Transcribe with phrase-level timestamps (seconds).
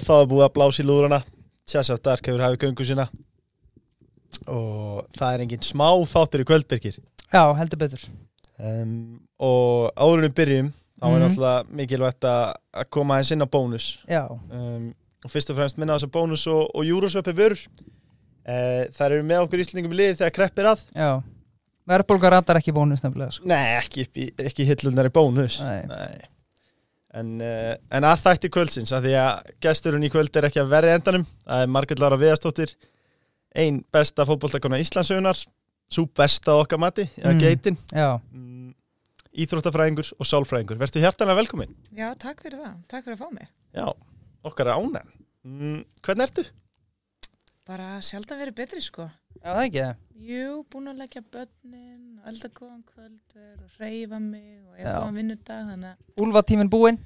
[0.00, 1.22] þá er búið að blása í lúðrana
[1.68, 3.08] Tjassa Dark hefur hafið göngu sína.
[4.50, 6.96] Og það er engin smá þáttur í kvöldbergir
[7.32, 8.02] Já, heldur betur.
[8.60, 11.22] Um, og áðurinnum byrjum þá er Mhm.
[11.22, 13.86] náttúrulega mikilvægt að koma aðeins inn á bónus.
[14.50, 17.62] Um, og fyrst og fremst minna þess að bónus og, og Eurosöpi vörur.
[18.46, 20.84] Uh, það eru með okkur íslendingum í liði þegar kreppir að.
[20.94, 21.22] Já.
[21.88, 23.46] Verðbólgar ratar ekki bónus nefnilega sko.
[23.46, 24.06] Nei, ekki,
[24.38, 25.60] ekki hillunar í bónus.
[25.62, 26.20] Nei.
[27.12, 30.70] En, uh, en að þætti kvöldsins að því að gesturinn í kvöld er ekki að
[30.72, 32.72] verði endanum það er Margrét Lára Viðastóttir
[33.52, 35.36] ein besta fótboltakona Íslandsögunar
[35.92, 37.42] svo besta okkar mati eða Mm.
[37.42, 38.70] geitin Já, mm,
[39.44, 42.74] íþróttafræðingur og sálfræðingur verður hjartanlega velkomin Já, takk fyrir það.
[42.88, 43.48] Takk fyrir að fá mig.
[43.76, 43.86] Já,
[44.48, 45.12] okkar er ánægn
[45.44, 46.46] mm, Hvernig ertu?
[47.68, 49.04] Bara sjaldan verið betri, sko.
[49.40, 54.20] Já það er ekki það Jú, búin að leggja börnin, elda góðan kvöldver og reyfa
[54.22, 57.00] mig og ég er góðan vinnudag, þannig að Úlfatíminn búinn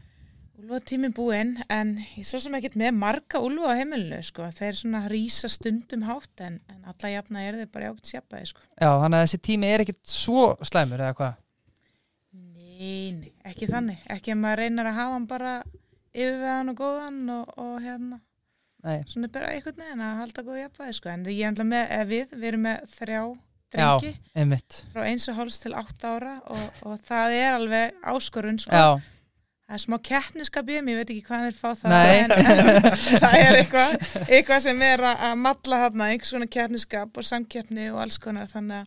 [0.57, 4.47] úlfa tíminn búinn, en ég svo sem ekkert með marga úlfa á heimilinu, sko.
[4.57, 8.63] Þeir svona rísa stundum hátt, en, en alla jafna er þeir bara jákvæmt sjappaði, sko.
[8.81, 11.43] Já, þannig að þessi tími er ekkit svo slæmur eða hvað
[12.37, 14.01] Nei, nei, ekki þannig.
[14.13, 15.53] Ekki að maður reynar að hafa hann bara
[16.13, 18.19] yfirveðan og góðan og, og hérna,
[18.87, 21.11] Nei, svona bara einhvern veginn að halda góð jafnvægi, sko.
[21.11, 23.21] En ég er alltaf með, við, við erum með þrjá
[23.75, 23.99] Já.
[23.99, 24.15] drengi.
[24.37, 28.73] einmitt frá eins og háls til 8 ára og, og það er alveg áskorun sko.
[28.73, 29.01] Já,
[29.67, 32.13] það er smá keppniskap ég veit ekki hvað þeir fá það Nei.
[32.21, 32.35] en,
[33.25, 33.97] það er eitthvað
[34.29, 38.85] eitthvað sem er að, matla þarna einhvers konar keppniskap og samkeppni og alls konar þannig
[38.85, 38.87] að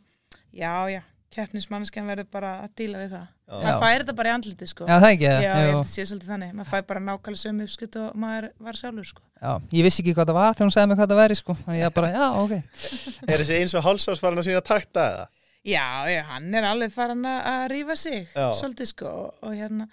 [0.64, 1.02] já, já,
[1.36, 3.62] keppnismannskjan verður bara að díla við það Já.
[3.66, 4.86] það fær þetta bara í andliti sko.
[4.86, 5.26] Já það ekki?
[5.30, 6.52] Það já, ég held að sé svolítið þannig.
[6.60, 9.24] Maður fær bara nákvæmlega sömu uppskut og maður var sjálfur sko.
[9.40, 11.56] Já, ég vissi ekki hvað það var þegar hún segði mig hvað það væri sko.
[11.66, 12.54] Þannig ég bara, já, ok.
[13.34, 15.26] Er þessi eins og hálsás farin að sína takta eða?
[15.70, 18.46] Já, já, hann er alveg farin að að rífa sig Já.
[18.62, 19.10] svolítið sko.
[19.26, 19.90] Og, og hérna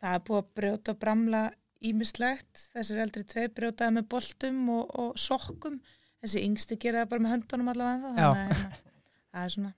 [0.00, 1.40] það er búið að brjóta og bramla
[1.90, 5.80] ímislegt, þessir eldri tvei brjótaði með boltum og, og sokkum.
[6.20, 8.28] Þessi yngsti gera það bara með höndunum allavega ennþá, Já.
[8.28, 8.80] þannig að hérna,
[9.30, 9.72] það er svona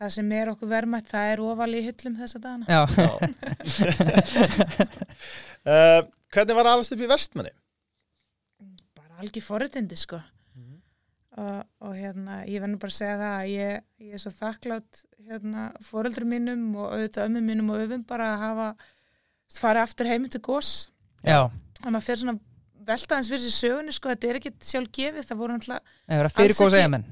[0.00, 2.66] það sem er okkur verðmætt, það er ofal í hyllum þessa dagana.
[2.68, 2.80] Já,
[5.64, 6.02] Uh,
[6.34, 7.52] hvernig var alast upp í vestmanni?
[8.98, 10.18] Bara algjör forritindi sko
[10.54, 10.74] Mhm.
[11.38, 15.00] og, og hérna, ég verður bara að segja það að ég, ég er svo þakklátt
[15.28, 18.68] hérna, foreldrum mínum og auðvitað ömmu mínum og öfum bara að hafa
[19.54, 20.70] farið aftur heim til gós
[21.26, 21.40] já
[21.82, 22.36] að maður fer svona
[22.88, 26.28] veltaðins fyrir sér sögunni sko, þetta er ekkit sjálf gefið, það voru náttúrulega Það er
[26.28, 26.76] að fyrir Alls góð ekki.
[26.76, 27.06] segja menn.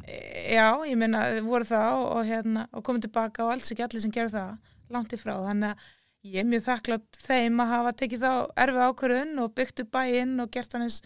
[0.52, 3.86] Já, ég meina, þið voru það og, og, hérna, og komið tilbaka og alls ekki
[3.86, 5.90] allir sem gerðu það langt í frá, þannig að
[6.32, 8.32] ég er mjög þakklátt þeim að hafa tekið þá
[8.64, 11.00] erfi ákvörðun og byggt upp bæinn og gert hann eins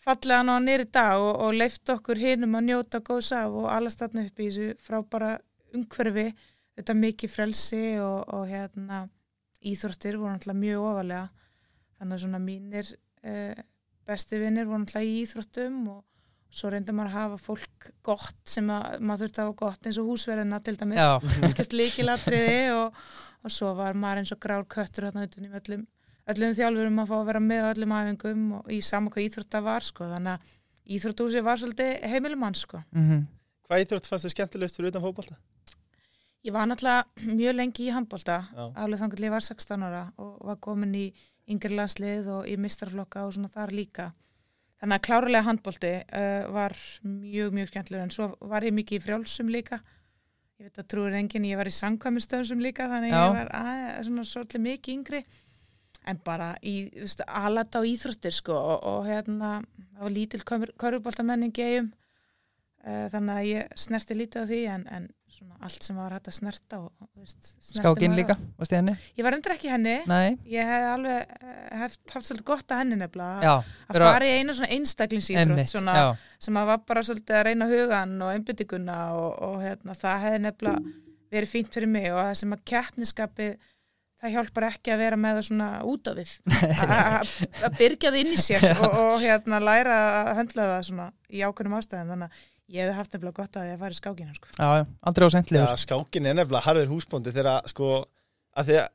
[0.00, 4.00] fallega ná nýri dag og, og leift okkur hinum að njóta góðs af og allast
[4.00, 5.34] þarna upp í þessu frábara
[5.76, 6.30] umhverfi.
[6.78, 9.04] Þetta mikið frelsi og, og hérna
[9.60, 11.26] íþróttir voru náttúrulega mjög ofalega
[12.00, 13.60] þannig að svona mínir eh,
[14.10, 16.00] besti vinnir voru náttúrulega í íþróttum og
[16.50, 19.98] svo reyndar maður að hafa fólk gott sem að, maður þurfti að hafa gott eins
[20.02, 21.00] og húsverðina til dæmis.
[21.00, 21.10] Já,
[21.50, 23.00] ekkert líkilatriði og,
[23.46, 25.84] og svo var maður eins og grár köttur þarna utan í öllum,
[26.34, 29.68] öllum þjálfurum að fá að vera með öllum æfingum og í sama hvað íþrótt það
[29.68, 30.10] var sko.
[30.10, 32.82] Þannig að íþróttúsi var svolítið heimilumann sko.
[32.90, 33.22] Mhm.
[33.70, 35.38] Hvað íþrótt fannst þið skemmtilegst fyrir utan fótbolta?
[36.40, 40.38] ég var náttúrulega mjög lengi í handbólta alveg þannig að ég var 16 ára og
[40.48, 41.02] var komin í
[41.50, 44.10] yngri landslið og í mistarflokka og svona þar líka.
[44.80, 48.06] Þannig að klárlega handbólti uh, var mjög mjög skemmtilegur.
[48.06, 49.80] En svo var ég mikið í frjálsum líka.
[50.60, 53.20] Ég veit að trúir enginn, ég var í sangkvæmustöðum líka þannig Já.
[53.20, 55.22] ég var að, svona svolítið mikið yngri.
[56.08, 60.42] En bara í þú veist, alata á íþróttir sko og, og hérna það var lítil
[60.80, 65.08] körfuboltamenning gegjum uh, þannig að ég snerti lítið á því en, en
[65.60, 68.94] allt sem var hægt að snerta og, veist, Skákin líka, varst þið henni?
[69.18, 69.96] Ég var endur ekki henni.
[70.10, 73.52] Nei, ég hef alveg eh, hef, haft svolítið gott að henni nefnilega já
[73.90, 75.74] að fara í einu svona einstaklingsýþrótt
[76.40, 80.44] sem að var bara svolítið að reyna hugan og einbyttinguna og, og hérna, það hefði
[80.46, 80.94] nefnilega
[81.30, 83.52] verið fínt fyrir mig og það sem að keppniskapið
[84.20, 86.32] það hjálpar ekki að vera með það svona út á við.
[86.84, 91.44] Að- byrgja það inn í sér og, og hérna læra að höndla það svona í
[91.46, 92.10] ákveðnum ástæðum.
[92.14, 94.52] Þannig að ég hefði haft nefnilega gott að ég að fara í skákina sko.
[94.56, 97.90] Já, já, aldrei á Já, sentlegur skákin er nefnilega harður húsbóndi þegar sko,
[98.56, 98.88] að því að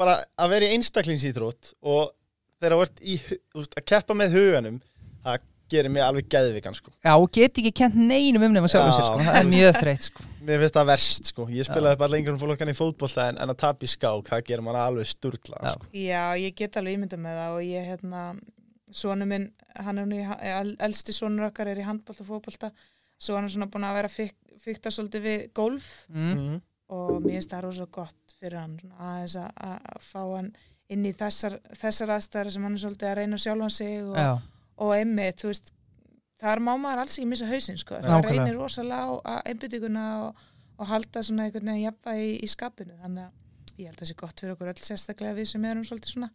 [0.00, 2.12] bara að vera í einstaklingsýþrótt og
[2.60, 3.16] þegar þú ert í,
[3.52, 4.78] þú veist, að keppa með huganum
[5.24, 6.90] það gerir mig alveg geðvikan sko.
[7.02, 8.96] Já, og get ekki kent neinum um nema sjálfum Já.
[8.98, 11.46] sér sko Það er mjög þreytt sko Mér finnst það verst sko.
[11.48, 14.42] Ég spilaði bara lengur um fólkan í fótbolta en, en að tapa í skák, það
[14.50, 15.70] gerir mann alveg sturla Já.
[15.78, 15.88] sko.
[15.96, 18.24] Já, ég get alveg ímyndað með það og ég, hérna,
[18.94, 19.46] sonu minn,
[19.86, 22.70] hann er nú í, el- elsti sonur okkar er í handbólta og fótbolta,
[23.18, 24.34] svo hann er svona búin að vera fyk,
[24.64, 26.32] fykta svolítið við golf mm.
[26.34, 26.60] mm.
[26.96, 30.50] og mér finnst það rosa gott fyrir hann að, að að fá hann
[30.92, 34.32] inn í þessar, þessar aðstæðar sem hann er svolítið að reyna sjálfan sig og, Já,
[34.84, 35.72] og einmitt, þú veist
[36.44, 37.94] þar má maður alls ekki missa hausinn sko.
[38.02, 38.42] það Nákvæmlega.
[38.44, 40.42] reynir rosalega á að einbyttinguna og,
[40.76, 44.10] og halda svona einhvern veginn jafnvægi í, í skapinu þannig að ég held að það
[44.10, 46.28] sé gott fyrir okkur öll sérstaklega við sem erum svolítið svona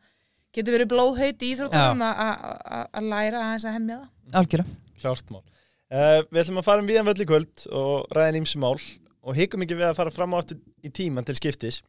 [0.57, 2.47] getur verið blóðheit í íþróttunum að- að
[2.79, 5.43] að- að læra aðeins að hemmja það algjörlega Klárt mál.
[5.89, 9.37] Uh, við ætlum að fara um viðan völl í kvöld og ræða nýmsi mál og
[9.37, 11.79] hikum ekki við að fara fram á aftur í tíman til skiptis.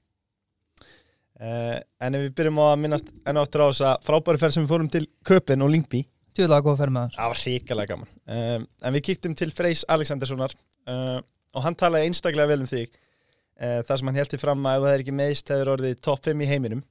[1.41, 4.57] Uh, en ef við byrjum á að minnast enn aftur á þess að frábæri ferð
[4.57, 6.03] sem við fórum til Köpen og Lingby,
[6.37, 8.11] Tjóðlega góð að ferð með þar það var hrikalega gaman.
[8.31, 10.55] Um, en við kíktum til Freys Alexanderssonar
[10.89, 11.19] uh,
[11.57, 12.93] og hann talaði einstaklega vel um þig.
[13.61, 16.29] Uh, þar sem hann heldur fram að ef það er ekki meðist hefur orðið topp
[16.29, 16.85] 5 í heiminum.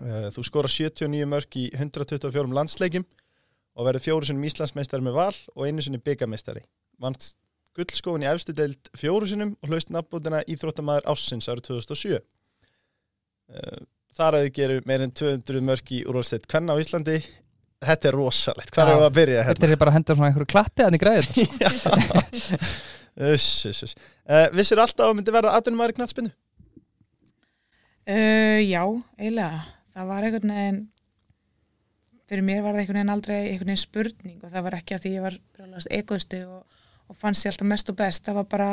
[0.00, 3.04] Uh, þú skora 79 mörg í 124 landsleikjum
[3.74, 6.62] og verður fjóru sinum Íslandsmeistari með val og einu sinni byggameistari.
[7.02, 7.36] Vannst
[7.74, 12.20] gullskóin í efstu deild fjóru sinum og hlaust nafnbútina Íþróttamaður Ássins árið 2007.
[13.50, 13.82] Uh,
[14.14, 17.16] Þar að þau geru meir en 200 mörg í úrvalstætt Kvenna á Íslandi.
[17.84, 18.70] Þetta er rosalegt.
[18.70, 18.92] Hvað Já.
[18.92, 19.40] er það að byrja?
[19.48, 22.70] Þetta er bara að henda svona einhverju klappi að þið græði þetta
[23.14, 23.94] Uss, uss, uss.
[24.26, 26.30] Uh, vissir alltaf að það myndi verða atvinnumæður í knattspinnu?
[28.10, 28.82] Uh, já,
[29.18, 29.60] eiginlega.
[29.94, 30.80] Það var einhvern veginn,
[32.28, 35.04] fyrir mér var það einhvern veginn aldrei einhvern veginn spurning og það var ekki að
[35.04, 35.38] því ég var
[35.98, 38.24] egoisti og, og fannst ég alltaf mest og best.
[38.24, 38.68] Það var bara,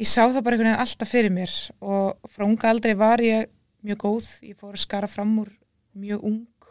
[0.00, 3.50] ég sá það bara einhvern veginn alltaf fyrir mér og frá unga aldrei var ég
[3.84, 4.30] mjög góð.
[4.46, 5.52] Ég fór að skara fram úr
[5.94, 6.70] mjög ung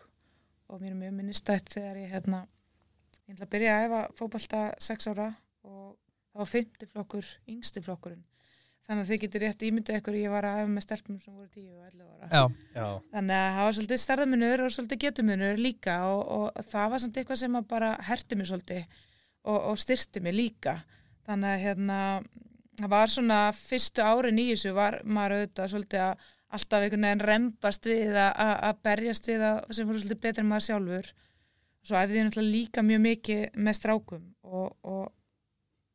[0.70, 2.46] og mér er mjög minnistætt þegar ég hérna,
[3.28, 5.30] ég ætla að byrja að efa fótbolta sex ára
[5.64, 5.98] og
[6.34, 8.24] það var 50 flokkur, yngsti flokkurinn.
[8.84, 11.48] Þannig að þið getur rétt ímyndið ykkur ég var að efa með stelpum sem voru
[11.54, 12.28] 10 og 11 ára.
[12.28, 12.42] Já,
[12.76, 12.88] Já.
[13.14, 17.20] Þannig að það var svolítið stærðamunur og svolítið getumunur líka og, og það var samt
[17.22, 20.76] eitthvað sem að bara herti mig svolítið og, og styrti mig líka.
[21.24, 22.00] Þannig að hérna,
[22.82, 27.26] það var svona fyrstu árin í þessu var maður auðvitað svolítið að alltaf einhvern veginn
[27.32, 31.12] rembast við að, að, að berjast við að sem voru svolítið betri en maður sjálfur.
[31.84, 35.06] Svo æfði ég náttúrulega líka mjög mikið með strákum og, og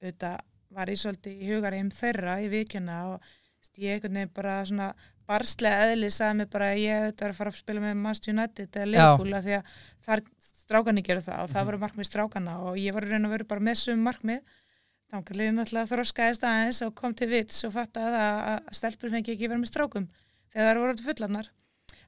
[0.01, 3.31] auðvitað var ég svolítið í hugarheim þeirra í vikjana og
[3.79, 4.89] ég einhvern veginn bara svona
[5.29, 8.35] barslega eðli sagði mig bara að ég auðvitað er að fara að spila með Manchester
[8.35, 9.75] United eða Liverpool því að
[10.07, 10.23] þar
[10.69, 13.65] strákanni gerðu það og það voru markmið strákana og ég var raun og veru bara
[13.65, 14.41] með sum markmið.
[15.09, 19.49] Þá kannski náttúrulega þroskaðist aðeins og kom til vits og fattaði að, stelpur fengi ekki
[19.49, 20.09] verið með strákum
[20.53, 21.49] þegar það voru fullarnar.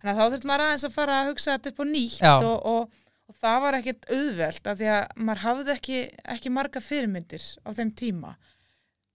[0.00, 2.58] Þannig að þá þurfti maður aðeins að fara að hugsa þetta upp á nýtt og,
[2.74, 2.99] og,
[3.30, 5.98] og það var ekkit auðvelt af því að maður hafði ekki,
[6.34, 8.32] ekki marga fyrirmyndir á þeim tíma.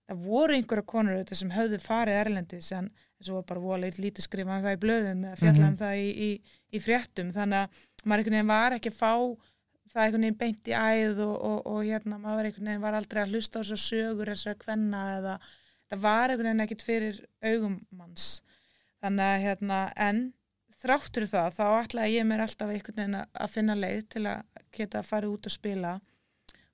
[0.06, 2.92] Það voru einhverja konur auðvitað sem höfðu farið erlendis en
[3.26, 5.78] og var bara vola eitt lítið skrifa um það í blöðum eða fjalla um Mhm.
[5.80, 6.30] það í, í,
[6.78, 7.32] í fréttum.
[7.34, 9.14] Þannig að maður einhvern veginn var ekki að fá
[9.96, 13.22] það einhvern veginn beint í æð og, og, og hérna maður einhvern veginn var aldrei
[13.24, 15.34] að hlusta á þessar sögur þessar kvenna eða
[15.90, 18.28] það var einhvern veginn ekkit fyrir augum manns.
[19.02, 20.22] Þannig að hérna en
[20.86, 24.44] þráttur það þá ætlaði ég mér alltaf einhvern veginn að- að finna leið til að
[24.76, 25.94] geta farið út og spila.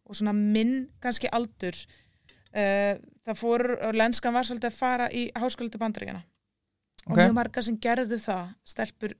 [0.06, 1.78] Og svona minn kannski aldur
[2.52, 6.24] uh, það fór og lenskan var svolítið að fara í háskóla til bandaríkjana
[7.08, 7.18] og Ok.
[7.18, 9.14] mjög margar sem gerðu það stelpur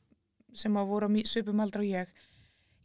[0.54, 2.08] sem að voru á mí- svipum aldra og ég.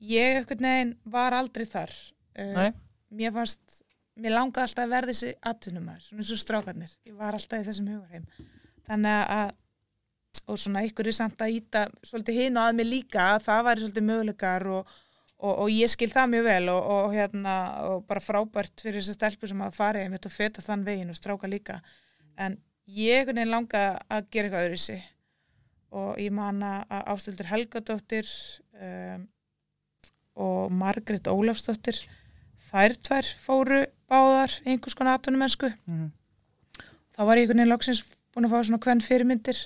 [0.00, 1.90] Ég einhvern veginn var aldrei þar.
[2.38, 2.70] Uh,
[3.12, 3.82] mér fannst
[4.16, 6.92] mér langaði alltaf að verða þessi atvinnumæður, svona eins og strákarnir.
[7.06, 8.26] Ég var alltaf í þessum hugarheim
[8.86, 9.50] þannig að
[10.46, 13.66] og svona ykkur er samt að íta svolítið hinn og að mér líka að það
[13.66, 14.92] væri svolítið möguleikar og,
[15.42, 17.56] og, og ég skil það mjög vel og, og, hérna,
[17.90, 21.18] og bara frábært fyrir þessar stelpur sem að fara einmitt og feta þann veginn og
[21.18, 21.80] stráka líka.
[22.38, 25.04] En ég veginn langa að gera eitthvað öðru sig
[25.96, 28.28] og ég man að Ástildur Helgadóttir
[28.74, 29.26] um,
[30.36, 32.02] og Margrét Ólafsdóttir
[32.68, 35.72] þær tvær fóru báðar í einhvers konar atvinnumennsku.
[35.86, 36.12] Mhm.
[37.16, 38.02] þá var ég einhvern veginn loksins
[38.34, 39.60] búin að fá svona hvern fyrirmyndir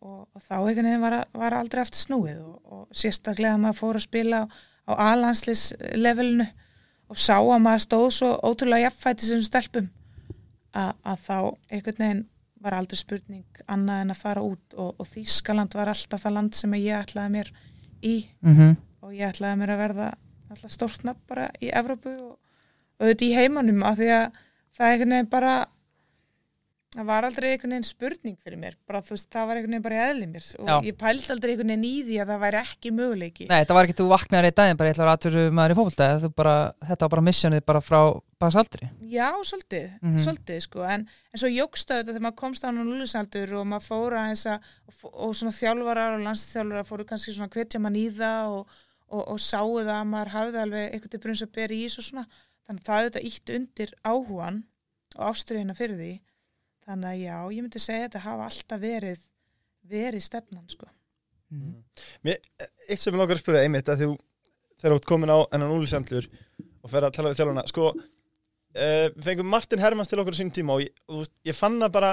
[0.00, 3.78] og, og þá einhvern veginn var, var aldrei aftur snúið og, og sérstaklega að maður
[3.82, 4.46] fór að spila á,
[4.88, 5.64] á alanslis
[5.94, 6.46] levelinu
[7.10, 9.88] og sá að maður stóð svo ótrúlega jafnfæti sem stelpum
[10.72, 11.36] að, að þá
[11.70, 12.22] einhvern veginn
[12.60, 16.56] var aldrei spurning annað en að fara út og, og Þýskaland var alltaf það land
[16.58, 17.52] sem ég ætlaði mér
[18.04, 18.14] í
[18.44, 18.76] Mhm.
[19.00, 20.08] og ég ætlaði mér að verða
[20.50, 24.26] alltaf stórtna bara í Evrópu og, og auðvitað í heimanum af því að
[24.76, 25.54] það er einhvern veginn bara
[26.90, 28.74] það var aldrei einhvern veginn spurning fyrir mér.
[28.88, 30.46] Bara veist, það var einhvern veginn bara í eðli mér.
[30.58, 30.74] Og Já.
[30.88, 33.46] ég pældi aldrei einhvern veginn í því að það væri ekki möguleiki.
[33.50, 36.34] Nei, þetta var ekki þú vaknaðir í daginn bara ég ætla að aðtöru maður í
[36.34, 36.54] bara,
[36.88, 38.00] þetta var bara missionið bara frá
[38.40, 40.18] baksaldri Já, svolítið, Mhm.
[40.18, 40.82] svolítið sko.
[40.82, 44.46] En, en svo jógst auðvitað þegar maður komst á hann lúlisaldur og maður fóra eins
[44.46, 44.58] að
[45.04, 48.66] og, og svona þjálfarar og landsþjálfarar fóru kannski svona hvetja mann í það og,
[49.10, 50.94] og, og sáu það að maður hafði alveg
[56.90, 59.20] þannig að já, ég myndi segja að þetta hafa alltaf verið
[59.90, 60.86] verið stefnan sko.
[61.50, 61.74] Mhm.
[62.24, 62.36] Mér,
[62.88, 64.10] eitt sem ég langar að spyrja einmitt að þú,
[64.80, 66.28] þegar þú ert komin á ennan úlisendlur
[66.84, 70.38] og fer að tala við þjálfuna sko, uh, við fengum Martin Hermans til okkur á
[70.38, 72.12] sínum tíma og ég, og ég fann það bara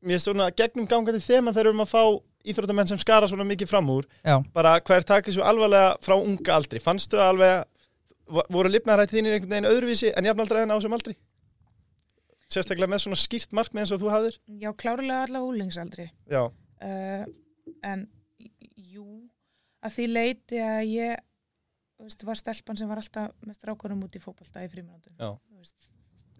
[0.00, 2.02] mér er svona gegnum gangandi þema þegar við erum að fá
[2.50, 6.14] íþróttamenn sem skara svona mikið fram úr Já, bara hvað er takið svo alvarlega frá
[6.16, 6.80] unga aldri?
[6.80, 7.66] Fannstu alveg
[8.32, 11.16] vo- voru lifnarætti þínir einhvern veginn öðruvísi en jafnaldra en á þessum aldri
[12.50, 14.38] sérstaklega með svona skýrt markmið eins og þú hafðir.
[14.60, 17.24] Já, klárlega allavega úlingsaldri já, uh,
[17.86, 18.06] en
[18.90, 19.06] jú
[19.80, 21.26] að því leiti að ég
[22.00, 25.34] þú veist, var stelpan sem var alltaf með strákunum út í fótbolta í fríminúndum Já.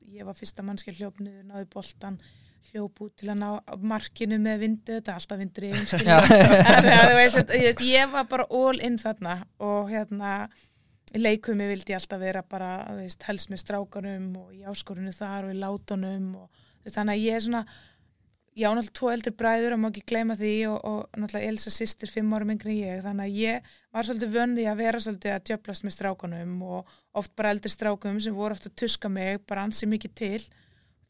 [0.08, 2.16] ég var fyrsta mannskja hljóp niður, náði boltan
[2.70, 5.70] hljóp út til að ná markinu með vindu, þetta er alltaf vindur í
[7.20, 10.34] veist, ég var bara all in þarna og hérna
[11.14, 15.48] í leikumi vildi ég alltaf vera bara veist, helst með strákanum og í áskorunu þar
[15.48, 17.64] og í látunum og veist, þannig að ég er svona
[18.58, 21.72] ég á náttúrulega tvo eldri bræður og má ekki gleyma því og, og náttúrulega Elsa
[21.72, 23.04] sýstir fimm árum yngri en ég.
[23.04, 27.34] Þannig að ég var svolítið vöndi að vera svolítið að djöflast með strákanum og oft
[27.38, 30.42] bara eldri strákum sem voru oft að tuska mig bara ansi mikið til.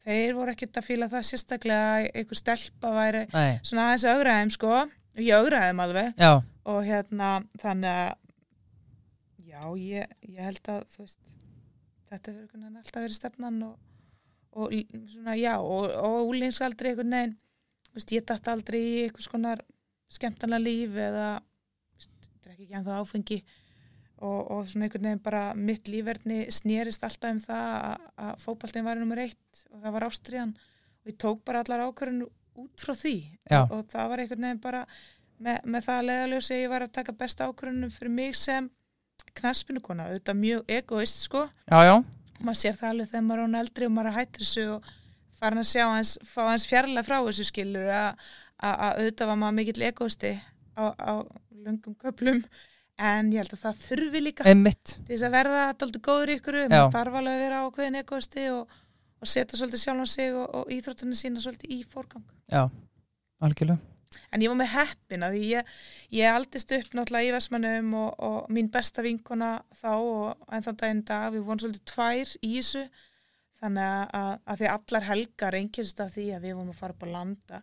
[0.05, 4.55] Þeir voru ekkert að fíla það sérstaklega einhver stelpa væri nei, svona aðeins að augraðum
[4.55, 4.79] sko.
[5.21, 6.13] Ég augraðum alveg.
[6.21, 6.31] Já,
[6.71, 8.15] og hérna þannig að
[9.61, 11.31] já, ég, ég held að veist,
[12.09, 13.77] þetta hefur einhvern veginn alltaf verið stefnan og,
[14.57, 14.75] og
[15.13, 17.37] svona, já, og, og úlingsaldri einhvern veginn,
[17.93, 19.63] veist, ég dætt aldrei í einhvers konar
[20.11, 21.27] skemmtana líf eða
[22.41, 23.39] drekki ekki ennþá áfengi
[24.21, 27.71] og, og svona einhvern veginn bara mitt lífverðni snerist alltaf um það
[28.17, 32.27] að, fótballtinn var nummer eitt og það var ástriðan og ég tók bara allar ákvörðun
[32.61, 33.15] út frá því
[33.55, 34.83] og, og það var einhvern veginn bara
[35.41, 38.69] með, með það að leiðaljósi ég var að taka besta ákvörðunum fyrir mig sem
[39.39, 41.95] knaspinukona, auðvitað mjög egoist sko, já, já,
[42.41, 44.89] maður sér það alveg þegar maður er án eldri og maður er hættir þessu og
[45.41, 48.09] farin að sjá hans, fá hans fjarlæg frá þessu skilur að
[48.61, 50.31] að- að auðvitað var maður mikill egoisti
[50.77, 51.13] á, á
[51.65, 52.43] lungum köplum
[53.01, 54.97] en ég held að það þurfi líka einmitt.
[55.05, 58.67] til þess að verða alltaf góður ykkur maður þarf alveg að vera ákveðin egoisti og,
[59.21, 62.67] og setja svolítið sjálfan sig og, og íþróttunum sína svolítið í fórgang Já,
[63.41, 63.79] algjörlega
[64.31, 65.75] en ég var með heppin að ég,
[66.15, 70.79] ég aldist upp náttúrulega í Vestmannum og, og mín besta vinkona þá og en þann
[70.81, 72.85] daginn dag, við vorum svolítið tvær í þessu.
[73.61, 73.85] Þannig
[74.17, 77.13] að, að, því allar helgar einkjast af því að við vorum að fara upp á
[77.13, 77.61] landa.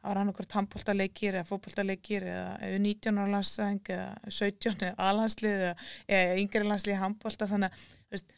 [0.00, 5.64] Það var hann okkur tampoltaleikir eða fótboltaleikir eða 19 ára landsæðing eða 17 eða aðlandslið
[5.66, 7.50] eða, yngri landslið handbolta.
[7.50, 8.32] Þannig að veist,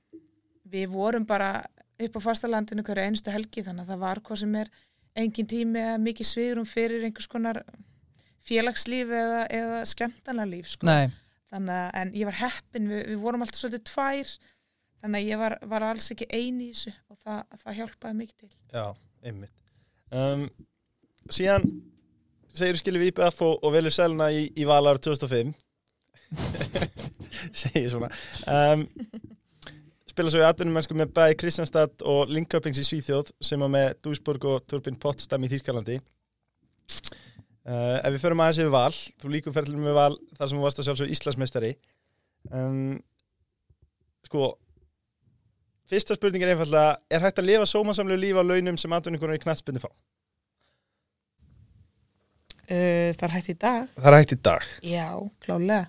[0.72, 1.52] við vorum bara
[2.02, 4.72] upp á fastalandinu hverju einstu helgi þannig að það var hvað sem er
[5.18, 7.62] engin tími eða mikið svigurum fyrir einhvers konar
[8.42, 10.88] félagslíf eða, eða skemmtana líf sko.
[11.52, 14.34] Þannig að en ég var heppin við, við vorum alltaf svolítið tvær
[15.02, 18.38] þannig að ég var, var alls ekki eini í þessu og það, það hjálpaði mikið
[18.44, 18.52] til.
[18.72, 18.84] Já,
[19.28, 19.58] einmitt.
[20.12, 20.46] Um,
[21.32, 21.68] Síðan
[22.52, 25.52] segir skilur við IPF og, og velur selna í, í valar 2005
[27.62, 28.10] segir svona.
[28.48, 28.86] Um,
[30.12, 33.94] spila svo í atvinnum mennsku með bæði Kristjanstad og Linköpings í Svíþjóð sem var með
[34.04, 39.56] Duisburg og Turbin Potsdam í Þýskalandi uh, Ef við förum aðeins yfir val þú líkur
[39.56, 41.72] ferðlum með val þar sem þú varst að sjálfsög Íslandsmeistari
[42.52, 42.98] um,
[44.28, 44.52] sko
[45.92, 49.42] Fyrsta spurning er einfallega, er hægt að lifa sómasamlegu líf á launum sem atvinningunar í
[49.42, 49.90] knattspinni fá?
[52.68, 54.62] uh, Það er hægt í dag Það er hægt í dag.
[54.88, 55.08] Já,
[55.44, 55.84] klálega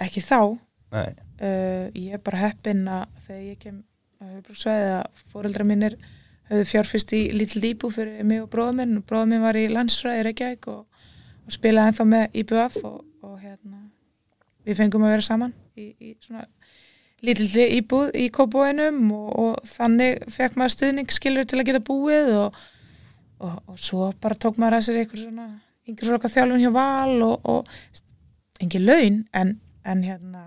[0.00, 0.56] ekki þá.
[0.90, 3.82] Uh, ég er bara heppin að þegar ég kem
[4.20, 5.96] að höfbruksvæði að fóreldra mínir
[6.50, 8.98] höfðu fjárfyrst í lítill íbú fyrir mig og bróða minn.
[9.00, 11.06] Og bróða minn var í landsfræði Reykjavík og,
[11.46, 13.84] og spilaði ennþá með IBF og, og hérna
[14.66, 16.44] við fengum að vera saman í, í svona
[17.24, 22.30] lítill íbúð í kópóinum og, og þannig fekk maður stuðning skilur til að geta búið
[22.38, 22.60] og,
[23.80, 25.48] svo bara tók maður að sér einhver svona
[25.88, 27.70] yngri svona þjálfun hjá val og
[28.60, 29.54] engin laun en,
[29.84, 30.42] en hérna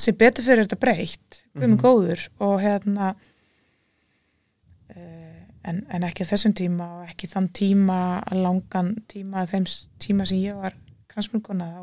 [0.00, 1.82] sem betur fyrir þetta breytt við erum Mhm.
[1.84, 3.10] góður og hérna
[4.96, 7.98] uh, en, en ekki þessum tíma og ekki þann tíma
[8.36, 9.66] langan tíma þeim
[10.02, 10.76] tíma sem ég var
[11.10, 11.82] kransmjörguna þá,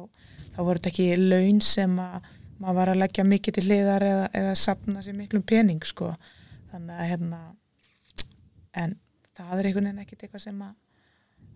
[0.55, 4.25] þá voru þetta ekki laun sem að maður var að leggja mikið til hliðar eða,
[4.33, 6.13] eða sapna sér miklum pening sko
[6.71, 7.41] þannig að hérna
[8.77, 8.95] en
[9.37, 10.73] það er einhvern veginn ekkit eitthvað sem að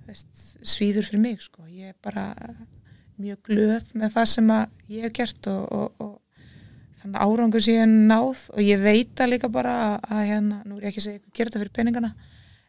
[0.05, 2.27] veist, svíður fyrir mig sko ég er bara
[3.21, 6.20] mjög glöð með það sem að ég hef gert og, og, og
[7.01, 10.59] þannig árangur sem ég hef náð og ég veit það líka bara að, að hérna,
[10.65, 12.11] nú er ég ekki að segja gera þetta fyrir peningana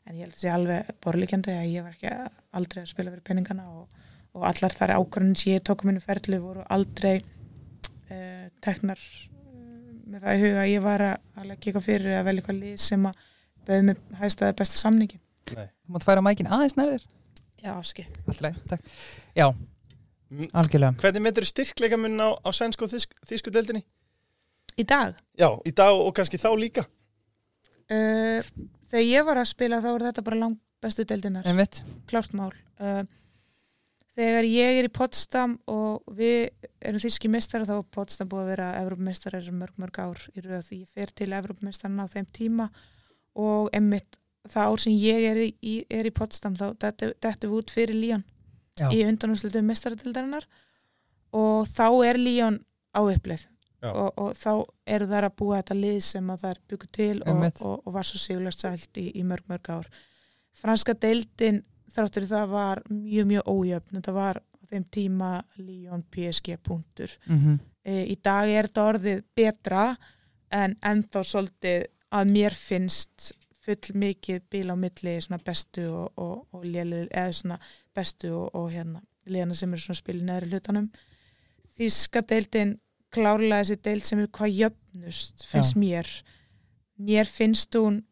[0.07, 2.15] en ég held að sé alveg borlíkjandi að ég var ekki
[2.59, 3.99] aldrei að spila fyrir peningana og,
[4.37, 9.91] og allar þar ákvörðin sem ég tók á minni ferli voru aldrei uh, teknar uh,
[10.07, 12.63] með það í huga að ég var að, að leggja eitthvað fyrir að velja eitthvað
[12.63, 13.27] lið sem að
[13.63, 15.21] bauði mig hæstaði besta samningi.
[15.53, 15.67] Nei.
[15.69, 17.05] þú mátt færa mækin aðeins nærðir
[17.63, 18.87] Já, skil Alltaf, takk.
[19.39, 19.47] Já,
[20.51, 20.97] algjörlega.
[20.99, 23.85] Hvernig metur styrkleika mun á, á sænsku og þýsku, þýsku deildinni?
[24.79, 25.17] Í dag?
[25.39, 26.87] Já, í dag og kannski þá líka.
[27.93, 28.45] Uh,
[28.91, 32.53] þegar ég var að spila þá er þetta bara langt bestu deildinar einmitt, klárt mál.
[32.81, 33.03] Uh,
[34.17, 36.51] þegar ég er í Potsdam og við
[36.83, 40.67] erum þýski mistara þá er Potsdam búið að vera Evrópumistara mörg mörg ár í rauð
[40.69, 42.69] því ég fer til Evrópumistarna á þeim tíma
[43.39, 44.19] og emmitt
[44.51, 48.27] það ár sem ég er í, er í Potsdam þá dettum við út fyrir Líón
[48.93, 50.49] í undanúslutu mistaratildarinnar
[51.37, 52.61] og þá er Líón
[52.93, 53.47] á upplið.
[53.91, 54.53] Og, og þá
[54.95, 57.97] eru þær að búa þetta lið sem að það er bygguð til og, og, og
[57.97, 59.91] var svo sigurlegt sælt í, í mörg mörg ár.
[60.63, 61.63] Franska deildin
[61.93, 63.99] þráttur það var mjög mjög ójöfn.
[63.99, 67.13] Þetta var á þeim tíma Líón PSG punktur.
[67.27, 69.85] Mm e, í dag er þetta orðið betra
[70.53, 76.65] en ennþá svolítið að mér finnst full mikið bíl á milli bestu og, og, og
[76.65, 77.59] lélu, eða svona
[77.95, 80.89] bestu og, og hérna liðana sem eru svona spilið neðri hlutanum.
[81.79, 82.75] Þíska deildin
[83.13, 86.09] klárlega þessi deild sem er hvað jöfnust finnst mér.
[86.99, 88.03] Mér finnst hún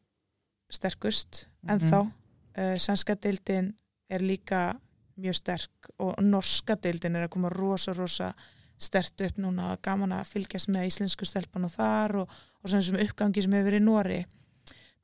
[0.70, 1.72] sterkust Mhm.
[1.74, 3.74] ennþá uh, sænska deildin
[4.10, 4.78] er líka
[5.20, 8.32] mjög sterk og norska deildin er að koma rosa rosa
[8.78, 9.72] stert upp núna.
[9.72, 12.28] Og gaman að fylgjast með íslensku stelpan og þar og,
[12.64, 14.20] og svona sem uppgangi sem hefur verið í Nóri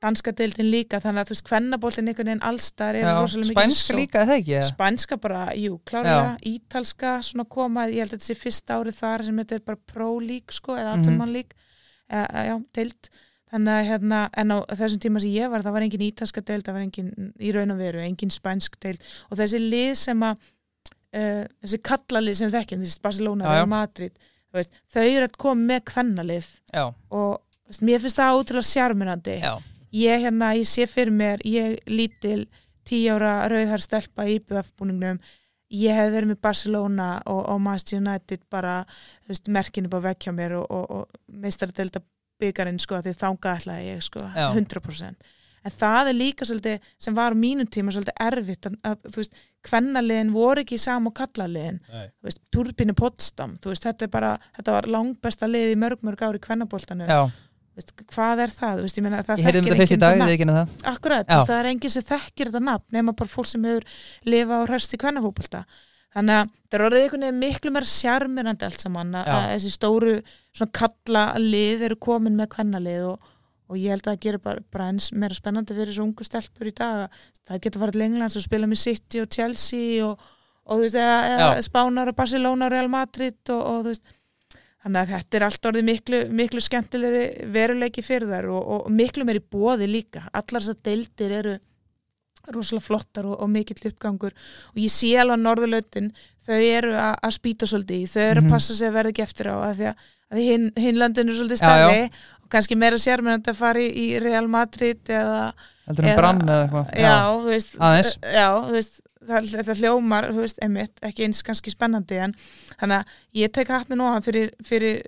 [0.03, 3.93] danska deildin líka þannig að þú veist kvennaboltin einhvern veginn allstar er rosalega mikið spænska
[3.93, 4.57] sjó- líka, það ekki?
[4.67, 9.23] Spænska bara, jú, klárlega, ítalska svona koma, ég held að þetta sé fyrsta árið þar
[9.25, 12.45] sem þetta er bara pro-lík sko, eða aturmannlík, mm -hmm.
[12.49, 13.09] já, deild.
[13.47, 16.65] Þannig að hérna, en á þessum tíma sem ég var, það var engin ítalska deild,
[16.67, 18.99] það var engin í raun og veru, engin spænsk deild.
[19.31, 20.35] Og þessi lið sem að
[21.15, 23.53] uh, þessi kallalið sem þekkjum, þessi Barcelona.
[23.53, 24.11] Real Madrid
[24.57, 26.47] veist, þau eru að koma með kvennalið.
[27.09, 29.53] Og veist, mér finnst það ótrúlega sjármyrandi já,
[29.95, 32.47] ég hérna, ég sé fyrir mér ég lítil
[32.87, 35.21] tíu ára rauðhær stelpa í IBF-búningnum
[35.75, 38.81] ég hef verið með Barcelona og, og Manchester United bara
[39.27, 42.03] veist, merkinu bara vekja mér og, og, og meistaradelda
[42.39, 44.47] byggarinn sko því þanga ætlaði ég sko Já.
[44.53, 45.33] 100%
[45.67, 49.19] en það er líka svolítið sem var á mínum tíma svolítið erfitt að, að þú
[49.19, 54.13] veist, kvennaliðin voru ekki sam og kallaliðin þú veist, Turbine Potsdam þú veist, þetta, er
[54.13, 57.09] bara, þetta var langbesta lið í mörg mörg ári kvennaboltanum.
[57.11, 57.46] Já
[57.77, 60.71] veist, hvað er það, veist, ég meina það Ég þekkir enginn það það.
[60.93, 63.87] Akkurat, veist, það er enginn sem þekkir þetta nafn nema bara fólk sem hefur
[64.27, 65.63] lifa og hræst í kvennafókbalta
[66.17, 69.73] þannig að það er orðið einhvern veginn miklu meira sjarmirandi allt saman að, að þessi
[69.75, 70.13] stóru
[70.55, 73.33] svona kalla lið eru komin með kvennalið og,
[73.67, 76.71] og ég held að það gerir bara, bara eins meira spennandi fyrir þessu ungu stelpur
[76.71, 80.29] í dag það getur farið til Englands og spila með City og Chelsea og,
[80.65, 81.65] og þú veist, eða, eða.
[81.67, 84.16] Spánar og Barcelona og Real Madrid og, og þú veist
[84.87, 89.25] Þannig að þetta er allt orðið miklu, miklu skemmtilegri veruleiki fyrir þær og, og miklu
[89.27, 90.21] meiri bóði líka.
[90.31, 91.57] Allar þessar deildir eru
[92.55, 94.31] rosalega flottar og, og mikill uppgangur
[94.71, 96.05] og ég sé alveg að Norðurlautin
[96.47, 98.47] þau eru að, spýta svolítið í, þau eru Mhm.
[98.47, 101.27] að passa sig að verða ekki eftir á að því að, að hinn, hinn landin
[101.33, 101.89] er svolítið Já, já.
[101.89, 102.05] stærri
[102.43, 105.41] og kannski meira sérmennandi að fara í, í Real Madrid eða
[105.87, 107.75] Heldur um brann eða eitthvað já, þú veist,
[108.31, 112.35] já, þú veist þetta hljómar, þú veist, einmitt ekki eins kannski spennandi en
[112.77, 114.99] þannig að ég tek hatt með nóga fyrir, fyrir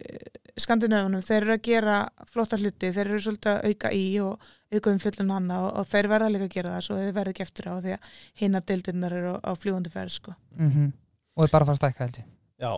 [0.60, 4.93] skandinöfunum, þeir eru að gera flotta hluti, þeir eru svolítið að auka í og auka
[4.93, 7.45] um fullun hana og, og þeir verða líka að gera það, svo þeir verða ekki
[7.45, 8.10] eftir á því að
[8.41, 10.36] hinna deildinnar eru á, á fljúandi ferð sko.
[10.58, 10.91] Mhm.
[11.38, 12.28] Og er bara fara að stækka held ég
[12.60, 12.72] Já,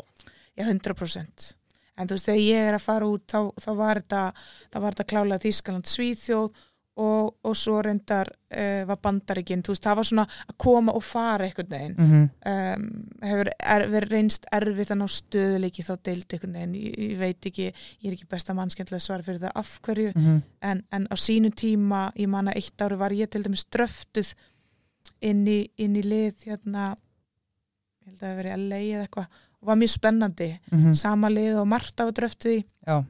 [0.57, 1.55] Já, 100%.
[1.97, 4.21] En þú veist, þegar ég er að fara út, þá, þá var þetta,
[4.73, 6.61] þetta klálega Þískaland Svíþjóð
[6.97, 11.03] og, og svo reyndar uh, var bandaríkinn, þú veist, það var svona að koma og
[11.07, 11.95] fara einhvern veginn.
[11.97, 12.29] Mhm.
[12.51, 12.87] Um,
[13.23, 17.47] hefur er, verið reynst erfitt að ná stöðuleiki þá deild einhvern veginn, ég, ég veit
[17.51, 20.41] ekki, ég er ekki besta mannskendlega svar fyrir það af hverju, Mhm.
[20.61, 24.33] en, en á sínu tíma, ég man að eitt ári var ég til dæmis dröftuð
[25.21, 26.89] inn í, inn í lið, hérna,
[28.01, 29.27] ég held að það hafi verið LA eða eitthvað,
[29.61, 30.93] var mjög spennandi Mhm.
[30.95, 33.03] sama lið og Marta var dröftuð í Já,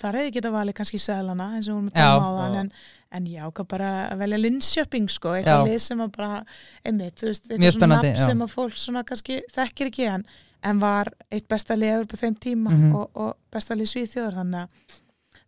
[0.00, 2.08] þar hefði geta valið kannski seðlana eins og við vorum að Já.
[2.18, 2.60] tala á Já.
[2.60, 2.70] en,
[3.18, 6.44] en já, hvað bara að velja Linköping sko, eitthvað lið sem að bara
[6.84, 10.24] einmitt, þú veist, eitthvað svona nafn sem að fólk svona kannski þekkir ekki en,
[10.70, 12.94] en var eitt besta lið på þeim tíma Mhm.
[12.98, 14.98] og, og besta lið svíþjóður þannig að,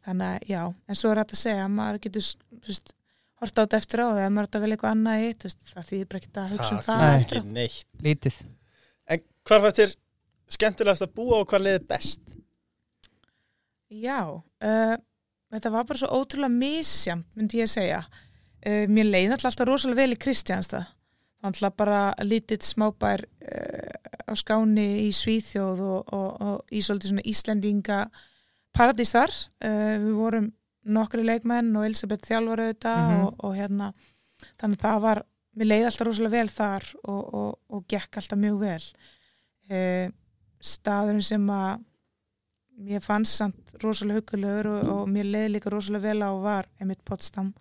[0.07, 2.95] þannig að já, en svo er þetta að segja, maður getur þú veist,
[3.43, 5.49] hort á þetta eftir á það maður er að velja eitthvað annað í eitt, þú
[5.51, 8.37] veist, það þýðir bara ekki að hugsa um það eftir á ekki neitt lítið
[9.13, 9.95] En hvað fannst þér
[10.57, 12.21] skemmtilegast að búa og hvað liðið best?
[13.93, 14.97] Já, uh,
[15.53, 18.03] þetta var bara svo ótrúlega misjamt, myndi ég segja.
[18.65, 20.87] Uh, mér leiði alltaf rosalega vel í Kristjánstað.
[21.43, 27.27] Náttúrulega bara lítið smábær uh, á skáni í Svíþjóð og, og, og í svolítið svona
[27.33, 27.99] Íslendinga
[28.73, 29.35] paradísar.
[29.61, 30.49] Uh, við vorum
[30.83, 33.21] nokkri leikmenn og Elisabeth þjálfur auðvitað Mhm.
[33.27, 33.93] og, og hérna,
[34.59, 35.21] þannig að það var,
[35.59, 38.85] mér leiði alltaf rosalega vel þar og, og, og gekk alltaf mjög vel.
[39.71, 40.09] uh,
[40.63, 41.83] staðurinn sem að
[42.89, 47.05] mér fannst samt rosalega hugulegur og, og mér leiði líka rosalega vel á var Emmett
[47.09, 47.53] Potsdam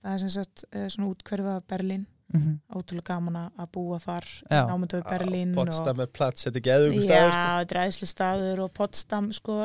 [0.00, 2.60] það er sem sagt uh, svona útkverfa Berlín Mhm.
[2.78, 4.60] ótrúlega gaman að búa þar Já.
[4.68, 7.40] námyndu við Berlín Potsdam og, með plats, þetta er geðugum Já, staður sko.
[7.58, 9.56] þetta er æðislega staður og Potsdam sko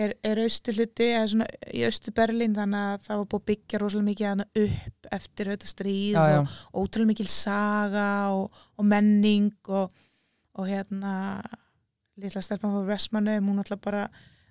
[0.00, 3.50] er, er austu hluti eða svona í austu Berlín þannig að það var búið að
[3.50, 6.40] byggja rosalega mikið upp eftir þetta stríð Já, já.
[6.72, 9.92] og ótrúlega mikil saga og, og menning og,
[10.56, 11.12] og hérna
[12.16, 14.06] litla stelpan frá Vestmannu hún alltaf bara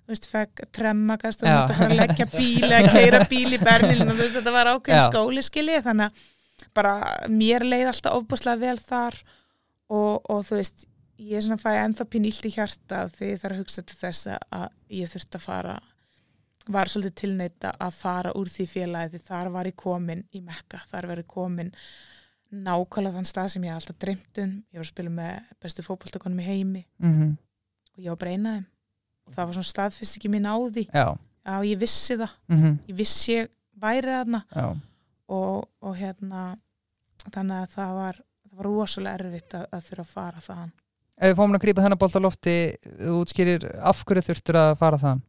[0.06, 4.04] þú veist, fekk tremmagast og alltaf bara að leggja bíl eða keira bíl í Berlín
[4.06, 6.92] og þú veist, þetta var ákveðin skóli skilji þannig að bara
[7.28, 9.18] mér leið alltaf ofbúslega vel þar
[9.90, 10.86] og, og þú veist
[11.18, 13.96] ég er svona að fæ ennþá pínilt í hjarta því ég þarf að hugsa til
[14.00, 14.66] þess að
[15.00, 15.76] ég þurfti að fara
[16.76, 20.80] var svolítið tilneita að fara úr því félagi því þar var ég komin í Mekka,
[20.90, 21.70] þar var ég komin
[22.52, 24.52] nákvæmlega þann stað sem ég alltaf dreymt um.
[24.70, 27.36] Ég var að spila með bestu fótboltakonum í heimi Mhm.
[27.96, 28.66] og ég var bara eina af þeim
[29.26, 30.86] og það var svona staðfyrst ekki mín á því.
[30.90, 31.06] Já,
[31.46, 34.42] að ég vissi það, mhm, ég vissi ég væri þarna.
[35.26, 36.48] Og, og hérna
[37.32, 40.74] þannig að það var, það var rosalega erfitt að, að þurfa að fara þaðan.
[41.16, 44.74] Ef við fáum að grípa þennan bolt á lofti þú útskýrir af hverju þurftur að
[44.82, 45.24] fara þaðan?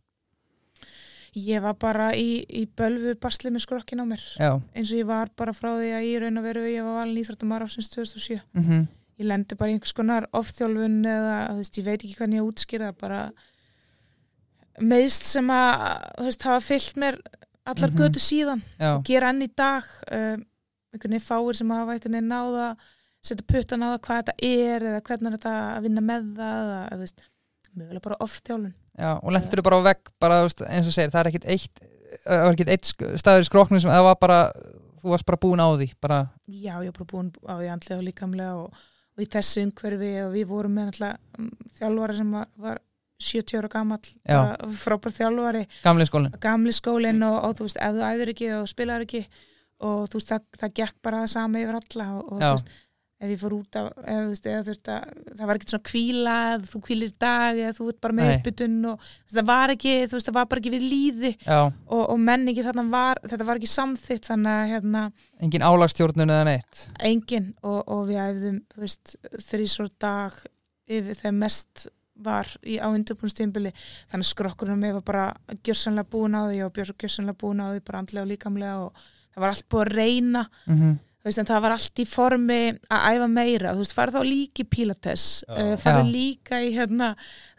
[1.38, 4.24] Ég var bara í, í bölvu basli með skrokkin á mér.
[4.40, 6.98] Já, eins og ég var bara frá því að ég raun að veru ég var
[7.02, 8.88] valin íþróttum ára ásins 2007 mhm,
[9.22, 12.92] ég lendi bara í einhvers konar ofþjálfun eða veist, ég veit ekki hvernig ég útskýra
[12.98, 13.22] bara
[14.82, 15.74] meðst sem að
[16.18, 17.18] þú veist, hafa fyllt mér
[17.68, 17.98] allar Mhm.
[18.00, 20.46] götu síðan já, og gera enn í dag um,
[20.94, 22.68] einhvern veginn fáir sem hafa einhvern veginn náða
[23.28, 26.62] setja puttan á það hvað þetta er eða hvernig er þetta að vinna með það
[26.64, 27.22] eða þú veist,
[27.78, 31.12] mögulega bara ofþjálfun já og lendur bara á vegg bara, þú veist, eins og segir,
[31.12, 31.82] það er ekkit eitt
[32.26, 34.40] var ekkit eitt staður í skroknum sem var bara,
[35.02, 38.00] þú varst bara búin á því bara, já, ég er bara búin á því andlega
[38.00, 38.72] og líkamlega og,
[39.18, 42.80] og í þessu umhverfi og við vorum með náttúrulega um, þjálfari sem var, var
[43.18, 43.70] 70 ára
[44.28, 45.68] bara frábær þjálfari.
[45.84, 46.40] Gamli skólinn.
[46.42, 49.24] Gamli skólinn og, og þú veist, ef þú æður ekki og spilar ekki
[49.86, 52.76] og þú veist, það, það gekk bara það sama yfir alla og, og þú veist,
[53.18, 55.74] ef ég fór út af eða, þú veist, eða, þú veist, að, það var ekkert
[55.74, 56.36] svona kvíla
[56.68, 60.30] þú kvílir dag eða þú ert bara með uppbytun og það var ekki, þú veist,
[60.30, 64.30] það var bara ekki við líði og, og menningi þarna var, þetta var ekki samþitt
[64.30, 65.04] þannig að hérna,
[65.42, 66.84] engin álagstjórnun eða neitt?
[67.10, 69.18] engin og, og við æfðum, þú veist,
[69.50, 70.38] þrísvort dag
[70.88, 71.88] yfir þegar mest
[72.24, 73.74] var í, á undirbúinstýmbili
[74.12, 75.26] þannig að skrokkurinn með var bara
[75.64, 79.04] gjörsanlega búin á því og gjörsanlega búin á því bara andlega og líkamlega og
[79.34, 80.46] það var allt búið að reyna.
[80.66, 84.24] Mhm, þú veist, það var allt í formi að æfa meira, þú veist, farið þá
[84.24, 85.54] líka í Pilates, Já.
[85.58, 86.14] uh, farið Já.
[86.16, 87.10] líka í hérna,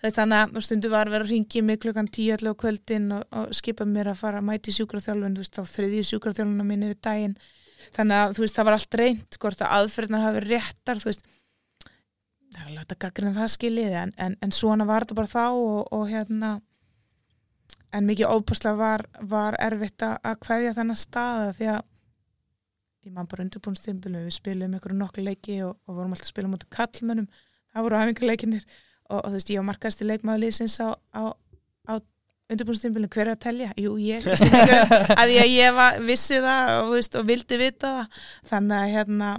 [0.02, 3.12] veist, þannig að stundu var að vera að ringi mig klukkan 10 allavega á kvöldin
[3.18, 6.86] og, og skipa mér að fara að mæti sjúkraþjálfun, þú veist, þá þriðju sjúkraþjálfuna mín
[6.88, 7.36] yfir daginn,
[7.94, 11.28] þannig að þú veist, það var allt reynt, hvort að aðferðnar hafi réttar, þú veist
[12.54, 15.32] það er alveg hægt að gaggrina það skiljið en, en, en svona var þetta bara
[15.32, 16.54] þá og, og hérna
[17.96, 21.80] en mikið óbúslega var, var erfitt að kveðja þennan staða því að
[23.08, 26.50] ég man bara undirbúinstimbulu, við spilum ykkur nokkuð leiki og, og vorum alltaf að spila
[26.52, 27.28] mútið kallmönnum,
[27.72, 31.22] það voru æfingarleikinir og, og þú veist, ég var markast í leikmaður liðsins á, á,
[31.88, 31.94] á
[32.52, 33.70] undirbúinstimbulu, hver er að telja?
[33.80, 34.24] Jú, ég,
[35.20, 38.20] að ég, ég var, vissi það og, veist, og vildi vita það.
[38.50, 39.32] Þannig að hérna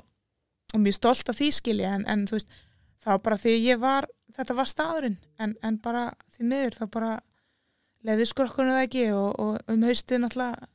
[0.69, 2.59] og mjög stolt af því skilja en, en þú veist,
[3.03, 4.07] það var bara því ég var
[4.39, 7.13] þetta var staðurinn, en, en bara því miður, þá bara
[8.07, 10.69] leiði skrokkunum það ekki og, og um haustið náttúrulega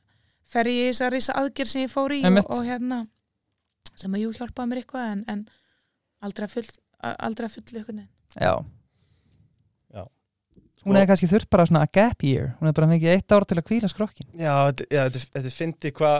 [0.45, 3.01] fer ég í þess að risa aðgerð sem ég fór í og, og hérna
[3.95, 5.45] sem að jú hjálpaði mér eitthvað en, en
[6.25, 6.67] aldrei að full
[7.05, 8.03] aldrei að fullu eitthvað
[8.35, 8.53] Já.
[9.95, 10.01] Já.
[10.83, 12.49] Hún hefði kannski þurft bara svona a gap year.
[12.59, 15.53] Hún hefði bara fengið eitt ár til að kvíla skrokkin Já, þetta, já, þetta, þetta
[15.55, 16.17] fyndi hvað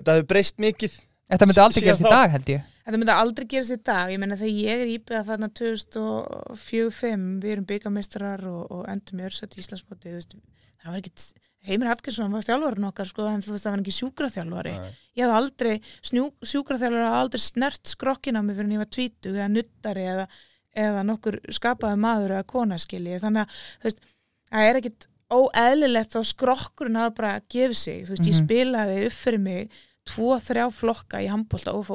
[0.00, 0.98] Þetta hefur breyst mikið
[1.30, 4.18] Þetta myndi aldrei gerast í dag held ég Þetta myndi aldrei gerast í dag, ég
[4.18, 9.26] menna þegar ég er íbyrð að fara 2004-05, við erum byggamistrar og, og endum í
[9.28, 11.26] örsat í Íslandsmóti, það var ekkit,
[11.68, 14.72] Heimir Hafgjarsson var þjálfarinn okkar sko, en þú veist, það var ekki sjúkraþjálfari.
[14.80, 14.94] Nei.
[15.20, 15.74] Ég hafði aldrei,
[16.10, 20.06] snjú, sjúkraþjálfari hafði aldrei snert skrokkin á mig fyrir en ég var tvítug eða nuttari
[20.08, 20.24] eða,
[20.86, 24.02] eða nokkur skapaði maður eða konaskili, þannig að, þú veist,
[24.50, 28.42] það er ekkit óeðlilegt þá skrokkurinn hafa bara gefið sig, þú veist, ég Mhm.
[28.48, 31.86] spilaði upp fyrir mig tvo, þrjá flokka í handbolta og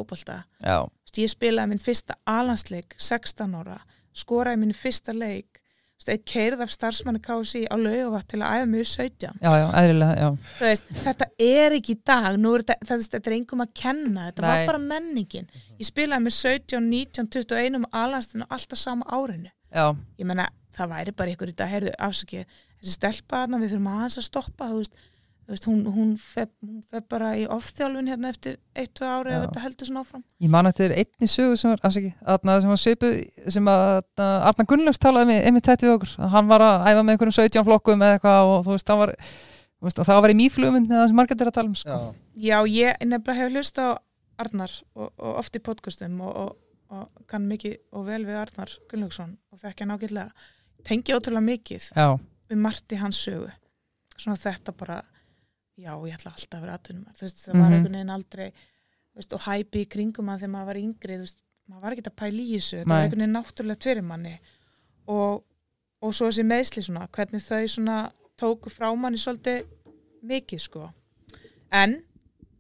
[1.16, 3.80] veist, ég spilaði minn fyrsta alansleik 16 ára,
[4.16, 5.62] skoraði minn fyrsta leik,
[6.06, 9.40] ég keirði af starfsmanni KSI á laugavat til að æfa í 17.
[9.42, 10.52] já, já, eðlilega, já.
[10.60, 14.44] Veist, þetta er ekki í dag, er þetta, þetta, þetta er engum að kenna, þetta
[14.44, 14.50] Nei.
[14.52, 15.50] var bara menningin.
[15.80, 19.50] Ég spilaði með 17, 19, 21 um alanstinu alltaf sama árinu.
[19.74, 19.88] Já,
[20.20, 22.46] Ég menna, það væri bara ykkur í dag, heyrðu, afsakið,
[22.80, 25.04] þessi stelpa við þurfum aðeins að stoppa, þú veist,
[25.50, 29.38] veist, hún, hún, fer, hún fer bara í ofþjálfun hérna eftir eitt, tvö ári Já.
[29.38, 30.24] ef þetta heldur svona áfram.
[30.42, 33.20] Ég man eftir einni sögu sem var, afsaki, aðna, sem var svipuð,
[33.54, 37.04] sem að Arna Gunnlaugs talaði með einmitt þetta við okkur, að hann var að æfa
[37.04, 39.14] með einhverjum 17 flokkum eða eitthvað og þú veist, það var,
[39.86, 42.02] veist, og það var í mýflugum með það sem margætt er að tala um, sko.
[42.36, 43.88] Já, ég nefnilega hef hlust á
[44.42, 46.56] Arnar og, og oft í podcastum og, og,
[46.92, 50.32] og kann mikið og vel við Arnar Gunnlaugsson og þekkja nákvæmlega
[50.86, 52.08] tengi ótrúlega mikið Já,
[52.52, 53.48] við margt í hans sögu.
[54.16, 55.00] Svona þetta bara
[55.78, 57.62] já, ég ætla alltaf að vera aðtunum þú veist, það Mhm.
[57.64, 58.52] var einhvern veginn aldrei
[59.16, 61.38] veist, og hæpi í kringum að þegar maður var yngri þú veist,
[61.70, 62.78] maður var ekki að pæla í þessu.
[62.80, 64.34] Þetta var einhvern veginn náttúrulega fyrir manni
[65.08, 65.44] og,
[66.02, 67.98] og svo þessi meðsli svona, hvernig þau svona
[68.38, 69.66] tóku frá manni svolítið
[70.26, 70.90] mikið sko.
[71.72, 72.02] En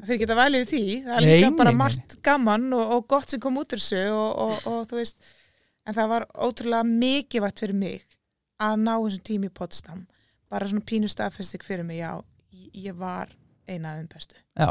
[0.05, 3.57] þeir geta valið því það er líka bara margt gaman og, og gott sem kom
[3.57, 5.17] út úr þessu og, og, og þú veist
[5.85, 8.05] en það var ótrúlega mikilvægt fyrir mig
[8.59, 10.05] að ná þessum tími í Potsdam.
[10.49, 12.11] Bara svona pínu staðfestik fyrir mig já,
[12.75, 13.31] ég, var
[13.69, 14.69] eina af þeim bestu já,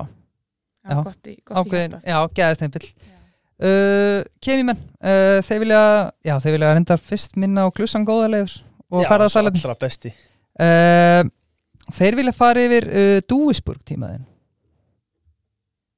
[0.85, 0.97] Já.
[1.03, 2.89] gott í, gott í ákveðin, hjartað já, geðasteinpill.
[2.93, 3.21] Já.
[3.65, 5.81] Uh, Kemimenn, uh, þeir vilja,
[6.27, 8.57] já, þeir vilja reyndar fyrst minna á klussan góðalegur
[8.95, 10.15] og fara að allra besti
[10.55, 11.25] Uh,
[11.97, 14.21] þeir vilja fara yfir uh, Dúisburg tímaðin.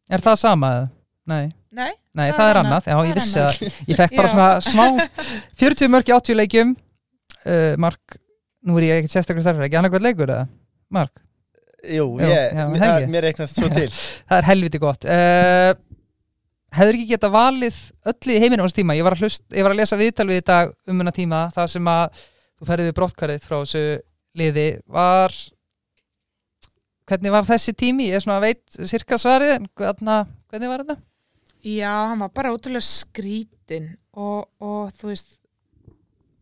[0.08, 0.86] Er það sama eða?
[1.26, 1.44] Nei.
[1.76, 2.70] Nei, Nei, Það það, er annað.
[2.70, 3.58] annað, já, Það ég vissi annað.
[3.58, 4.86] það Ég fekk bara svona smá
[5.60, 8.16] 40 mörg í 80 leikjum uh, Mark,
[8.64, 10.46] nú er ég ekkert sérstaklega starfur ekki annað hvað leikur eða?
[10.96, 11.12] Mark,
[11.86, 13.10] Jú, Já, ég, já, mér, Helgi.
[13.14, 15.72] mér reiknast svo til það er helviti gott uh,
[16.76, 17.76] Hefur ekki geta valið
[18.10, 20.26] öll í heiminum á þessu tíma Ég var að, hlust, ég var að lesa viðtal
[20.28, 22.22] við í dag um hennar tíma það sem að
[22.56, 23.84] þú ferði við brottkarið frá þessu
[24.36, 25.36] liði var
[27.06, 28.08] hvernig var þessi tími?
[28.10, 30.98] Ég er svona að veit sirka svarið en hvernig, hvernig var þetta?
[31.66, 35.32] já, hann var bara ótrúlega skrítin og, og þú veist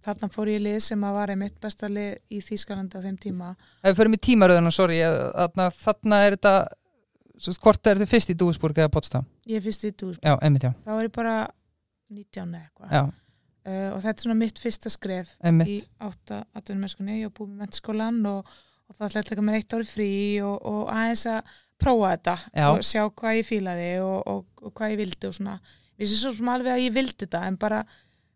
[0.04, 3.50] þarna fór ég lið sem að var einmitt besta lið í Þýskalandi á þeim tíma.
[3.82, 6.54] Ef við förum í tímaröðuna, sorry ég- þarna, þarna er þetta
[7.38, 9.24] svo, hvort er þetta fyrst í Dúisburg eða Potsdam?
[9.48, 11.36] ég er fyrst í dús, Já, einmitt já, þá var ég bara
[12.10, 12.92] 19 eða eitthvað.
[12.94, 15.68] Já, uh, og þetta er svona mitt fyrsta skref einmitt.
[15.68, 18.46] í átta atvinnumennskunni, ég var búið með mennskólan og,
[18.88, 20.10] og það ætlaði að taka mér eitt ári frí
[20.44, 22.66] og, og aðeins að prófa þetta Já.
[22.70, 25.56] og sjá hvað ég fílaði og, og, hvað ég vildi og svona.
[25.98, 27.82] Vissi svo sem alveg að ég vildi þetta en bara,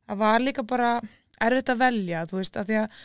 [0.09, 0.91] það var líka bara
[1.47, 3.01] erfitt að velja, þú veist, að því að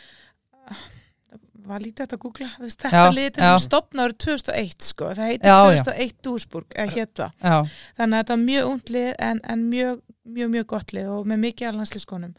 [0.74, 3.50] það var lítið að googla veist, þetta Já, liði til já.
[3.54, 5.82] að stopna árið 2001 sko, það heiti Já, já.
[5.88, 10.02] 2001 Dúsburg, eða hétta þannig að þetta var mjög unglið en, en mjög,
[10.38, 12.34] mjög, mjög gott lið og með mikið alhanslískonum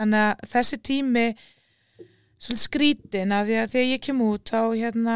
[0.00, 1.26] þannig að þessi tími
[2.44, 5.14] svolítið skrítin að því að þegar ég kem út þá hérna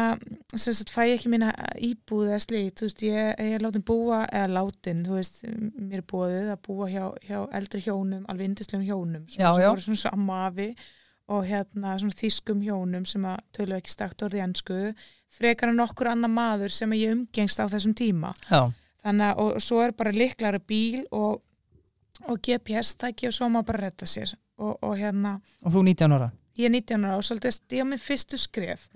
[0.57, 1.49] sem sagt fæ ég ekki mína
[1.85, 6.01] íbúð eða slíkt, þú veist, ég, ég er látin búa eða látin, þú veist, mér
[6.01, 9.69] er búið að búa hjá, hjá eldri hjónum alveg indislegum hjónum, Já, svona, sem já.
[9.69, 10.69] voru svona samafi
[11.29, 14.79] og hérna svona þýskum hjónum sem að tölu ekki stakt orðið ennsku
[15.39, 18.33] frekar en okkur annar maður sem ég umgengst á þessum tíma.
[18.49, 18.71] Já,
[19.05, 21.43] þannig að og svo er bara liklara bíl og,
[22.25, 26.31] og GPS-tæki og svo má bara retta sér og, og hérna, og þú 19 ára
[26.59, 28.87] ég er 19 ára og svolítið stíða minn fyrstu skref.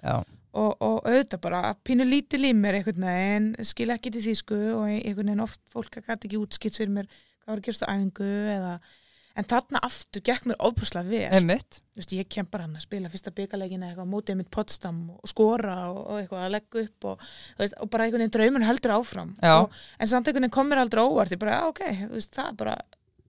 [0.54, 4.58] Og, og auðvitað bara að pínu lítið í mér einhvern veginn, skil ekki til þýsku
[4.76, 7.89] og einhvern veginn oft fólk gæti ekki útskipt fyrir mér hvað var að gerast á
[7.89, 8.76] æfingu eða
[9.34, 11.32] en þarna aftur gekk mér óbúslega vel.
[11.97, 15.78] Veist, ég kem bara hann að spila fyrsta byggalegin eða mótið mitt Potsdam og skora
[15.89, 17.26] og, og eitthvað að leggja upp og,
[17.58, 19.34] veist, og bara einhvern veginn draumun heldur áfram.
[19.41, 21.82] En samt einhvern veginn kom mér aldrei óvart ég bara, ok,
[22.13, 22.78] veist, það er bara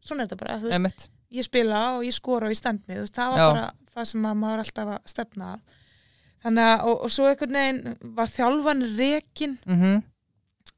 [0.05, 2.99] svona er þetta bara, þú veist, ég spila og ég skora og ég stend mig,
[3.03, 3.47] veist, það var Já.
[3.53, 5.61] bara það sem að maður alltaf að stefna að
[6.44, 10.03] þannig að, og, og svo einhvern veginn var þjálfan rekin mm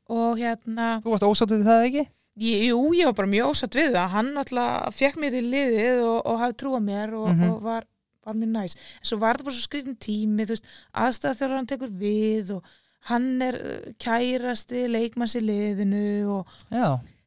[0.07, 2.03] og hérna þú varst ósáttuð við það ekki?
[2.47, 6.03] Ég, jú, ég var bara mjög ósatt við það hann alltaf fekk mér til liðið
[6.05, 7.49] og, og hafði trúa mér og, Mhm.
[7.51, 7.87] og var,
[8.23, 11.57] var mér næs en svo var það bara svo skritin tími þú veist, aðstæða þegar
[11.57, 12.71] hann tekur við og
[13.11, 16.05] hann er uh, kærasti leikmanns í liðinu
[16.37, 16.87] og Já,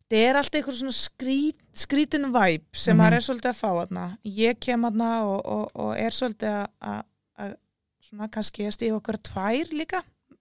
[0.09, 4.05] það er alltaf einhver svona skrít, skrítin væp sem maður er svolítið að fá þarna.
[4.25, 7.05] Ég kem þarna og, og, og er svolítið að-
[8.09, 9.99] svona kannski að stífa okkur tvær líka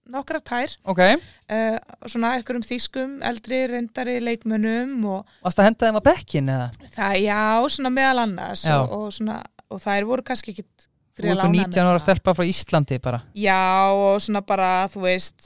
[0.09, 1.01] nokkra tær ok.
[1.45, 1.75] Uh,
[2.09, 6.69] svona einhverjum þýskum eldri reyndari leikmönnum og Varst að henda þeim að bekkin eða?
[6.95, 7.37] Það, já,
[7.75, 9.35] svona meðal annars og, og, svona,
[9.69, 10.88] og þær voru kannski ekki Þú er
[11.27, 13.59] eitthvað 19 ára stelpa frá Íslandi bara Já,
[13.91, 15.41] og svona bara, þú veist,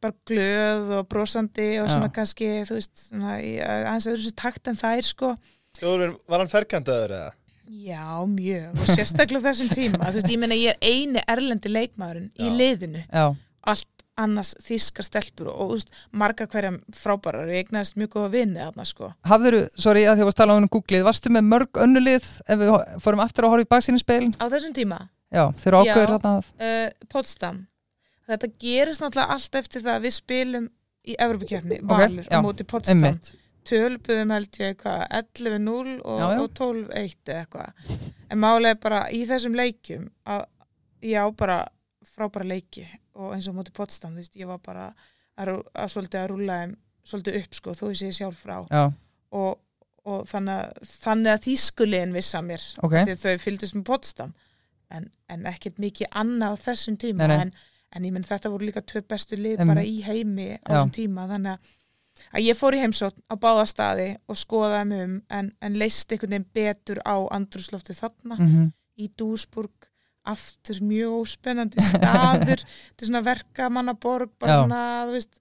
[0.00, 1.94] bara glöð og brosandi og Já.
[1.96, 5.34] svona kannski, þú veist, svona, í- aðeins öðru sér takt en þær, sko.
[5.78, 7.32] Þjóðurinn, var hann ferkandaður eða?
[7.68, 9.98] Já, mjög, og sérstaklega á þessum tíma.
[10.08, 12.56] Þú veist, ég meina, ég er eini erlendi leikmaðurinn í Já.
[12.62, 13.26] liðinu, Já,
[13.68, 13.86] allt
[14.18, 19.12] annars þýskar stelpur og, veist, marga hverjum frábærar, ég egnaðist mjög góða vinni þarna, sko.
[19.30, 22.58] hafður, sorry að því að varst að tala um Googlið, varstu með mörg önnulið ef
[22.58, 22.72] við
[23.04, 24.32] fórum aftur að horfa í baksinu speilin?
[24.42, 24.98] Á þessum tíma,
[25.34, 27.58] Já, þeir eru ákveður þarna að uh, Potsdam.
[28.28, 30.68] Þetta gerist náttúrulega allt eftir það að við spilum
[31.08, 33.30] í Evropakefni, Valur já, á móti Potsdam, Einmitt,
[33.68, 38.00] tölpuðum held ég eitthvað 11-0 og, og 12-1 eða eitthvað.
[38.28, 40.44] En málega bara í þessum leikjum að
[41.08, 41.60] já bara
[42.08, 42.84] frábæra leiki
[43.18, 44.88] og eins og á móti Potsdam þú veist, ég var bara
[45.38, 46.74] að, að svolítið að rúla þeim
[47.08, 48.56] svolítið upp sko, þó ég sé sjálf frá.
[49.32, 49.54] Og,
[50.08, 52.96] og þannig, að- þannig að þýskulegin vissa mér ok.
[53.04, 54.34] því að þau fylgdist með Potsdam
[54.90, 57.42] en, en ekkert mikið annað á þessum tíma Nei, nei.
[57.46, 57.52] En,
[57.96, 61.26] en ég menn þetta voru líka tvö bestu lið bara í heimi á þessum tíma
[61.30, 61.74] þannig að,
[62.34, 66.12] að ég fór í heimsótt á báða staði og skoðaði mig um en, en leist
[66.12, 68.72] einhvern veginn betur á andrúsloftu þarna Mhm.
[68.98, 69.86] í Dúsburg
[70.28, 72.60] aftur mjög óspennandi staður
[72.98, 74.62] er svona verkamannaborg bara Já.
[74.64, 75.38] svona, þú veist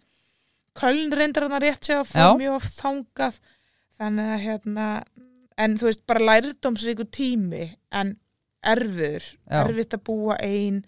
[0.77, 3.39] Köln reyndar hann rétt sér að fór mjög oft þangað
[3.97, 4.85] þannig að hérna
[5.57, 7.63] en þú veist, bara lærdómsríku tími
[7.97, 8.11] en
[8.63, 9.59] erfiður Já.
[9.63, 10.81] erfitt að búa ein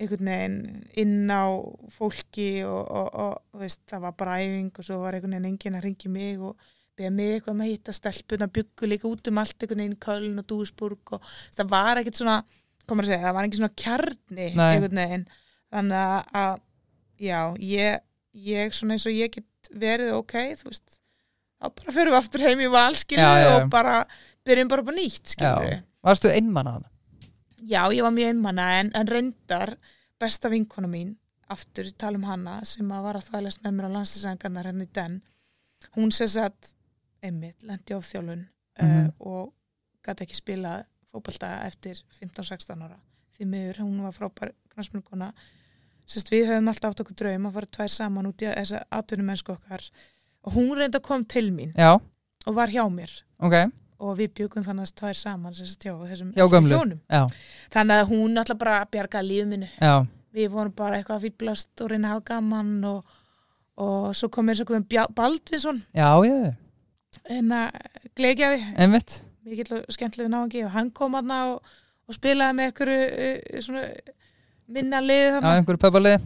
[0.00, 0.56] einhvern veginn
[0.98, 1.46] inn á
[1.94, 5.50] fólki og, og, og þú veist, það var bara æfing og svo var einhvern veginn
[5.52, 6.56] enginn að ringi mig og
[6.98, 10.42] beða mig eitthvað með að hitta stelpuna byggu líka út um allt einhvern veginn Köln
[10.42, 12.36] og Dúsburg og það var ekkert svona,
[12.88, 14.68] komur að segja, það var ekki svona kjarni Nei.
[14.74, 15.26] einhvern veginn
[15.74, 16.60] þannig að-
[17.24, 20.98] já, ég, ég svona eins og ég get verið ok, þú veist
[21.62, 23.54] þá bara fyrir við aftur heim í já.
[23.54, 24.00] og bara
[24.44, 25.82] byrjum bara upp á nýtt skilur Já.
[26.04, 26.90] Varstu einmann að það?
[27.64, 29.76] Já, ég var mjög einmanna en, en reyndar
[30.20, 31.14] besta vinkona mín
[31.52, 34.92] aftur, tala um hana sem að var að þvælast með mér á landslýsæðingarnar henni í
[34.96, 35.18] den
[35.96, 36.74] hún sem sagt
[37.24, 39.04] einmitt, lendi á þjálfun Mhm.
[39.06, 39.52] uh, og
[40.02, 40.70] gæti ekki spila
[41.12, 42.96] fótbolta eftir 15-16 ára.
[43.36, 45.28] Því miður, hún var frábær knastmjörguna
[46.10, 49.54] sérst við höfum alltaf átt okkur draum að fara tvær saman út í þessa atvinnumennsku
[49.54, 49.86] okkar.
[50.42, 51.94] Og hún reynda kom til mín Já,
[52.46, 53.14] og var hjá mér.
[53.38, 53.54] Ok,
[53.98, 56.96] og við bjögum þannig að tvær saman sérst hjá þessum hjónum.
[57.08, 57.22] Já,
[57.74, 59.94] þannig að hún alltaf bara bjargaði já.
[60.34, 63.12] Við vorum bara eitthvað að fýblast og reyna að hafa gaman og,
[63.78, 65.84] og svo kom eins og komum Baldvinsson.
[65.94, 66.54] Já, já,
[67.30, 67.78] en að
[68.18, 69.20] gleikjafi, einmitt.
[69.44, 71.72] Mikill og skemmtilega náðangi og hann kom aðna og,
[72.08, 73.86] og spilaði með einhverju svona
[74.72, 75.66] minna lið Já, þannig.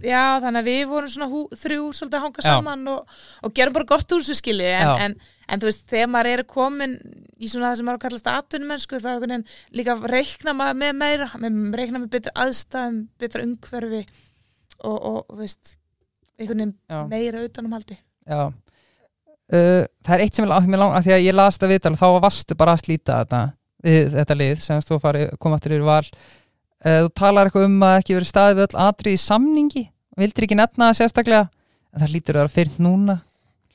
[0.06, 3.74] Já, þannig að við vorum svona hú, þrjú svolítið að hanga saman og, og gerum
[3.74, 5.16] bara gott úr þessu skili en, en,
[5.48, 6.94] en þú veist, þegar maður er komin
[7.38, 11.58] í svona það sem maður kallast atvinnumennsku þá veginn líka reikna maður með meira með,
[11.80, 14.04] reikna með betra aðstæðum betra umhverfi
[14.86, 15.74] og, og veist,
[16.38, 17.98] einhvern veginn meira utanumhaldi.
[18.28, 18.48] Já.
[19.48, 21.94] Uh, Það er eitt sem ég lang, lang, að því að ég las þetta viðtal
[21.94, 23.38] og þá varstu bara að slíta þetta
[23.86, 26.04] við þetta lið sem þú fari, kom aftur yfir val.
[26.04, 26.37] uh,
[26.84, 29.84] Þú talar eitthvað um að ekki verið staðið við öll atrið í samningi.
[30.18, 33.16] Vildir ekki nefna það sérstaklega en það lítur að vera fyrnt núna.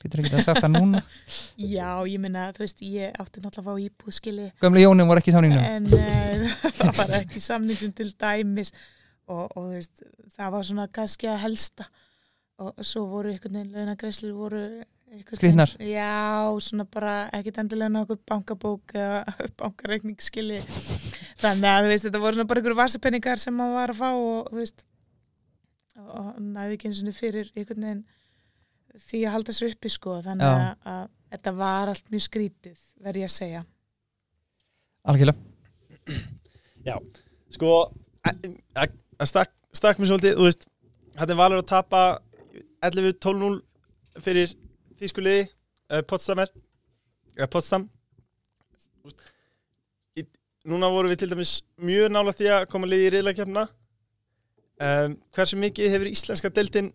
[0.04, 1.02] Lítur ekki að sagt það núna.
[1.76, 5.32] Já, ég minna, þú veist, ég átti náttúrulega að fá íbúðskili Gömlu Jónin voru ekki
[5.32, 5.64] í samningnum.
[5.64, 8.72] En uh, það var ekki samningum til dæmis.
[9.28, 10.04] Og, og þú veist,
[10.36, 11.86] það var svona kannski að helsta.
[12.60, 14.64] Og svo voru einhvern veginn launagreislir voru
[15.40, 19.24] veginn- Já, svona bara ekkit endilega nokkuð bankabók eða
[19.60, 20.60] bankareikningsskili
[21.42, 24.60] þannig að veist, þetta voru bara einhverju vasapenningar sem maður var að fá og þú
[24.60, 24.84] veist
[25.98, 28.04] og, næði ekki eins og fyrir einhvern veginn
[29.04, 30.54] því að halda sér uppi sko þannig Já.
[30.54, 33.64] að, að þetta var allt mjög skrítið verð ég að segja
[35.04, 35.40] Algjörlega
[37.54, 37.70] Sko,
[38.26, 40.66] að- að að stakk, stakk mér svolítið, þú veist,
[41.22, 42.00] er valur að tapa
[42.84, 43.60] 11-12-0
[44.24, 44.54] fyrir
[45.00, 45.44] þýskuliði,
[45.90, 46.50] uh, Potsdamer,
[47.34, 47.88] eða Potsdam.
[50.64, 53.66] Núna vorum við til dæmis mjög nála því að koma liði í reyðleikjafna.
[54.84, 56.88] Um, hversu mikið hefur íslenska deltinn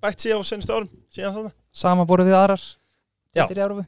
[0.00, 1.50] bætt sig á senstu árum, síðan þarna?
[1.74, 2.62] Sama boru við aðrar
[3.34, 3.86] er í Európu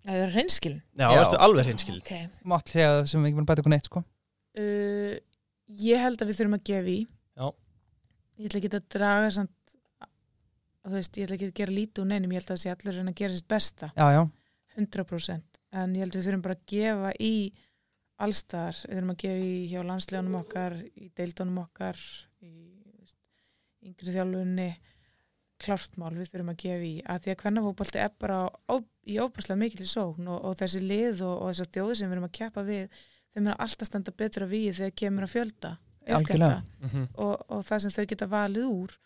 [0.00, 1.18] Það er reynskilin Já, Já.
[1.20, 1.96] ertu alveg hinskil.
[2.00, 2.28] okay.
[2.48, 4.02] Mátt segja sem við ekki búin að bæta okkur neitt sko.
[4.62, 5.16] uh,
[5.80, 7.46] Ég held að við þurfum að gefa í Já.
[8.40, 9.74] Ég ætla ekki að draga samt,
[10.86, 12.72] þú veist, ég ætla ekki að gera lítið úr neinum, ég held að það sé
[12.72, 14.22] allir að gera sitt besta Já, já,
[14.80, 17.34] 100% en ég held að við þurfum bara að gefa í
[18.20, 22.00] allstaðar, við þurfum að gefa í hjá landsleganum okkar, í deildunum okkar
[22.44, 22.54] í
[23.90, 24.70] yngri þjálfunni.
[25.60, 29.60] Klartmál við þurfum að gefa í, að því að hvernafókbalti er bara á, í óbærslega
[29.60, 32.64] mikil sókn og, og þessi lið og, og þessar þjóði sem við erum að keppa
[32.64, 33.02] við
[33.34, 35.72] þeim er alltaf standa betur að við þegar kemur að fjölda
[36.08, 36.62] Algjörlega.
[36.80, 38.96] iðgjalda og, og það sem þau geta valið úr.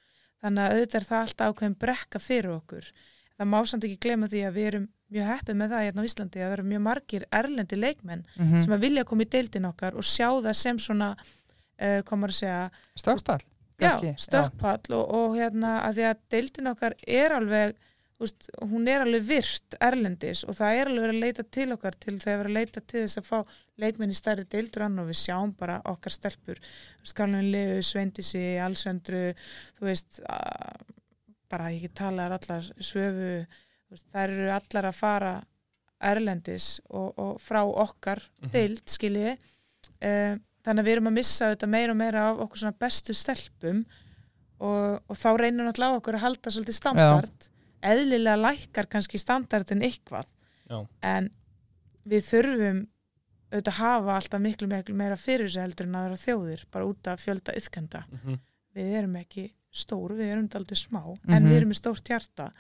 [0.45, 2.89] Þannig að auðvitað er það alltaf ákveðin brekka fyrir okkur.
[3.35, 6.09] Það má samt ekki glema því að við erum mjög heppið með það hérna á
[6.11, 9.71] Íslandi að það eru mjög margir erlendi leikmenn mm sem að vilja koma í deildin
[9.71, 12.63] okkar og sjá það sem svona uh, komar að segja,
[12.99, 13.43] Stökkspall
[13.81, 17.75] já, stökkpall og, og hérna að því að deildin okkar er alveg
[18.23, 21.99] úst, hún er alveg virt erlendis og það er alveg verið að leita til okkar
[21.99, 23.39] til þegar verið að leita til þess að fá
[23.83, 26.61] leikmenn í stærri deildur annar og við sjáum bara okkar stelpur
[27.03, 29.25] Skalun Leu, Svendisi, Alsöndru
[29.79, 30.95] þú veist að,
[31.51, 33.33] bara ég ekki tala allar svöfu
[34.13, 35.35] þær eru allar að fara
[36.05, 38.51] erlendis og, og frá okkar Mhm.
[38.53, 40.35] deild skiljiði uh,
[40.65, 43.85] þannig að við erum að missa þetta meira og meira af okkur svona bestu stelpum
[44.61, 47.49] og, og þá reynum náttúrulega okkur að halda svolítið standard
[47.85, 50.87] eðlilega lækkar kannski standardin Já.
[51.03, 51.31] en
[52.09, 52.79] við þurfum
[53.53, 57.07] auðvitað að hafa alltaf miklu, miklu meira fyrir þessu heldur en aðra þjóðir bara út
[57.13, 58.39] af fjölda yðkenda Mhm.
[58.75, 61.49] við erum ekki stór, við erum aldrei smá en Mhm.
[61.51, 62.51] við erum með stórt hjarta.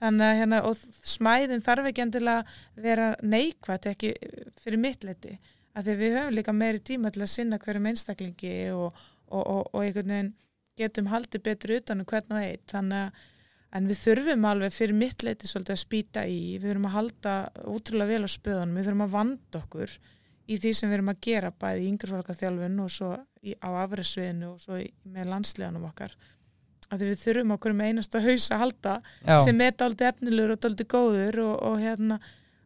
[0.00, 2.44] Að hérna, og smæðin þarf ekki endilega
[2.76, 4.12] vera neikvætt ekki
[4.60, 5.38] fyrir mitt leti
[5.76, 8.92] að því við höfum líka meiri tíma til að sinna hverjum einstaklingi og,
[9.30, 10.32] og, og, og einhvern veginn
[10.78, 13.12] getum haldið betur utan um hvern og eitt þannig að
[13.78, 17.32] en við þurfum alveg fyrir mitt leiti svolítið að spýta í, við þurfum að halda
[17.68, 19.98] útrúlega vel á spöðunum, við þurfum að vanda okkur
[20.48, 23.10] í því sem við erum að gera bæði í yngrefalkaþjálfun og svo
[23.44, 26.14] í, á afræðsviðinu og svo í, með landsleganum okkar
[26.88, 30.62] að við þurfum okkur með einasta haus að halda já, sem er daldi efnilegur og
[30.64, 32.18] daldi góður og, og, hérna,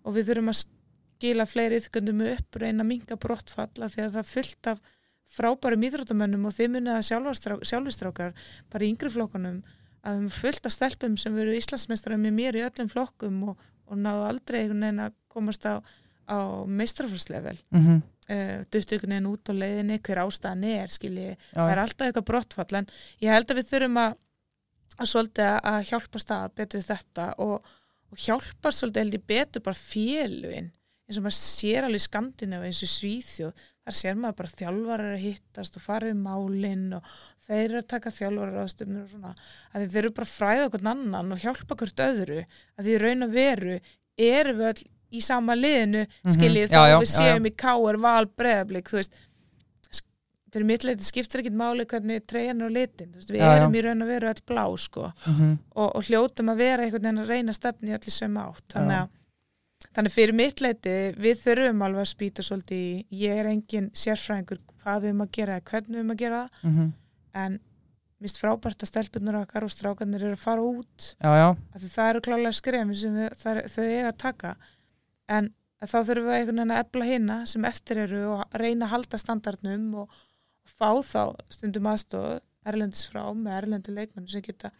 [0.07, 4.17] og við þurfum að skila fleiri yfirgöndum upp og reyna að minga brottfalla því að
[4.17, 4.83] það er fullt af
[5.33, 8.35] frábærum íþróttamönnum og þið munið að sjálfistrákar
[8.73, 9.63] bara í yngri flokkunum
[10.03, 14.01] að þeim fullt af stelpum sem veru Íslandsmeistarar með mér í öllum flokkum og, og
[14.03, 15.79] náðu aldrei einhvern veginn að komast á,
[16.29, 21.33] á meistraflslevel mhm, uh, duttu einhvern veginn út á leiðinni hver ástæðan er skilji.
[21.55, 22.91] Það er alltaf eitthvað brottfall en
[23.25, 24.19] ég held að við þurfum að,
[24.99, 27.75] að svolítið að hjálpa stað betur við þetta og,
[28.13, 30.73] og hjálpa svolítið held ég betur bara félugin
[31.13, 35.15] eins og maður sér alveg í Skandinavíu eins og Svíþjóð þar sér maður bara þjálfarar
[35.17, 37.15] að hittast og fara við málinn og
[37.47, 39.33] þeir eru að taka þjálfarar ástöfnur og svona.
[39.73, 42.45] Að þeir eru bara fræða okkur annan og hjálpa hvert öðru.
[42.79, 43.79] Að því raun og veru
[44.29, 46.33] erum við öll í sama liðinu Mhm.
[46.37, 49.15] skiljið Já, þá já, við já, séum í káar val breðablík þú veist.
[50.53, 53.57] Fyrir mitt leiti skiptir ekkit máli hvernig treyjan er á litin, veist, við Já, já.
[53.63, 55.07] erum í raun og veru all blá sko.
[55.27, 58.99] Mhm, og, og hljótum að vera einhvern veginn að reyna stefni allir sem átt þannig
[58.99, 59.03] Já.
[59.07, 63.89] að þannig fyrir mitt leiti við þurfum alveg að spýta svolítið í ég er engin
[63.97, 66.93] sérfræðingur hvað við um að gera eða hvernig við um að gera það mhm,
[67.35, 67.59] en
[68.23, 71.09] mist frábært að stelpunar okkar og strákarnir eru að fara út.
[71.17, 71.49] Já, já,
[71.97, 74.53] það eru klálega skrefin sem við, það, þau eiga að taka
[75.31, 75.51] en
[75.83, 79.21] þá þurfum við einhvern veginn að ebla hina sem eftir eru og reyna að halda
[79.21, 80.23] standardnum og,
[80.63, 84.71] og fá þá stundum aðstof erlendis frá með erlendu leikmennu sem geta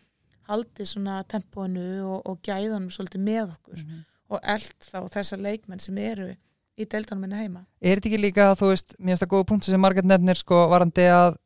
[0.51, 4.01] haldið svona tempónu og, og gæðanum svolítið með okkur mhm.
[4.33, 6.33] og eld þá þessar leikmenn sem eru
[6.79, 9.73] í deildanum minna heima Er þetta ekki líka, þú veist, mér finnst það góða punktu
[9.73, 11.37] sem Margaret nefnir, sko, varandi að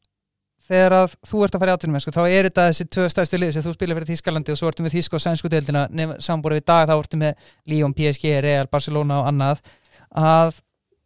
[0.66, 3.40] þegar að þú ert að fara í atvinnum, sko, þá er þetta þessi tvö stæðstu
[3.40, 5.82] lið sem þú spilir fyrir Þískalandi og svo ertu með Þísk og Sænsku deildina,
[6.22, 7.32] sambúrið við dag þá ertu með
[7.70, 9.62] Lyon, PSG, Real, Barcelona og annað,
[10.10, 10.58] að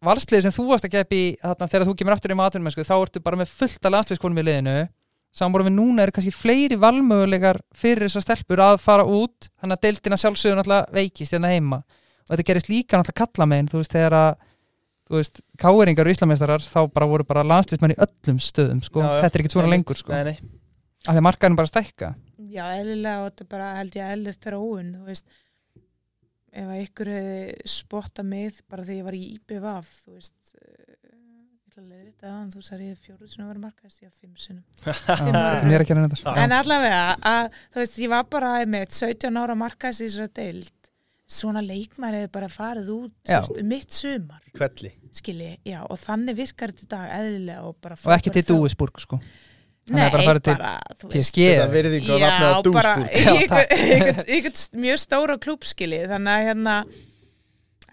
[0.06, 2.88] valslið sem þú varst að gefa í þarna þegar þú kemur aftur í atvinnum, sko,
[2.88, 4.76] þá ertu bara með fullt af landsliðskonum í liðinu,
[5.36, 9.84] sambúrið við núna eru kannski fleiri valmögulegar fyrir þessar stelpur að fara út, þannig að
[9.86, 11.36] deildina sjálfsögur náttúrulega veikist
[15.10, 19.02] þú veist, að káeringar og íslameistarar þá bara voru bara landslismenn í öllum stöðum sko.
[19.02, 19.20] Já, já.
[19.24, 20.14] þetta er ekkert svona Nei, lengur sko.
[20.14, 20.50] Nei, nei,
[21.04, 22.10] af því að markaðin bara stækka.
[22.50, 25.40] Já, eðlilega og þetta er bara held ég að eðlið þróun, þú veist.
[26.50, 30.90] Ef að ykkur hefði spotta mig bara þegar ég var í IPVAF þú veist eh,
[31.80, 34.64] að að þú sagði ég fjóruð sem var markaðist ég að fimm sinum
[36.26, 40.34] að en allavega, að, þú veist, ég var bara með 17 ára markaðist í þessari
[40.40, 40.79] deild
[41.30, 44.40] svona leikmær hefði bara farið út veist, um mitt sumar.
[45.14, 49.00] Skilji, já, og þannig virkar þetta í dag eðlilega og bara og ekki til Dúisburg
[49.02, 49.18] sko.
[49.90, 54.82] Nei, bara farið til bara, þú veist, PSG Þetta virðingu að nafna á einhvern einhvern
[54.84, 56.74] mjög stóra klúbskili þannig að hérna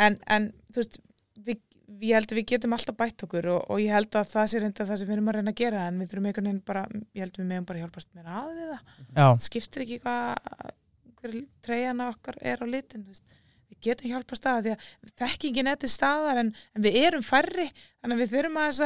[0.05, 0.99] en, en þú veist
[1.47, 1.61] við,
[2.03, 4.61] ég held að við getum alltaf bætt okkur og, og ég held að það sé
[4.61, 6.83] reynda það sem við erum að reyna að gera en við þurfum einhvern veginn bara
[6.93, 8.83] ég held að við meðum bara hjálpast mér að við það.
[9.07, 10.75] Já, það skiptir ekki hvað
[11.22, 13.05] hver treyjana okkar er á litin
[13.68, 17.68] við getum hjálpast að því að þekkingin er til staðar en, en við erum færri.
[18.01, 18.80] Þannig að við þurfum að,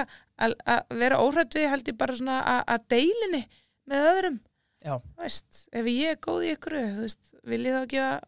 [0.45, 3.43] að, að, vera óhrætt við held ég bara svona að, að deilinni
[3.91, 4.41] með öðrum.
[5.21, 6.77] Veist, ef ég er góð í ykkur
[7.51, 8.27] vil ég þá ekki að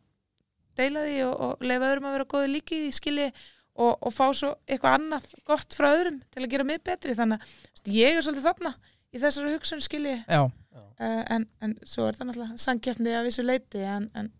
[0.78, 3.28] deila því og, og leifa öðrum að vera góði líki í því skilji
[3.74, 7.18] og, og fá svo eitthvað annað gott frá öðrum til að gera mig betri.
[7.18, 8.74] Þannig að ég er svolítið þarna
[9.14, 10.88] í þessari hugsun skilji já, uh,
[11.36, 14.32] en, en svo er það náttúrulega sangjefni að vissu leiti en, en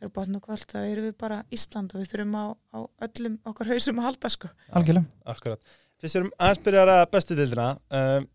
[0.00, 2.46] þegar bátn og kvöld það erum við bara Ísland og við þurfum á,
[2.76, 4.50] á öllum okkar hausum að halda sko.
[4.72, 5.18] Algjörlega.
[5.28, 5.74] Akkurat.
[6.00, 8.28] Fyrst erum aðeins byrjar að bestu dildina um,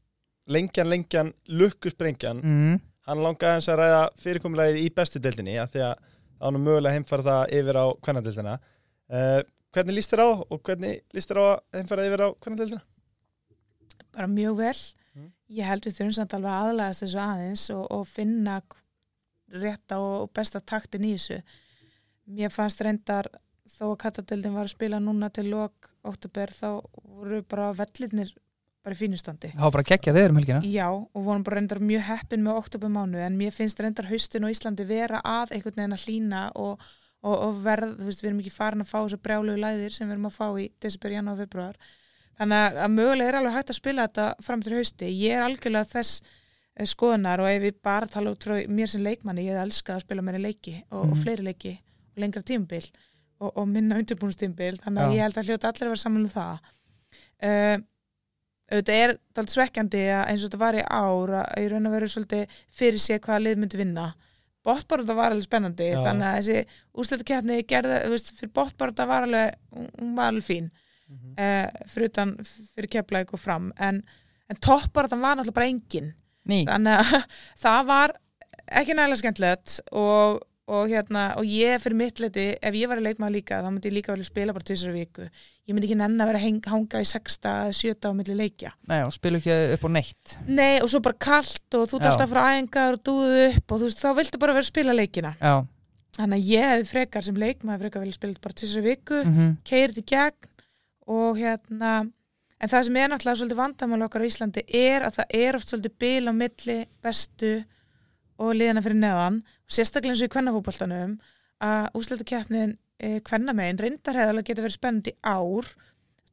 [0.46, 2.76] Lengjan, lengjan, lukkusbrengjan mm.
[3.10, 7.26] Hann langaði aðeins að ræða fyrirkomulagið í bestu dildinni að Því að nú mögulega heimfara
[7.26, 9.40] það yfir á kvennadildina uh,
[9.74, 12.84] hvernig líst þér á og hvernig líst þér á að heimfara yfir á kvennadildina?
[14.16, 14.78] bara mjög vel.
[15.54, 18.60] Ég held við þurfum samt alveg að aðlæðast þessu aðeins og, og finna
[19.56, 21.42] rétta og, besta taktin í þessu.
[22.36, 23.30] Mér fannst reyndar
[23.70, 28.34] þó að kattadeldin var að spila núna til lok oktober þá voru bara vellirnir
[28.86, 30.60] bara í fínustandi var bara geggja við um helgina.
[30.70, 34.46] Já, og vorum bara reyndar mjög heppin með oktober mánu en mér finnst reyndar haustin
[34.46, 36.86] og Íslandi vera að einhvern veginn að hlína og,
[37.26, 40.08] og, og verð, þú veist, við erum ekki farin að fá þessu brjálegu læðir sem
[40.08, 41.80] við erum að fá í desember, janúar, februar
[42.40, 45.10] þannig að, að mögulega er alveg hægt að spila þetta fram til hausti.
[45.22, 46.22] Ég er algjörlega þess
[46.76, 50.04] eh, skoðunar og ef við bara tala út frá mér sem leikmanni, ég elska að
[50.08, 51.22] spila meira leiki og, og Mhm.
[51.24, 51.74] fleiri leiki
[52.16, 52.86] og lengra tímabil
[53.40, 55.16] og, og minna undirbúnstímabil þannig að Já.
[55.16, 56.54] ég held að hljóta allir að vera saman um það
[57.44, 57.78] uh,
[58.72, 61.94] auðvitað er það svekkjandi að eins og þetta var í ár að í raun og
[61.96, 64.06] veru svolítið fyrir sé hvaða lið myndi vinna
[64.66, 66.00] bóttbarða var alveg spennandi Já.
[66.08, 70.72] þannig að þessi úrstöldakefni gerði, þú veist, fyrir bóttbarða var alveg hún var alveg fín
[71.12, 72.36] uh, fyrir utan
[72.76, 73.72] fyrir keflaðið og fram.
[73.78, 74.02] En,
[74.50, 76.14] en toppbarðan var náttúrulega bara engin.
[76.46, 77.24] Ný, þannig að
[77.66, 78.18] það var
[78.66, 80.40] ekki nægilega skemmtilegt og,
[80.70, 83.90] og hérna, og ég fyrir mitt leti ef ég var í leikmaður líka, þá myndi
[83.92, 85.26] ég líka velja spila bara tvisar viku,
[85.66, 88.74] ég myndi ekki nenn að vera að heng- hanga í sexta, sjöta á milli leikja.
[88.90, 90.36] Nei, og spilu ekki upp á neitt.
[90.50, 92.08] Nei, og svo bara kallt og þú Já.
[92.12, 94.98] alltaf frá æfingar og dúðu upp og þú veist, þá viltu bara vera að spila
[94.98, 95.34] leikina.
[95.42, 95.56] Já,
[96.18, 100.02] þannig að ég hefði frekar sem leikmaður frekar velja spila bara tvisar viku mhm, keirið
[100.02, 100.52] í gegn
[101.12, 101.96] og hérna
[102.60, 105.72] en það sem er náttúrulega svolítið vandamál okkar á Íslandi er að það er oft
[105.72, 107.54] svolítið bil á milli bestu
[108.42, 109.40] og liðina fyrir neðan.
[109.66, 111.16] Og sérstaklega eins og í kvennafótboltanum
[111.66, 115.72] að úsleitakeppnin e, kvennamegin reyndar hefði alveg getið verið spennandi ár.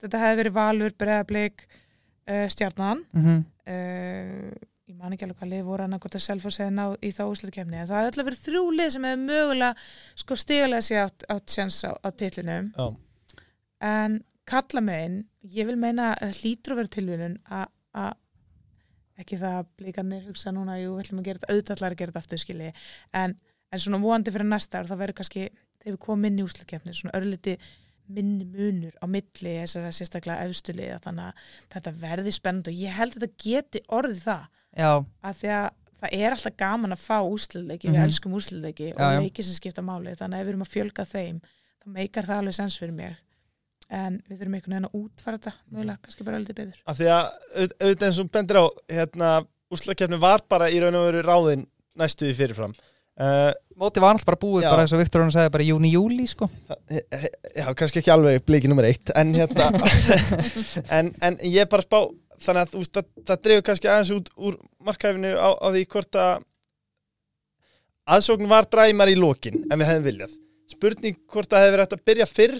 [0.02, 1.64] Þetta hefði verið Valur, Breiðablik
[2.26, 3.04] e, Stjarnan.
[3.14, 3.44] Mhm.
[3.62, 3.76] E,
[4.90, 7.22] ég man ekki alveg hvað lið voru annað hvort að Selfoss hefði náð í þá
[7.28, 9.86] úsleitakeppni en það hefði alltaf verið þrjú lið sem hefði mögulega
[10.24, 12.72] sko stigalega sér átt, sjans á, á titlinum.
[12.74, 12.86] Já,
[13.92, 14.20] en
[14.52, 15.16] kalla megin
[15.56, 18.18] ég vil meina að hlýtur að vera tilvíðun að
[19.22, 22.12] ekki það að blíkanir hugsa núna jú, við ætlum að gera þetta, auðvitað að gera
[22.12, 22.70] þetta aftur skilji.
[23.20, 23.34] En,
[23.72, 25.44] en svona vonandi fyrir næsta ár þá verður kannski,
[25.82, 27.54] þegar við komum inn í úslutkefni svona örliti
[28.12, 31.44] minni munur á milli þessara sérstaklega efstuliða þannig að
[31.76, 34.48] þetta verði spennandi og ég held að þetta geti orðið það.
[34.82, 34.90] Já,
[35.22, 35.68] að því að
[36.02, 37.94] það er alltaf gaman að fá úsluleiki, Mhm.
[37.94, 41.04] við elskum úsluleiki og leiki sem skipta máli þannig að ef við erum að fjölga
[41.06, 43.16] þeim þá meikar það alveg sens fyrir mér
[43.92, 46.78] en við þurfum einhvern veginn að útfara þetta mögulega, kannski bara ölliti betur.
[46.88, 47.26] Af því að
[47.62, 48.64] auð- auðvitað eins og þú bendir á
[48.96, 49.32] hérna,
[49.72, 51.66] úrslagkeppni var bara í raun og veru ráðin
[52.00, 52.72] næstu í fyrirfram.
[53.20, 54.70] Uh, móti var alltaf bara búið Já.
[54.72, 56.46] bara eins og Viktor hann sagði bara júni-júli sko.
[56.70, 57.26] Það,
[57.60, 59.66] já, kannski ekki alveg bliki nummer eitt en hérna
[60.96, 61.98] en, en ég bara að spá
[62.42, 64.56] þannig að þú veist, það, það dreifur kannski aðeins út úr
[64.88, 66.32] markæfinu á, á því hvort að
[68.16, 70.32] aðsókn var dræmar í lokin en við hefðum viljað.
[70.72, 72.56] Spurning hvort það hefði verið hægt að byrja fyrr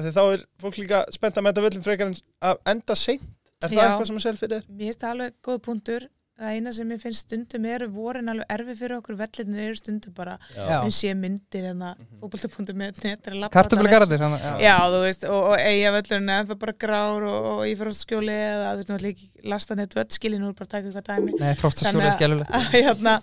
[0.00, 2.16] af því þá er fólk líka spennt að mæta völlum frekar en
[2.50, 3.28] að enda seint
[3.60, 3.84] er það Já.
[3.86, 4.66] eitthvað sem að sér fyrir?
[4.70, 6.06] Mér finnst það alveg góð punktur
[6.40, 10.14] það eina sem ég finnst stundum eru vorin alveg erfi fyrir okkur vellinir eru stundum
[10.16, 12.20] bara við sé myndir hérna Mhm.
[12.22, 14.76] fótbolta.net net er að labba Kartöflu alla garðir hann, já.
[14.90, 17.96] Þú veist, og, og eiga völlurinn en það bara grár og, og ég fyrir á
[18.00, 21.36] skjóli eða þú veist, náttúrulega ekki lasta neitt völlskilin úr bara að taka eitthvað dæmi
[21.40, 23.14] Nei, fróstaskjóli er skjálfilegt hérna,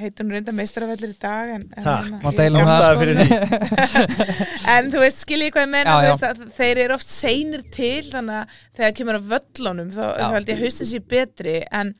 [0.00, 2.10] heitur hún reynda meistaravellir í dag en, en, Takk.
[2.38, 3.54] hérna, um sko.
[4.74, 6.10] en þú veist, skil ég hvað ég menna Já, þú já.
[6.14, 10.02] veist, að þeir eru oft seinir til þannig að þegar kemur að völlunum þá,
[10.34, 11.94] held ég að haustin sé betri en,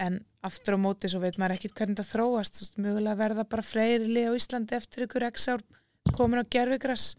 [0.00, 2.58] en aftur á móti svo veit maður ekkit hvernig það þróast.
[2.60, 5.62] Veist, mögulega verða bara fleiri lið á Íslandi eftir ykkur x ár
[6.16, 7.14] komin á gerfigras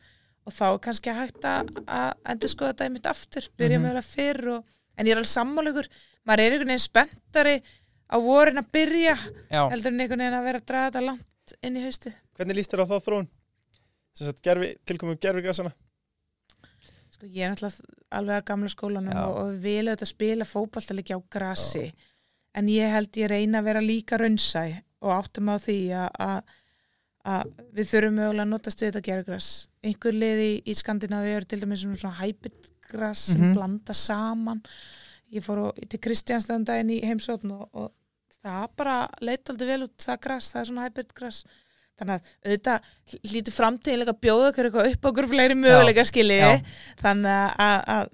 [0.45, 3.47] og þá er kannski hægt að að endur skoða þetta einmitt aftur.
[3.57, 3.85] Byrja Mhm.
[3.87, 4.65] mögulega fyrr og,
[4.97, 5.89] en ég er alveg sammála ykkur.
[6.27, 7.55] Maður er einhvern veginn spenntari
[8.05, 9.15] á vorin að byrja
[9.49, 12.13] Já, heldur en einhvern veginn að vera að draga þetta langt inn í haustið.
[12.37, 13.27] Hvernig líst þér á þá þróun?
[14.41, 15.73] Gerfi, tilkomum gerfigrasana
[17.11, 19.23] Sko ég er náttúrulega alveg að gamla skólanum Já.
[19.27, 21.83] og, og við viljum þetta spila fótballtalegi á grasi
[22.55, 24.65] en ég held ég reyna að vera líka raunsæ
[25.05, 26.41] og áttum á því að- að
[27.25, 29.45] að við þurfum mögulega að notast við þetta gergras.
[29.83, 33.53] Einhver liði í, í Skandinavi eru til dæmis svona, svona hybridgras sem Mhm.
[33.55, 34.61] blanda saman.
[35.33, 37.91] Ég fór á, til Kristjánstæðandaginn í heimsókn og, og
[38.45, 41.39] það bara leit aldrei vel út það gras, það er svona hybridgras.
[41.97, 42.81] Þannig að auðvitað
[43.31, 46.63] hlýtur framtíðilega að bjóða okkur eitthvað upp okkur fleiri möguleika skiljiði.
[47.01, 48.09] Þannig að, að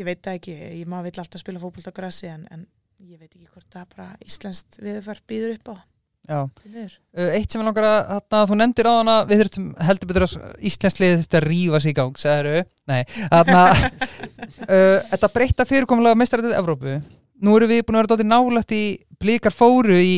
[0.00, 2.66] ég veit það ekki, ég má vill alltaf spila fótbolt á grassi en, en
[3.04, 5.76] ég veit ekki hvort það bara íslenskt viðfær býður upp á.
[6.24, 10.62] Eitt sem ég langar að, þarna, þú nefndir á hana við þurftum heldur betur að
[10.70, 16.96] íslensliðið þetta rífa sig í gang, segður Nei, þarna uh, Þetta breytta fyrirkomulega mestarætið Evrópu.
[17.44, 18.84] Nú erum við búin að vera dóttir nálægt í
[19.20, 20.14] blikar fóru í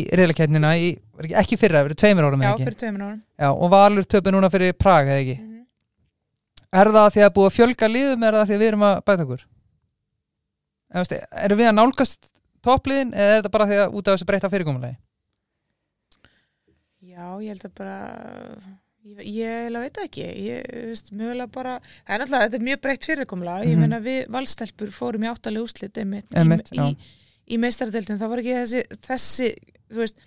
[1.16, 3.20] var ekki, ekki fyrra, fyrir tveimur árum já, fyrir tveimur árum.
[3.40, 5.36] Já, og Valur töpu núna fyrir Prag eða ekki?
[5.40, 5.62] Mhm.
[6.76, 8.96] Er það því að búið að fjölga liðum er það því að við erum að
[9.06, 9.44] bæta okkur?
[11.46, 12.28] Erum við að nálgast
[12.66, 14.98] toppliðin eða er þetta bara því að út af þessu breyta fyrirkomulegi?
[17.06, 17.96] Já, ég held að bara
[19.06, 20.24] ég, ég eiginlega veit ekki.
[20.46, 23.80] Ég veist, mögulega bara það er náttúrulega, þetta er mjög breytt fyrirkomla ég Mhm.
[23.84, 26.96] meina við valstelpur fórum í áttalega úslit einmitt, Einmitt, í, í,
[27.54, 29.50] í meistaradeildin, það var ekki þessi, þessi
[29.92, 30.18] þú veist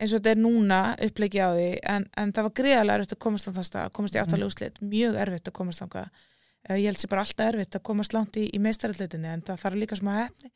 [0.00, 3.22] eins og þetta er núna upplegið á því en, en það var greiðalega erfitt að
[3.26, 6.08] komast á það stað, að komast í áttalega úslit, mjög erfitt að komast á það
[6.78, 9.76] ég held sér bara alltaf erfitt að komast langt í, í meistaradeildinni en það þarf
[9.82, 10.50] líka smá hefni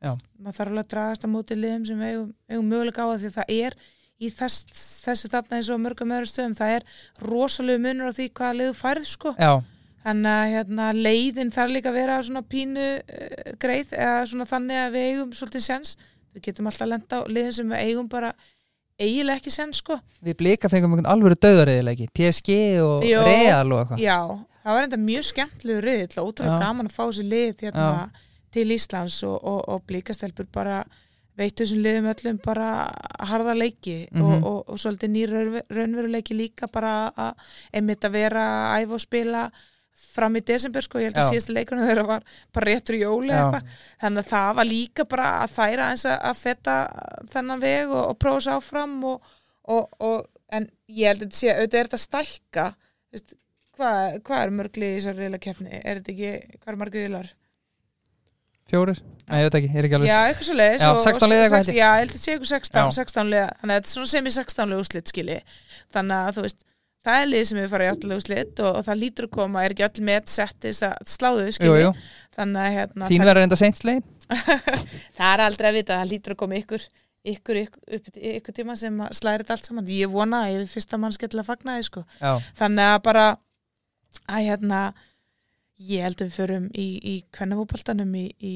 [0.00, 0.14] Já.
[0.40, 3.24] maður þarf alveg að dragast á móti liðum sem við eigum, eigum mögulega á það
[3.24, 3.74] því það er
[4.20, 4.56] í þess,
[5.04, 6.86] þessu þarna eins og mörgum öðru stöðum það er
[7.24, 9.34] rosalegu munur á því hvaða liðu færð sko.
[9.36, 9.52] Já,
[10.04, 14.80] þannig að hérna, leiðin þarf líka að vera svona pínu uh, greið eða svona þannig
[14.84, 15.94] að við eigum svolítið sens
[16.30, 18.30] við getum alltaf að lenda á liðin sem við eigum bara
[19.00, 19.96] eiginlega ekki sens sko.
[20.24, 22.50] Við blika fengum einhvern alvöru döðariðilegi PSG
[22.84, 23.20] og Jó.
[23.24, 24.04] Real og eitthvað.
[24.04, 24.18] Já,
[24.64, 25.80] það var enda mjög skemmtlegu
[28.52, 30.80] til Íslands og, og, og blíkastelpur bara
[31.40, 32.68] veitu þessum liðum öllum bara
[33.30, 34.22] harða leiki Mhm.
[34.22, 35.34] og, og, og svolítið nýr
[35.70, 37.34] raunveruleiki líka bara að
[37.72, 38.42] einmitt að vera
[38.74, 39.44] að æfa og spila
[40.10, 41.30] fram í desember sko, ég held að Já.
[41.30, 42.22] síðasta leikunum þeirra var
[42.52, 43.30] bara réttur í jóli
[44.00, 46.76] þannig að það var líka bara að þæra eins að, fetta
[47.32, 49.22] þennan veg og, og prófa sér áfram og,
[49.68, 52.64] og, og, en ég held að þetta sé, auðvitað er þetta að stækka
[53.76, 57.30] hvað, hvað er mörgli í þessar reyla keppni, er þetta ekki hvað er margir reylar?
[58.70, 59.00] Fjórir?
[59.30, 61.42] Nei, ég veit ekki, ég er ekki alveg Já, eitthvað svo leiðis Já, 16 liða
[61.44, 61.78] eitthvað held ég.
[61.80, 62.96] Já, ég held að sé eitthvað 16, Já.
[63.00, 65.36] 16 liða þannig að þetta er svona sem í 16 liða úslit skili
[65.94, 66.64] þannig að þú veist,
[67.06, 69.34] það er lið sem við fara í 8 liða úslit og, og það lítur að
[69.36, 71.92] koma, er ekki öll með sett þess að sláðu Jú, skili jú,
[72.38, 74.08] þannig að hérna, þín það, verður enda seinslegin
[75.20, 76.88] það er aldrei að vita það lítur að koma ykkur
[77.30, 80.62] ykkur, ykkur, ykkur, ykkur tíma sem að slæri þetta allt saman ég vona að ég
[80.62, 82.04] er fyrsta mann skell að fagna því sko.
[82.16, 83.24] Já, þannig að bara
[84.30, 84.78] að hérna
[85.80, 88.54] ég held að við förum í, í kvennafópaltanum í, í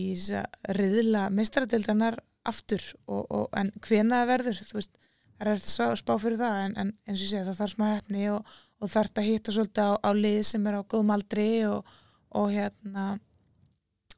[0.76, 4.98] riðla meistaradeildanar aftur og, og, en hvena það verður þú veist,
[5.38, 7.74] það er eftir að spá- fyrir það en, en eins og ég segja það þarf
[7.74, 8.50] smá hefni og,
[8.80, 11.94] og þarf að hitta svolítið á, á lið sem er á góðum aldri og,
[12.36, 13.06] og hérna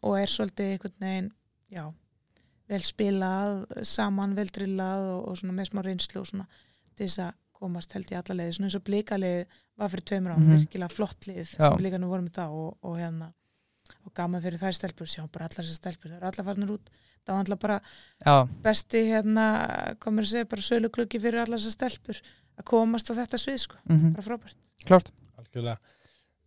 [0.02, 1.30] og er svolítið einhvern veginn
[1.72, 1.84] já,
[2.70, 6.48] vel spilað saman, vel drillað og, svona með smá reynslu og svona
[6.96, 10.32] til þess að komast held í alla leiði, svona eins og blikalið var fyrir tveimur
[10.34, 10.56] árum, Mhm.
[10.60, 11.56] virkilega flott lið Já.
[11.66, 13.32] sem blikanum voru með það og, og hérna
[14.06, 16.88] og gaman fyrir þær stelpur, sjá bara allar þessar stelpur það eru allar farnir út,
[17.26, 17.80] það var alltaf bara
[18.26, 19.44] já, besti hérna,
[20.02, 22.20] komur að segja bara sölu klukki fyrir allar þessar stelpur
[22.58, 24.56] að komast á þetta svið, sko, mhm, bara frábært
[24.86, 25.78] klárt Algjörlega.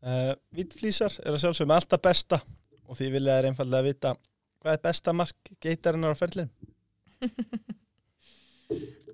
[0.01, 2.41] Uh, Vítflýsar er að sjálfsögum alltaf besta
[2.87, 4.13] og því vilja þær einfallega vita
[4.63, 6.49] hvað er besta mark geitarinnar á ferlinn?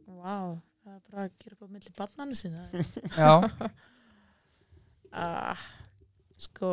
[0.06, 2.66] Vá, það er bara að gera upp á milli barnanu sinna
[3.16, 3.34] Já,
[5.16, 5.68] ah,
[6.42, 6.72] sko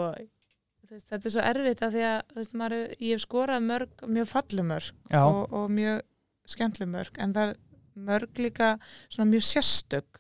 [0.93, 4.33] veist, þetta er svo erfitt að því að veist, maður, ég hef skorað mörg mjög
[4.33, 6.03] falleg mörg já, og, og mjög
[6.53, 7.61] skemmtileg mörg en það er
[8.09, 8.75] mörg líka
[9.09, 10.19] svona mjög sérstök.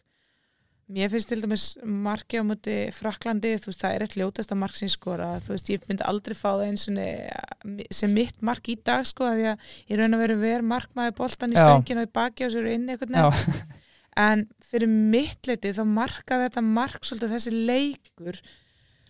[0.92, 4.76] Mér finnst til dæmis marki á múti Fraklandi, þú veist, það er eitt ljótasta mark
[4.76, 8.68] sem ég skora, þú veist, ég myndi aldrei fá það eins og sem mitt mark
[8.68, 12.12] í dag sko, að ég raun að vera ver markmaði boltan í stöngin og í
[12.18, 13.72] baki og sér einhvern já, veginn
[14.18, 18.40] en fyrir mitt leiti þá markaði þetta mark svolítið þessi leikur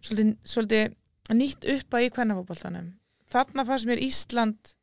[0.02, 2.92] svolítið, svolítið nýtt upp að í kvennafótboltanum.
[3.32, 4.74] Þarna fannst mér Ísland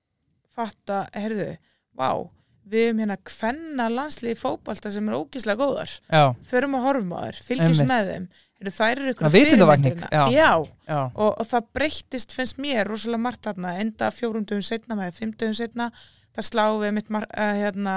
[0.55, 1.53] fatta, herðu,
[1.95, 2.27] vá
[2.69, 5.95] við erum hérna kvenna landslið fótbolta sem er ógíslega góðar.
[6.09, 7.89] Já, förum að horfum á þær, Einmitt.
[7.89, 8.27] með þeim.
[8.59, 9.25] Herðu, þær eru ykkur
[10.89, 13.75] já, og, og það breyttist finnst mér rosalega margt þarna.
[13.81, 15.89] Enda fjórum dögum setna með fimm dögum setna
[16.35, 17.23] það sláum við mitt uh,
[17.63, 17.95] hérna,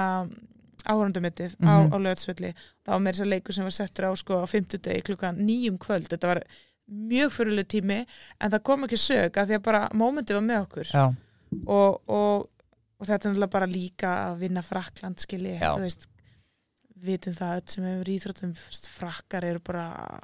[0.89, 1.93] áhörundumittið á, Mhm.
[1.93, 2.53] á lögatsvelli
[2.83, 5.77] það var meira þess að leikur sem var settur á sko á fimmtudegi klukkan nýjum
[5.79, 6.07] kvöld.
[6.09, 6.43] Þetta var
[6.91, 8.05] mjög fyrirlega tími
[8.41, 11.15] en það kom ekki sög að því að bara mómentið var með okkur.
[11.67, 12.49] Og, og,
[12.99, 16.07] og þetta er náttúrulega bara líka að vinna Frakland skilji veist,
[17.03, 18.53] vitum það öll sem hefur íþróttum
[18.97, 20.19] frakkar eru bara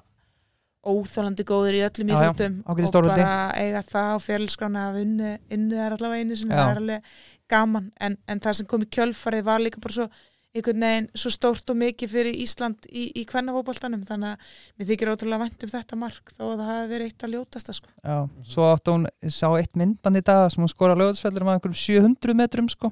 [0.90, 2.78] óþólandi góðir í öllum íþróttum og
[3.10, 6.70] bara eiga það á fjölskrána að unni, unni er allavega einu sinni, Já.
[6.72, 7.10] er alveg
[7.52, 7.92] gaman.
[8.00, 10.08] En, en það sem kom í kjölfarið var líka bara svo
[10.56, 15.12] einhvern veginn svo stórt og mikið fyrir Ísland í, í kvennafóboltanum þannig að mér þykir
[15.14, 17.92] ótrúlega vænt um þetta mark þó að það hafi verið eitt að ljótasta sko.
[18.02, 18.18] já
[18.54, 22.38] Svo átti hún, sá eitt myndband í dag sem hún skora lögðsveldur um einhverjum 700
[22.42, 22.92] metrum sko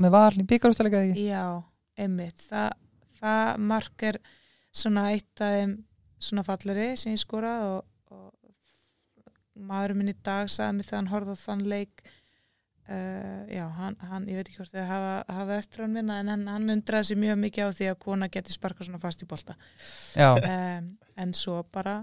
[0.00, 1.28] með val í byggarústælega ekki?
[1.28, 1.62] Já,
[1.98, 2.42] einmitt.
[2.50, 2.74] Það,
[3.20, 4.20] það mark er
[4.70, 5.76] svona eitt af þeim
[6.20, 11.12] svona falleri sem ég skorað og, og maðurinn minn í dag sagði mig þegar hann
[11.14, 12.04] horfði á þann leik
[12.90, 16.32] uh, já, hann, hann, ég veit ekki hvort þið hafa, hafa eftir hann minna en
[16.34, 19.28] hann, hann undraði sér mjög mikið á því að kona geti sparkað svona fast í
[19.30, 19.56] bolta
[20.18, 20.90] Já, um,
[21.24, 22.00] en svo bara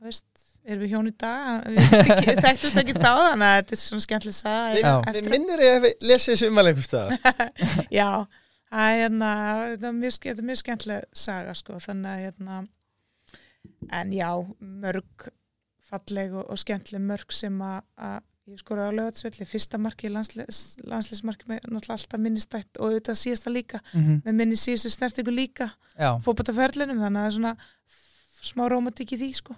[0.00, 0.28] veist,
[0.64, 4.84] erum við hjón í dag við þekktust ekki þá þannig að þetta er svona skemmtileg
[4.84, 4.92] Já.
[5.08, 7.42] þið minnir ég að lesa þessu umalega einhvers staðar.
[8.00, 8.10] já,
[8.70, 9.32] hérna
[9.74, 12.62] þetta er mjög, mjög skemmtileg saga sko, þannig að hérna
[14.00, 14.30] en já,
[14.60, 15.30] mörg
[15.90, 18.20] falleg og, og skemmtileg mörg sem að
[18.50, 23.52] ég skora á lögatsvelli fyrsta marki, landslis, landslismarki með náttúrulega alltaf minnistætt og auðvitað síðasta
[23.52, 23.80] líka.
[23.94, 25.70] Mhm, með minni síðustu snertingu líka.
[25.94, 27.56] Já, fótbataferlinum, þannig að það er svona
[28.50, 29.56] smá rómatík í því sko.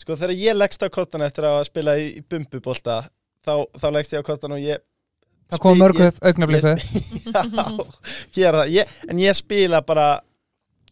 [0.00, 3.02] Sko þegar ég leggst á kottan eftir að spila í, bumbubólta
[3.44, 4.82] þá, þá leggst ég á kottan og ég
[5.52, 6.74] það kom mörgu augnablíku
[8.40, 10.20] Já, ég, En ég spila bara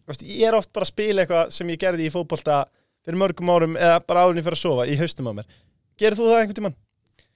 [0.09, 2.65] veist, Ég er oft bara að spila eitthvað sem ég gerði í fótbolta
[3.05, 5.53] fyrir mörgum árum eða bara áður en ég fyrir að sofa í haustum á mér.
[6.01, 6.79] Gerir þú það einhvern tímann?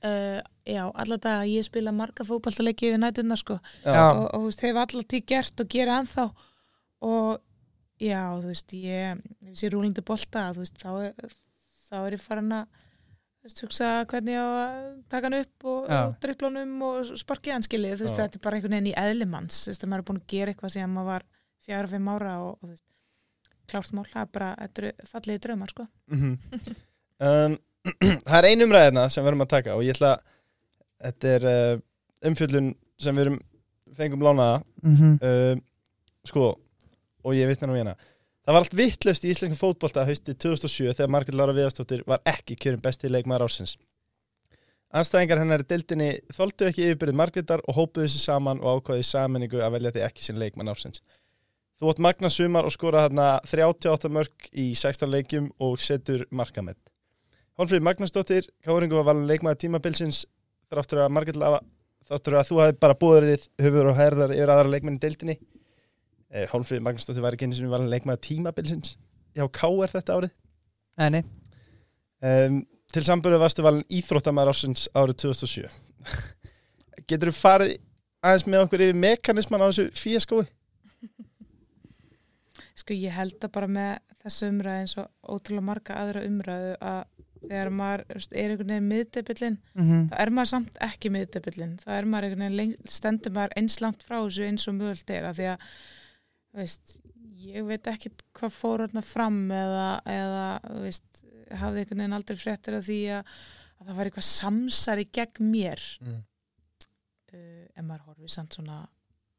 [0.05, 3.59] Uh, Já, allavega ég spila marga fótballtaleiki við nætuna sko.
[3.85, 4.07] Já.
[4.15, 6.25] og, og þú veist, hef alltaf tíð gert og gera ennþá.
[7.05, 7.35] Og
[8.01, 11.35] já, þú veist, ég ég sé rúlandi bolta, þú veist, þá er,
[11.91, 12.81] þá er ég farin að
[13.45, 17.57] þú veist, hugsa hvernig ég á að taka hann upp og, og dripplónum og sparkið
[17.59, 18.23] hann skilið, þú veist, Já.
[18.25, 20.55] þetta er bara einhvern veginn í eðlimanns, þú veist, að maður er búin að gera
[20.55, 21.29] eitthvað sem maður var
[21.67, 22.87] fjara, fimm ára og, og þú veist,
[23.69, 25.87] klárt mál, það er bara, þetta eru fallegi draumar, sko.
[27.29, 27.61] um,
[28.29, 30.17] Það er ein umræðina sem við erum að taka og ég ætla
[31.05, 31.83] Þetta er uh,
[32.31, 32.73] umfjöllun
[33.03, 33.41] sem við erum
[33.95, 34.61] fengum lánaða.
[34.87, 35.61] Mhm, um,
[36.25, 36.47] sko,
[37.25, 37.97] og ég vitna nú hérna
[38.45, 42.57] það var allt vittlust í íslenskum fótbolta haustið 2007 þegar Margrét Lára Viðarstóttir var ekki
[42.61, 43.75] kjörin besti leikmaður ásins
[44.95, 49.09] anstæðingar hennar í dildinni þoldu ekki yfirbyrðið Margrétar og hópuðu sér saman og ákvaði í
[49.09, 51.01] sammenningu að velja því ekki sinn leikmann ásins
[51.81, 56.81] þú átt magna sumar og skora þarna 38 mörg í 16 leikjum og setur markamett
[57.55, 60.25] Hólfríð Magnúsdóttir, Káringu var valin leikmaður tímabilsins
[60.73, 61.61] þráttur að Margrét Lára
[62.09, 65.37] þáttur að þú hefði bara búið höfur og herðar yfir aðra leikmenn í deildinni.
[66.35, 68.97] Eh, Hólmfríð Magnúsdóttir var ekki einu sinni valin leikmaður tímabilsins.
[69.39, 70.35] Já, K er þetta árið?
[70.99, 71.23] Nei, nei,
[72.23, 72.59] um,
[72.95, 75.65] til samböru varstu valin íþróttamæður ásins árið 2007
[77.11, 77.73] getur þú farið
[78.25, 80.45] aðeins með okkur yfir mekanisman á þessu fíaskói
[82.79, 83.91] Sko ég held að bara með
[84.23, 87.03] þessu umræðu eins og ótrúlega marga aðra umræðu að
[87.49, 91.75] þegar maður er einhvern veginn miðdebillin, mhm, þá er maður samt ekki miðdebillin.
[91.83, 95.29] Það er maður einhvern veginn stendur maður eins langt frá þessu eins og mögult er
[95.29, 95.69] að því að,
[96.61, 96.97] veist,
[97.45, 100.47] ég veit ekki hvað fór hérna fram eða, eða
[100.85, 101.25] veist,
[101.61, 103.35] hafði einhvern veginn aldrei fréttir af því að,
[103.79, 106.21] að það var eitthvað samsari gegn mér mm.
[107.35, 108.81] uh, en maður horfið samt svona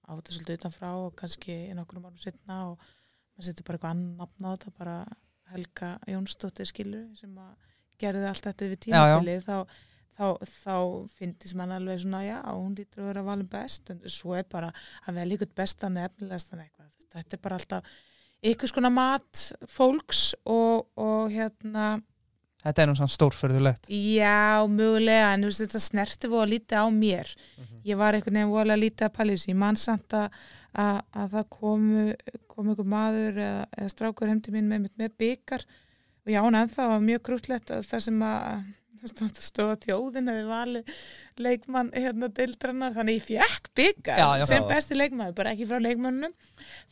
[0.06, 2.90] á þetta svolítið utanfrá og kannski í nokkrum árum setna og
[3.36, 4.98] maður setur bara eitthvað annan nafn á þetta bara
[5.52, 9.58] Helga Jónsdóttir skilur sem að gerði allt þetta við tímabilið þá,
[10.18, 10.26] þá,
[10.64, 10.76] þá
[11.20, 14.74] finnst mann alveg svona já, hún lítur að vera valin best en svo er bara
[15.06, 17.96] að vel ykkur bestan efnilegast en eitthvað, þetta er bara alltaf
[18.46, 21.96] ykkur skona mat fólks og, og hérna
[22.66, 26.82] þetta er nú svona stórförðulegt Já, mögulega, en þú veist, þetta snerti voru að lítið
[26.82, 27.34] á mér.
[27.86, 29.50] Ég var einhvern veginn voru að lítið að þessu.
[29.52, 30.40] Ég man samt að,
[30.74, 32.06] að, að það komu,
[32.50, 35.66] kom einhver maður eða, eða strákur heim til mín með, með byggar
[36.26, 38.66] og já, hann ennþá var mjög grútlegt það sem að
[39.06, 40.88] stóð stó að þjóðin hefði valið
[41.46, 43.26] leikmann hérna deildrannar, þannig ég
[44.18, 44.46] Já, já.
[44.50, 46.34] sem besti leikmaður, bara ekki frá leikmannunum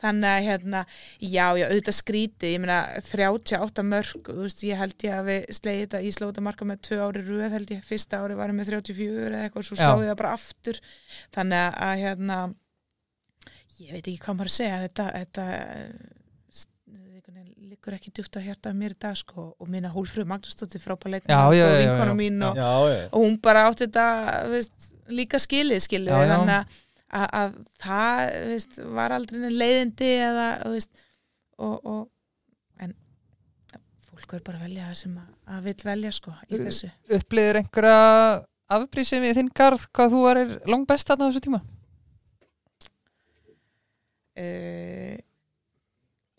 [0.04, 0.84] þannig að hérna,
[1.18, 5.48] já, já, auðvitað skrítið, ég meina 38 mörg, þú veist, ég held ég að við
[5.60, 8.62] slegið þetta, ég slóði þetta marka með tvö ári röð held ég, fyrsta ári varum
[8.62, 9.86] með 34 eða eitthvað, svo Já.
[9.88, 10.82] slóði það bara aftur.
[11.34, 12.42] Þannig að, að hérna
[13.80, 14.82] ég veit ekki hvað maður að segja.
[14.86, 15.48] Þetta, þetta
[17.74, 21.54] liggur ekki djúpt að hjarta mér í dag sko og minna Hólfröð Magnúsdóttir já, og
[21.82, 24.06] vinkona mín og, já, já, og hún bara átti þetta
[24.52, 25.82] veist, líka skilið
[26.14, 26.36] já.
[26.36, 26.78] þannig að,
[27.10, 28.22] að, að það
[28.52, 31.04] veist, var aldrei leiðindi eða veist,
[31.58, 32.94] og, og en
[34.06, 36.94] fólk er bara að velja það sem að, að vill velja sko í þessu.
[37.20, 38.00] upplýður einhverja
[38.78, 41.66] afbrísi við þinn garð hvað þú varir langbest þarna á þessu tíma?
[44.34, 45.18] Uh,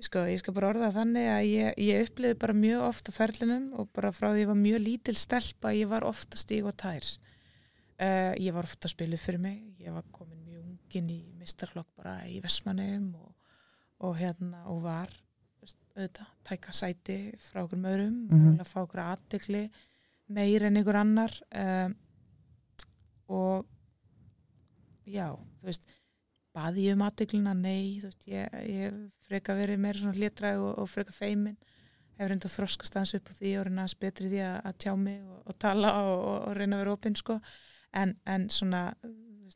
[0.05, 3.67] sko, ég skal bara orða þannig að ég, ég upplýði bara mjög oft á ferlinum
[3.81, 7.05] og bara frá því ég var mjög lítil stelpa ég var ofta stíg og tær
[7.05, 11.91] uh, ég var ofta að spila fyrir mig ég var komin mjög ungin í mistarflokk
[11.99, 13.35] bara í Vestmannum og,
[14.05, 15.13] og hérna og var
[15.95, 17.79] auðvitað, tæka sæti frá okkur
[18.29, 18.49] Mhm.
[18.59, 19.65] og að fá okkur aðdegli
[20.35, 21.95] meir en ykkur annar um,
[23.29, 23.67] og
[25.07, 25.29] já,
[25.61, 25.87] þú veist
[26.55, 30.91] baði ég um aðdeglina, nei veist, ég, ég freka verið meira svona hlétræg og, og
[30.91, 31.57] freka feimin.
[32.15, 34.93] Hefur reynda þroskast aðeins upp á því og reyna að betri því að, að tjá
[34.99, 37.39] mig og, og tala og, og, reyna að vera opinn sko.
[37.95, 38.85] En, en svona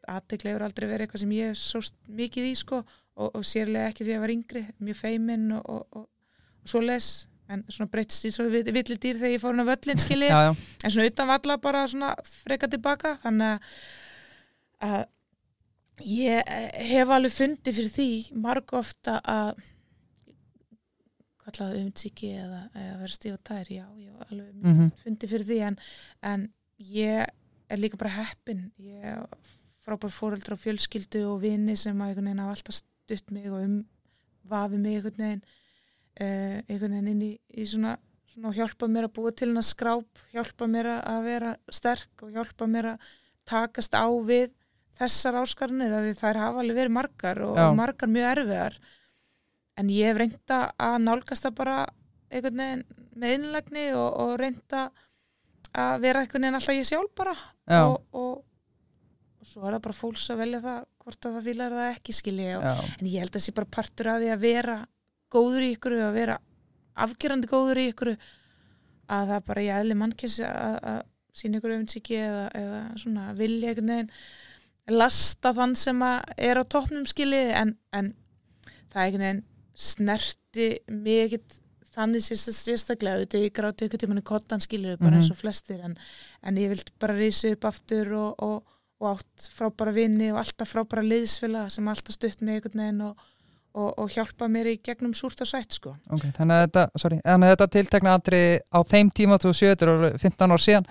[0.08, 1.82] aðteglega hefur aldrei verið eitthvað sem ég hef svo
[2.18, 5.70] mikið í sko og, og sérlega ekki því að ég var yngri, mjög feiminn og,
[5.74, 6.08] og, og,
[6.62, 7.12] og svo les
[7.48, 10.40] en svona breytst í svona villi dýr þegar ég fór hann á völlin skilji, já,
[10.50, 10.50] já.
[10.84, 12.10] en svona utan valla bara svona
[12.42, 13.14] freka tilbaka.
[13.22, 13.70] Þannig
[14.84, 15.06] að
[16.04, 16.52] ég
[16.92, 18.08] hef alveg fundið fyrir því
[18.44, 19.62] marg ofta að
[21.48, 24.90] kallaði umtsiki eða, eða vera stíð og tær, já, ég hef alveg mm Mhm.
[25.04, 25.78] fundið fyrir því en,
[26.22, 27.26] en ég
[27.70, 29.22] er líka bara heppin ég er
[29.84, 33.62] frábær fóreldra og fjölskyldu og vini sem að einhvern veginn hafa alltaf stutt mig og
[33.64, 33.78] um
[34.44, 35.42] vafi mig einhvern veginn
[36.20, 37.96] uh, einhvern veginn inn í, í svona,
[38.32, 42.32] svona og hjálpa mér að búa til hennar skráp hjálpa mér að vera sterk og
[42.36, 43.08] hjálpa mér að
[43.48, 44.52] takast á við
[44.98, 48.78] þessar áskarnir að þær hafa alveg verið margar og, og margar mjög erfiðar.
[49.78, 51.76] En ég hef reynda að nálgast það bara
[52.28, 52.84] einhvern veginn
[53.18, 54.88] með innlegni og, og reynda
[55.78, 57.34] að vera einhvern veginn alltaf ég sjálf bara.
[57.78, 58.44] Og, og,
[59.38, 62.16] og svo er það bara fólks að velja það hvort að það fílar það ekki
[62.16, 62.88] skilji og, Já.
[62.98, 64.76] en ég held að það sé bara partur að því að vera
[65.32, 66.36] góður í ykkur að vera
[66.98, 68.10] afgerandi góður í ykkur
[69.08, 71.00] að það bara ég eðli mannkins að, að
[71.38, 74.12] sína ykkur öfundsiki eða, eða svona vilja einhvern veginn
[74.88, 78.12] lasta þann sem er á toppnum skilji en, en
[78.92, 79.42] það einhvern veginn
[79.78, 81.58] snerti mig ekkit
[81.98, 85.20] þannig sérst- sérstaklega auðvitað ég gráti ykkur tímann í kottan skilju bara Mhm.
[85.20, 85.96] eins og flestir en,
[86.42, 88.62] en ég vildi bara rísa upp aftur og, og,
[89.00, 93.16] og átt frábæra vini og alltaf frábæra liðsfélag sem alltaf stutt mig einhvern veginn og,
[93.74, 95.96] og, og hjálpa mér í gegnum súrt og sætt sko.
[96.10, 99.84] Ok, þannig að þetta, sorry, þannig að þetta tiltekna andri á þeim tíma 2007, þetta
[99.86, 100.86] er alveg 15 ár síðan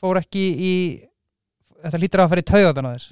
[0.00, 0.74] fór ekki í
[1.84, 3.06] þetta lítur að fara í taugadan á þér.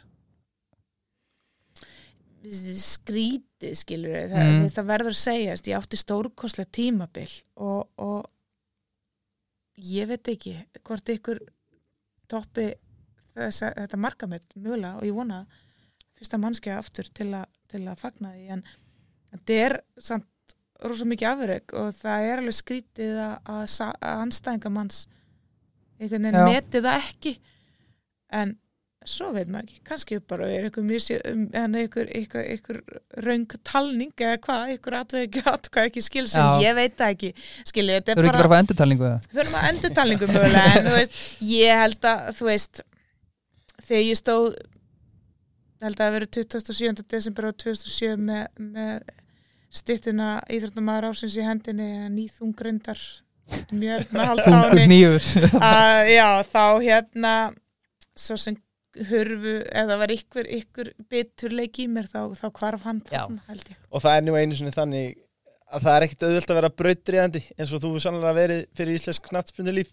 [2.44, 4.62] Skrítið skilur það, Mm.
[4.64, 8.26] veist, það verður að segjast ég átti stórkostlega tímabil og, og
[9.80, 10.52] ég veit ekki
[10.84, 11.40] hvort ykkur
[12.28, 12.66] toppi
[13.34, 15.46] þessa, þetta markamett mjögulega og ég vona
[16.18, 18.44] fyrsta mannskja aftur til, a, til að fagna því.
[18.58, 18.62] En
[19.32, 20.28] þetta er samt
[20.84, 25.06] rosa mikið afreg og það er alveg skrítið að, að, sa- að anstæðinga manns
[25.98, 27.34] einhvern veginn meti það ekki
[28.32, 28.54] en
[29.04, 32.78] svo veit maður ekki, kannski bara er einhver, missi, um, en einhver, einhver, einhver
[33.26, 36.62] raung talning eða hvað, einhver atveg ekki, atveg ekki skil sem Já.
[36.64, 37.32] ég veit ekki
[37.68, 39.18] skilja, þetta Þú eru er ekki bara bara að fá endurtalningu eða?
[39.34, 41.18] við erum að endur talningu mögulega en þú veist,
[41.50, 42.80] ég held að þú veist,
[43.84, 44.46] þegar ég stóð
[45.84, 47.04] held að það verið 27.
[47.12, 49.12] desember á 2007 með, með
[49.74, 53.00] styttuna íþróttumæður ásins í hendinni nýþungrindar
[53.74, 55.28] mjög með halda á henni Nýjur
[55.60, 57.34] að já, þá hérna
[58.16, 58.56] svo sem
[59.08, 63.76] hurfu eða var ykkur, ykkur bitur leik í mér þá, þá hvarf hann ég.
[63.90, 65.16] Og það er nú einu sinni þannig
[65.74, 68.94] að það er ekkit auðvöld að vera brautriðandi eins og þú er sannlega verið fyrir
[69.00, 69.90] íslensk knattspunni líf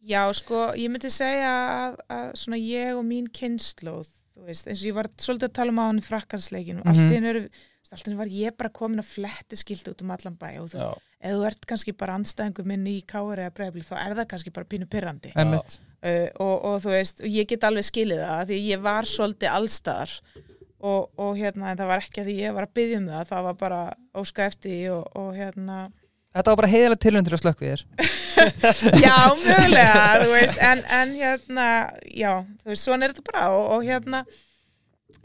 [0.00, 4.80] Já, sko, ég myndi segja að, að svona ég og mín kynnslóð, þú veist, eins
[4.80, 6.88] og ég var svolítið að tala um á hann í frakkarsleikinu, Mhm.
[6.88, 7.42] allt í hennu eru,
[7.90, 10.68] allt í hennu var ég bara komin að fletti skildi út um allan bæ og
[10.70, 14.14] þú veist, ef þú ert kannski bara anstæðingur minn í kári eða breyfli, þá er
[14.20, 15.32] það kannski bara pínu pyrrandi.
[15.34, 20.14] Uh, og, og þú veist, ég get alveg skilið það, því ég var svolítið allstaðar
[20.80, 23.26] og, og hérna, en það var ekki að því ég var að byggja um það,
[23.32, 23.80] það var bara
[24.22, 25.80] óska eftir því og, og hérna,
[26.30, 27.80] Þetta var bara heiðilega tilhund til að slökk við þér.
[29.02, 31.64] Já, mögulega, þú veist, en, en hérna,
[32.06, 32.30] já,
[32.62, 34.20] þú veist, svona er þetta bara og, og hérna,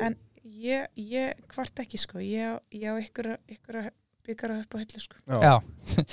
[0.01, 0.17] en
[0.61, 3.89] ég, ég hvart ekki, sko, ég, ég á ykkur, ykkur að
[4.25, 5.19] byggara upp á hellu, sko.
[5.29, 5.39] já.
[5.45, 5.55] Já,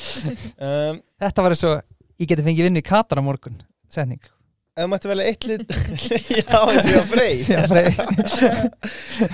[0.63, 1.77] Um, þetta var eins og
[2.21, 3.61] ég geti fengið vinnu í Katar á morgun
[3.93, 4.23] setning.
[4.73, 5.73] Ef þú mætti velja eitt lit
[6.41, 7.93] já, eins og ég á frey.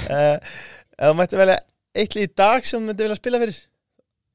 [0.09, 0.37] Uh,
[0.99, 1.59] ef þú mætti velja
[1.99, 3.59] eitt lit í dag sem myndi vilja spila fyrir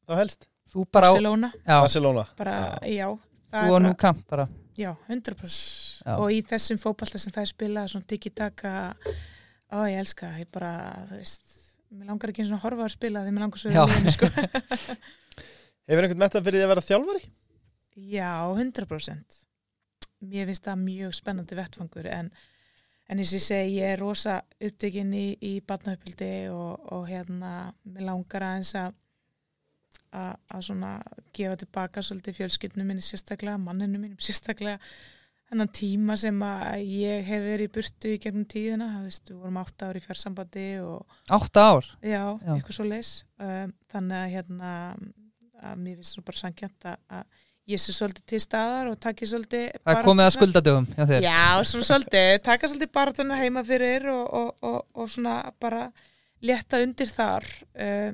[0.08, 0.48] þá helst?
[0.74, 2.24] Þú bara á Barcelona, Já, Barcelona.
[2.40, 2.56] Bara,
[2.90, 3.08] já,
[3.54, 4.48] það þú er og nú bara, kamp bara.
[4.74, 5.58] Já, 100%.
[6.04, 6.16] Já.
[6.18, 8.72] Og í þessum fótballta sem það er spilað, svona tiki-taka,
[9.74, 10.72] ó, ég elska, ég bara,
[11.10, 11.56] þú veist,
[11.94, 14.30] mér langar ekki eins og horfa að spila því mér langar svo að vinna, sko.
[15.90, 17.24] hefur einhvern metað fyrir því að vera þjálfari?
[18.14, 19.40] Já, 100%.
[20.24, 22.32] Mér finnst það mjög spennandi vettfangur en,
[23.12, 27.74] en eins og ég segi, ég er rosa upptökin í, í batnaupildi og, og hérna,
[27.90, 29.00] mér langar aðeins að
[30.14, 30.92] að svona
[31.34, 34.78] gefa tilbaka svolítið fjölskyldinu minni sérstaklega, manninu mínum sérstaklega
[35.54, 39.39] þennan tíma sem að ég hef verið í burtu í gegnum tíðina, það veist, við
[39.43, 41.89] vorum átta ári í fjarsambandi og Átta ár?
[42.01, 42.54] Já, Já.
[42.56, 44.72] eitthvað svo leis um, þannig að hérna
[45.64, 49.70] að mér finnst það bara sangjant að, ég sé svolítið til staðar og taki svolítið
[49.78, 51.28] Það er komið að skuldadöfum Já, þér.
[51.30, 55.86] Já, svona svolítið, taka svolítið baratunar heima fyrir og, og, og, og svona bara
[56.43, 57.47] létta undir þar.
[57.72, 58.12] Uh,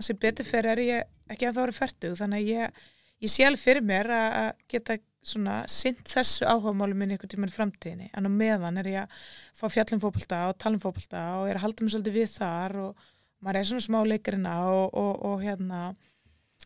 [0.00, 2.82] sem betur fyrir er ég ekki að það voru færtug þannig að ég,
[3.20, 7.54] ég sé alveg fyrir mér að geta svona sint þessu áhugamáli minni einhvern tímann í
[7.54, 8.10] framtíðinni.
[8.16, 9.24] En á meðan er ég að
[9.58, 13.08] fá fjallum fótbolta og talum fótbolta og er að halda mig svolítið við þar og
[13.44, 15.80] maður er svona smá leikarina og, og, og hérna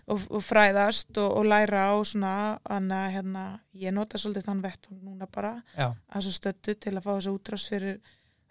[0.07, 2.35] og, og fræðast og, læra og svona.
[2.63, 7.07] Að hérna ég nota svolítið þann vett núna bara Já, að svo stöttu til að
[7.07, 7.99] fá þessu útrás fyrir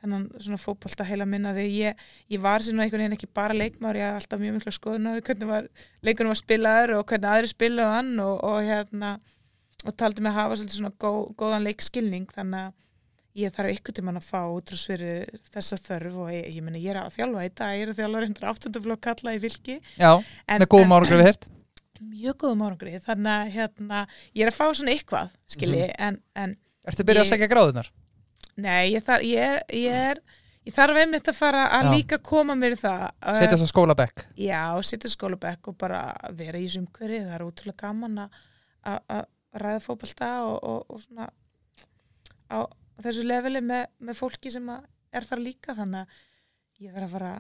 [0.04, 2.02] þennan svona fótbolta heila minna því ég,
[2.34, 5.48] ég var svona einhvern veginn ekki bara leikmaður, ég hafði alltaf mjög mikla skoðunar hvernig
[5.48, 5.70] var,
[6.04, 9.14] leikunum var spilaður og hvernig aðri og, og hérna
[9.84, 12.80] og taldi mig að hafa svolítið svona góð, góðan leikskilning þannig að
[13.44, 16.94] ég þarf ykkur tímann að fá útrás fyrir þessa þörf og ég, ég meni ég
[16.94, 17.48] er að þjálfa.
[17.48, 20.96] Í dag, ég er að þjálfa reyndur áttunduflokk kalla í vilki já en, með góðum
[20.98, 21.50] árangri við hirt
[22.04, 24.06] mjög góðum árangri þannig að hérna,
[24.36, 27.92] ég er að fá svona eitthvað skilji, en, en Ertu byrjað að segja gráðunar?
[28.60, 31.92] Nei, ég, þar, ég, er, ég, er, ég þarf einmitt að fara að Já.
[31.96, 36.02] líka koma mér það Setja þess að skólabekk Já, setja skólabekk og bara
[36.36, 39.24] vera í sumkveri það er útrúlega gaman að
[39.62, 41.30] ræða fótbolta og, og, og svona
[42.50, 42.60] á
[43.04, 47.14] þessu leveli með, með fólki sem að er þar líka þannig að ég þarf að
[47.18, 47.34] fara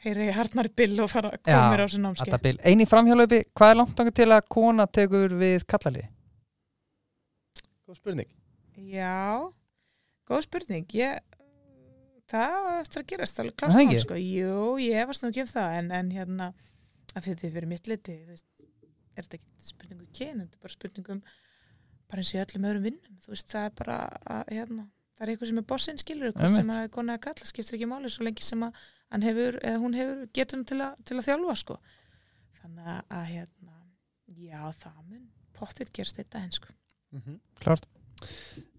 [0.00, 2.56] í harnari bill og fara að koma mér á þessu bil.
[2.64, 6.06] Einn í framhjálaupi, hvað er langt þangað til að kona tekur við kallalið?
[7.86, 8.30] Góð spurning.
[8.90, 9.50] Já,
[10.30, 11.20] góð spurning ég,
[12.30, 14.20] það eftir að gerast alveg Er klart það sko.
[14.22, 16.48] Jú, ég efast nú ekki um það en, en hérna,
[17.12, 18.46] að fyrir því fyrir mitt liti þú veist,
[19.20, 21.20] er þetta ekki spurningu kyn, þetta er bara spurningum
[22.10, 23.98] bara eins og í öllum öðrum vinnum þú veist, það er bara
[24.36, 26.56] að, hérna, það er eitthvað sem er bossinn skilur, Einmitt.
[26.58, 29.58] sem að er kona að kalla skiptir ekki máli svo lengi sem að hann hefur,
[29.62, 31.78] eða hún hefur getur til, að- til að þjálfa sko.
[32.60, 33.76] þannig að, að hérna,
[34.36, 35.24] já, það mun
[35.56, 36.68] pottir gerst þetta einn sko.
[37.12, 37.38] Mm -hmm.
[37.60, 37.86] Klart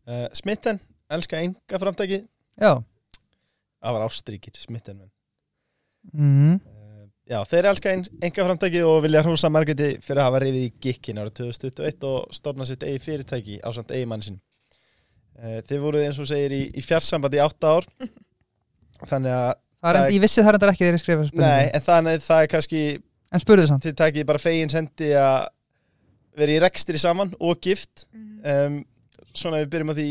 [0.08, 0.80] uh, Smitten,
[1.10, 2.28] elska enga framtæki.
[2.62, 2.84] Já
[3.82, 5.12] Það var ástríkir, Smitten.
[6.14, 6.54] mm.
[6.54, 6.81] Uh,
[7.32, 11.22] já, þeir elska enga framtæki og vilja hrósa Margreti fyrir að hafa reyfið í gikkin
[11.22, 14.42] árið 2021 og stofna sitt eigi fyrirtæki á samt eigi mann sinni.
[15.42, 17.88] Uh, þeir voruð eins og segir í, í fjarsambandi í átta ár.
[19.10, 21.70] Þannig að, Það er Það ég vissi það er ekki þegar ég skrifa spurningu nei,
[21.74, 22.82] en þannig það er kannski,
[23.32, 25.46] En spurðu samt þið takið bara fegin sendi að
[26.38, 28.06] vera í rekstri saman og gift.
[28.44, 28.82] Um,
[29.32, 30.08] svona við byrjum á því,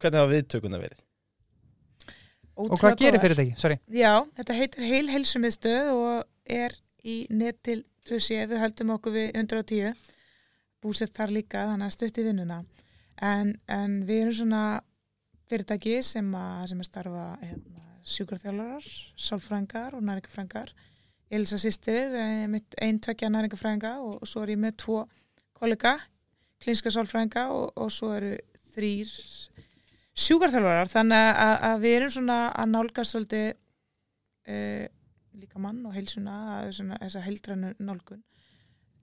[0.00, 1.02] hvernig hafa viðtökuna verið?
[2.56, 3.54] Og hvað gerir fyrirtæki?
[3.60, 3.78] Sorry.
[3.88, 9.28] Já, þetta heitir heil heilsumiðstöð og er í net til 2C, við höldum okkur við
[9.40, 9.94] 110
[10.82, 12.62] búsett þar líka, þannig að stutti vinnuna.
[13.22, 14.62] En, en við erum svona
[15.48, 18.88] fyrirtæki sem að, sem að starfa hérna, sjúkarþjálfarar,
[19.28, 20.72] sálfrængar og næringafrængar
[21.32, 24.98] Elisa sýstir er mitt ein tvekja næringafrænga og, og svo er ég með tvo
[25.56, 25.94] kollega,
[26.60, 28.34] klinska sálfrænga og, og svo eru
[28.74, 29.12] þrýr
[30.12, 34.86] sjúkarþjálfarar þannig að, að við erum svona að nálgast svolítið uh,
[35.40, 38.24] líka mann og heilsuna að svona, þessa heildrænu nálgun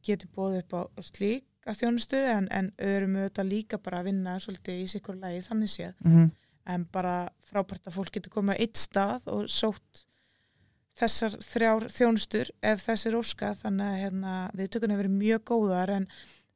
[0.06, 4.38] getur bóðið upp á slík að þjónustu en, en öðrum auðvitað líka bara að vinna
[4.42, 5.96] svolítið í sikkur lagi þannig séð.
[6.06, 6.30] Mm -hmm.
[6.74, 7.16] en bara
[7.50, 10.06] frábært að fólk getur komið á eitt stað og sótt
[11.00, 15.90] þessar þrjár þjónustur ef þess er óska þannig að hérna, viðtökunni hefur verið mjög góðar
[15.96, 16.08] en,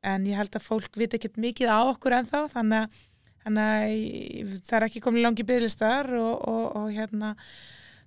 [0.03, 2.41] en ég held að fólk viti ekkert mikið á okkur ennþá.
[2.51, 3.03] Þannig að,
[3.43, 7.33] þannig að það er ekki komin langi bygglistar og, og, og hérna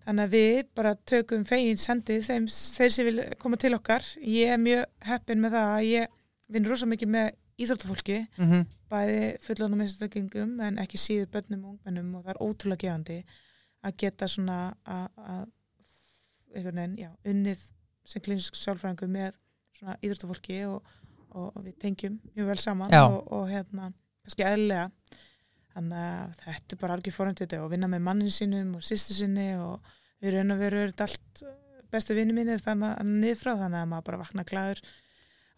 [0.07, 4.55] þannig að við bara tökum fegin sendið þeim, þeir sem vil koma til okkar ég
[4.55, 6.15] er mjög heppin með það að ég
[6.55, 8.67] vinn rosa mikið með íþróttafólki Mm -hmm.
[8.91, 13.25] bæði fullónum einstaklingum en ekki síður börnum og ungmennum og það er ótrúlega gefandi
[13.83, 15.47] að geta svona að,
[17.25, 17.59] unnið
[18.05, 19.33] sem klinisk sjálfræðingu með
[19.77, 20.83] svona íþróttafólki og,
[21.31, 23.93] og, við tengjum mjög vel saman og, og hérna,
[24.27, 24.91] kannski eðlilega.
[25.77, 29.51] Þannig að þetta er bara algjör fórhundið og vinna með mannin sínum og sýstu sinni
[29.61, 29.91] og
[30.25, 31.53] við raun og veru er þetta allt uh,
[31.93, 34.81] bestu vinni mínir þannig að niður frá þannig að maður bara vakna glæður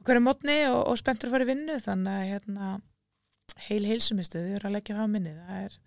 [0.06, 1.78] hverju mótni og, og spenntur að fara í vinnu.
[1.84, 2.72] Þannig að hérna
[3.68, 5.78] heil heilsumistuð, við erum að leggja það á minni það er,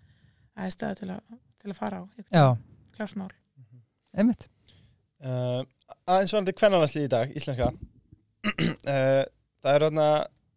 [0.52, 2.46] það er staða til að, til að fara á Já,
[2.96, 3.30] klart mál.
[4.12, 4.48] Einmitt.
[5.22, 5.62] Uh,
[6.04, 7.70] aðeins varandi kvennarlandslið í dag, íslenska.
[8.42, 9.22] Uh,
[9.62, 9.86] það er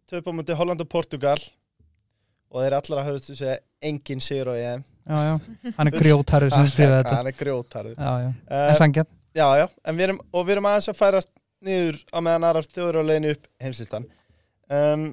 [0.10, 1.38] töp á múti Holland og Portugal
[2.56, 3.58] og þeir allar að höfðu til að segja
[3.92, 4.86] engin sigur á EM.
[5.06, 5.34] Já, já,
[5.78, 7.16] hann er grjótarður sem skrifaði þetta.
[7.20, 9.04] hann er grjótarður Já, já, uh, sangja
[9.38, 11.30] já, já, en við erum, og við erum aðeins að færast
[11.66, 14.08] niður á meðan aðrar þjóður á leiðinu upp heimslistan
[14.74, 15.04] um,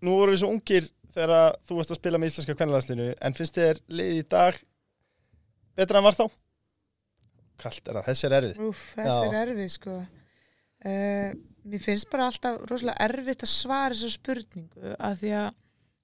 [0.00, 3.36] nú vorum við svo ungir þegar að þú varst að spila með íslenska kvennarlandsliðinu en
[3.36, 4.60] finnst þér liðið í dag
[5.82, 6.24] betra en var þá?
[7.62, 8.62] Kalt er það, þessi er erfið.
[8.70, 9.98] Úf, þessi er erfið sko.
[10.82, 11.28] Uh,
[11.68, 15.50] mér finnst bara alltaf rosalega erfitt að svara þessu spurningu af því að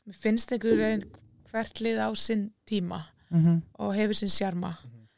[0.08, 1.02] mér finnst einhver
[1.50, 3.60] hvert lið á sinn tíma mm -hmm.
[3.78, 4.74] og hefur sinn sjarma.
[4.84, 5.08] Mhm.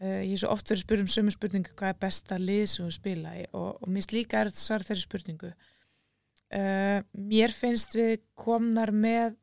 [0.00, 2.66] uh, ég er svo oft verið að spyrja um sömu spurningu hvað er besta lið
[2.66, 3.44] sem þú spila í?
[3.52, 5.52] Og, og mér finnst líka að svara þeirri spurningu.
[6.54, 9.36] Uh, mér finnst við komnar með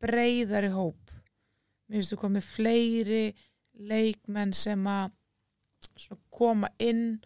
[0.00, 1.10] breyðari hóp.
[1.88, 3.34] Mér finnst við komið fleiri
[3.74, 5.10] leikmenn sem að
[6.30, 7.20] koma inn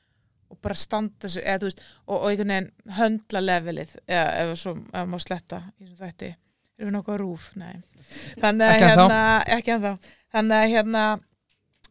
[0.49, 4.59] og bara standa sig eða, þú veist, og, og einhvern veginn höndla levelið eða ef
[4.59, 6.35] svo ef má sletta í þessu þætti
[6.81, 7.77] erum við nokkuð rúf, nei.
[8.43, 9.21] Þannig að hérna,
[9.57, 9.95] ekki ennþá.
[10.35, 11.05] Þannig að hérna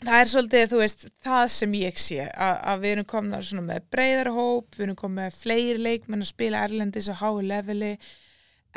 [0.03, 3.89] það er svolítið, þú veist, það sem ég sé að, við erum komna svona með
[3.93, 7.91] breyðar hóp, við erum komið með fleiri leikmenn að spila erlendis á hái leveli.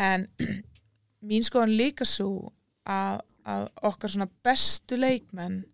[0.06, 0.28] En
[1.28, 2.52] mín skoðan líka svo
[2.86, 5.64] að, að okkar svona bestu leikmenn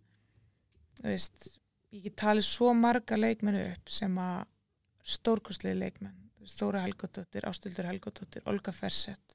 [1.02, 1.52] þú veist,
[1.92, 4.44] ég get talið svo marga leikmenn upp sem að
[5.02, 6.18] stórkostlegi leikmenn.
[6.42, 9.31] Þóra Helgadóttir, Ástildur Helgadóttir Olga Fersett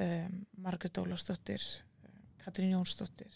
[0.00, 1.62] um, Margrét Ólafsdóttir
[2.04, 3.30] um, Katrín Jónsdóttir.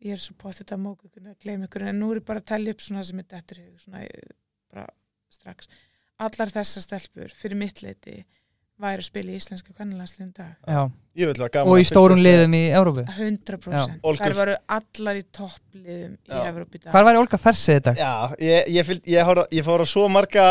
[0.00, 2.48] Ég er svo på þetta mók að gleyma ykkur en nú er ég bara að
[2.54, 4.30] tellja upp svona sem er dettur í hug, svona eh,
[4.72, 4.86] bara
[5.32, 5.68] strax.
[6.20, 8.22] Allar þessar stelpur fyrir mitt leiti
[8.80, 10.54] væri að spila í íslenska dag.
[11.20, 11.84] Vil vera gaman og í
[12.16, 16.40] með- liðum í Európu 100% Olgu- þær varu allar í toppliðum í
[16.74, 16.92] í dag.
[16.94, 17.94] Hvar væri Olga Fersið þetta?
[18.00, 20.46] Já, ég, ég, fylg, ég, hóra, ég fór á svo marga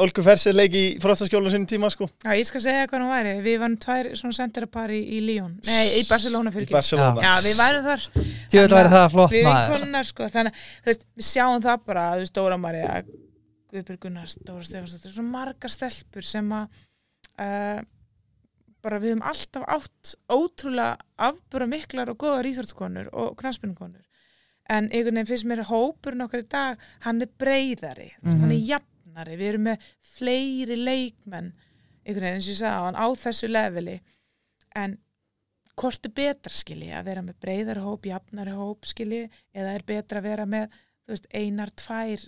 [0.00, 3.32] Olgu Fersið leik í frostaskjóla sinni tíma sko Já, ég skal segja hvað hún væri.
[3.44, 5.56] Við varum tvær svona sendirapar í, í Lyon.
[5.66, 6.76] Nei, í Barcelona fyrir ekki.
[6.76, 8.04] Barcelona Já, við værum þar.
[8.52, 10.28] Tjóðlega væri það flott Við maður vinkonunnar, sko.
[10.32, 12.92] Þannig, að, þú veist, við sjáum það bara að við stóra Marja,
[13.70, 16.78] Guðbjörg Gunnars, Dóra Stefansdóttir, svo margar stelpur sem að
[17.44, 17.80] uh,
[18.80, 20.94] bara við höfum alltaf átt ótrúlega
[21.28, 24.06] afbúra miklar og góðar íþróttkonur og knarspinnukonur.
[24.70, 28.40] En einhvern veginn finnst mér hópurinn okkar í dag, hann er breyðari, mm Mhm.
[28.40, 28.60] hann er
[29.10, 31.52] jafnari, við erum með fleiri leikmenn,
[32.04, 34.00] einhvern veginn eins og ég sagði á þessu leveli.
[34.78, 34.98] En
[35.80, 40.20] hvort er betra skilji að vera með breyðari hóp, jafnari hóp skilji, eða er betra
[40.20, 40.74] að vera með,
[41.08, 42.26] veist, einar, tvær,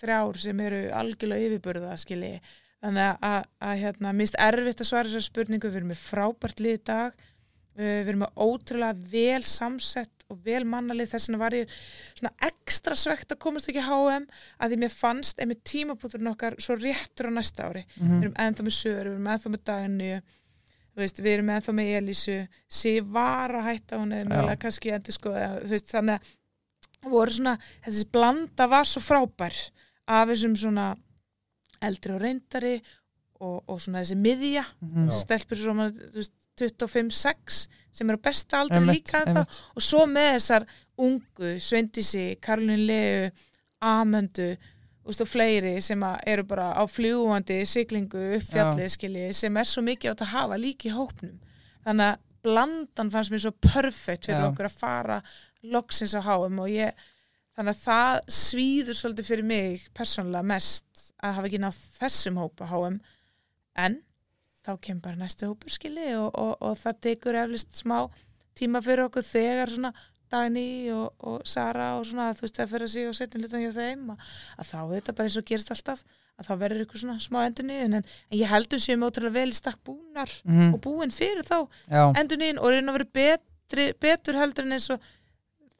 [0.00, 2.38] þrjár sem eru algjörlega yfirburða skilji.
[2.84, 6.60] Þannig að, að, að hérna, mist erfitt að svara þessar spurningu, við erum með frábært
[6.60, 7.22] lið dag,
[7.76, 11.72] við erum með ótrúlega vel samsett og vel mannalið þess vegna var ég
[12.14, 14.24] svona ekstra svegt að komast ekki HM
[14.60, 18.22] að því mér fannst einmitt tímabúturinn okkar svo réttur á næsta ári við Mhm.
[18.22, 20.22] erum ennþá með Söru, við erum ennþá með Dagnu
[20.96, 25.30] við erum ennþá með Elísu Sif var að hætta hún eða mögulega kannski endur sko
[25.66, 26.20] veist, þannig
[27.02, 29.56] að voru svona þessi blanda var svo frábær
[30.08, 30.94] af þessum svona
[31.82, 32.76] eldri og reyndari
[33.40, 35.08] og, og svona þessi miðja Mhm.
[35.10, 35.18] Já.
[35.20, 39.58] stelpur svona þú veist, 25-6 sem eru besta aldri Einmitt, líka einmitt.
[39.74, 40.66] og svo með þessar
[41.04, 43.30] ungu, Sveindísi, Karolín Leu
[43.84, 44.54] Amöndu
[45.04, 50.14] og fleiri sem eru bara á fljúandi siglingu upp fjallið skilji sem er svo mikið
[50.14, 51.34] átt að hafa líka í hópnum
[51.84, 54.48] þannig að blandan fannst mér svo perfekt fyrir Já.
[54.48, 55.18] okkur að fara
[55.74, 57.04] loksins á HM og ég
[57.54, 62.68] þannig að það svíður svolítið fyrir mig persónulega mest að hafa ekki náð þessum hópa
[62.72, 62.98] HM
[63.84, 64.00] en
[64.64, 67.98] þá kemur bara næstu hópur skilji og, og, og það tekur eflist smá
[68.58, 69.94] tíma fyrir okkur þegar svona
[70.34, 73.60] Dagný og, og Sara og svona þú veist það fyrir að sig og setja hlutan
[73.62, 74.22] hjá þeim að,
[74.58, 76.00] að þá er þetta bara eins og gerist alltaf
[76.34, 79.58] að þá verður ykkur svona smá endur en, en ég heldum séum ótrúlega vel í
[79.58, 80.72] stakk búnar Mhm.
[80.74, 81.58] og búin fyrir þá
[81.92, 85.04] Já, endur og reyna að vera betri, betur heldur en eins og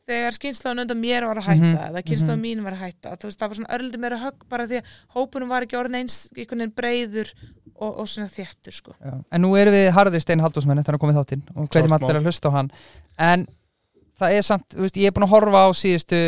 [0.04, 2.44] þegar skynsláðan undan mér var að hætta Mhm, eða kynsláðan mhm.
[2.44, 4.84] mín var að hætta þú veist það var svona örlítið meira högg bara því að
[5.16, 7.32] hópunum var ekki orðin eins einhvern veginn breyður
[7.74, 8.92] og, og svona þéttur sko.
[9.00, 9.14] Já.
[9.32, 12.28] En nú erum við harðir Stein Halldórsmenn eftir að komið þáttinn og hvetjum allir að
[12.28, 12.70] hlusta á hann.
[13.18, 13.46] En
[14.20, 16.20] það er samt, þú veist, ég er búin að horfa á síðustu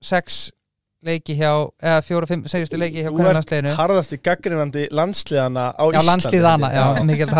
[0.00, 0.52] sex
[1.00, 1.50] leiki hjá,
[1.80, 3.72] eða fjóra, fimm, segistu leiki hjá Þú hvernig ert landsliðinu.
[3.78, 6.68] harðasti gaggrinandi landsliðana á Já, Íslandi.
[6.76, 7.36] já, mikilvægt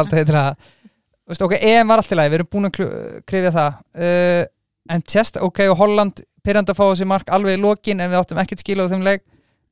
[4.89, 8.23] En tjest, ok, og Holland pyrrandi að fá þessi mark alveg í lokin en við
[8.23, 9.27] áttum ekkert skil á þeim leik.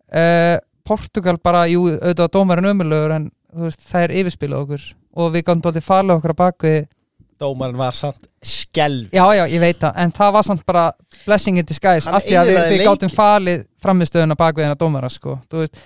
[0.09, 0.59] Uh,
[0.89, 4.87] Portugal bara, jú, auðvitað dómarinn ömurlegur en þú veist, það er yfirspilað okkur.
[5.19, 6.73] Og við gáðum dóltið falið okkur á baku
[7.39, 10.85] Dómarinn var samt skelv Já, já, ég veit það, en það var samt bara
[11.23, 15.37] blessing in disguise, af því að við, við gátum falið framistöðuna baku þeirna dómara, sko
[15.47, 15.79] þú veist,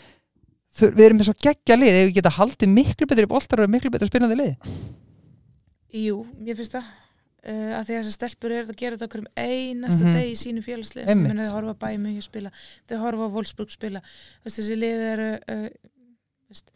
[0.81, 3.93] við erum með svo geggja lið ef við geta haldið miklu betri boltar og miklu
[3.93, 4.55] betri spilandi lið?
[5.93, 6.89] Jú, mér finnst það
[7.47, 10.13] uh, að því að þessar stelpur eru að gera þetta okkur um einasta Mhm.
[10.15, 10.63] deg í sínu
[11.09, 11.33] Einmitt.
[11.47, 12.51] þau horfa Bæmi spila,
[12.89, 15.69] þau horfa á Wolfsburg spila Þú veist, þessi lið eru uh,
[16.49, 16.73] veist,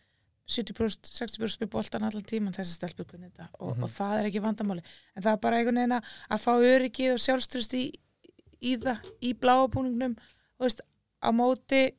[0.47, 3.82] 70% 60% spil boltan allan tíman þessi stelpur kunni þetta og, Mhm.
[3.84, 4.82] og það er ekki vandamáli
[5.16, 7.93] en það er bara einhvern veginn að- fá öryggið og sjálfstrust í,
[8.62, 10.16] í það í bláabúningnum
[11.22, 11.93] á móti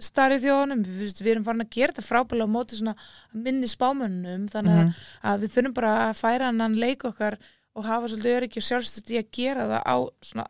[0.00, 2.94] starri þjóðunum, við, við erum farin að gera þetta frábælega á móti svona
[3.34, 4.94] minni spámönnum þannig að Mhm.
[5.24, 7.36] að við þurfum bara að færa hann leik okkar
[7.80, 9.96] og hafa svolítið öryggi og sjálfstöld í að gera það á
[10.28, 10.46] svona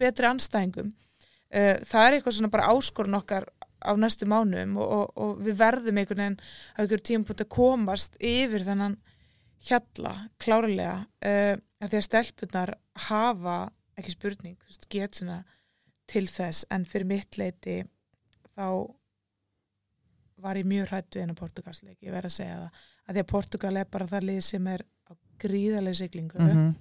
[0.00, 3.48] betri anstæðingum uh, það er eitthvað svona bara áskorun okkar
[3.78, 8.18] á næstu mánum og, og, og við verðum einhvern veginn á einhverjum tímpúti að komast
[8.18, 8.98] yfir þennan
[9.68, 12.74] hjalla klárlega uh, að því að stelpunar
[13.08, 13.58] hafa
[13.98, 15.38] ekki spurning, þú veist, get svona
[16.08, 16.66] til þess.
[16.74, 17.80] En fyrir mitt leiti
[18.54, 18.68] þá
[20.38, 23.30] var ég mjög hrættu en að Portugalsleik, ég verð að segja það að því að
[23.32, 24.84] Portugal er bara það lið sem er
[25.38, 26.74] gríðarlega siglingu Mhm.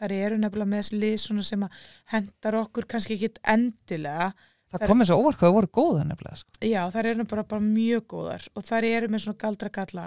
[0.00, 1.70] þar eru nefnilega með svona sem að
[2.12, 4.32] hendar okkur kannski ekki endilega
[4.66, 6.50] Það Það- komið svo óvart hvað það voru góða nefnilega sko.
[6.60, 10.06] já, þar eru bara, bara mjög góðar og þar eru með svona galdra galla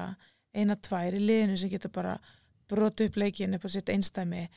[0.54, 2.20] eina, tvær í liðinu sem geta bara
[2.68, 4.50] brota upp leikin upp á sitt einstæmi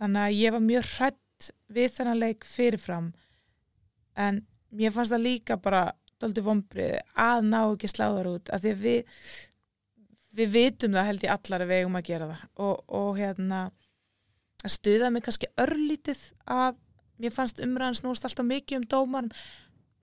[0.00, 3.12] þannig að ég var mjög hrætt við þennan leik fyrirfram
[4.16, 4.40] en
[4.72, 8.82] mér fannst það líka bara dálítið vombrið að ná ekki sláðar út af því að
[8.84, 9.04] við
[10.36, 12.44] við vitum það held ég allar að við eigum að gera það.
[12.66, 13.62] Og, og hérna
[14.60, 16.78] að stuða mig kannski örlítið að
[17.20, 19.34] mér fannst umræðan snúst alltaf mikið um dómarinn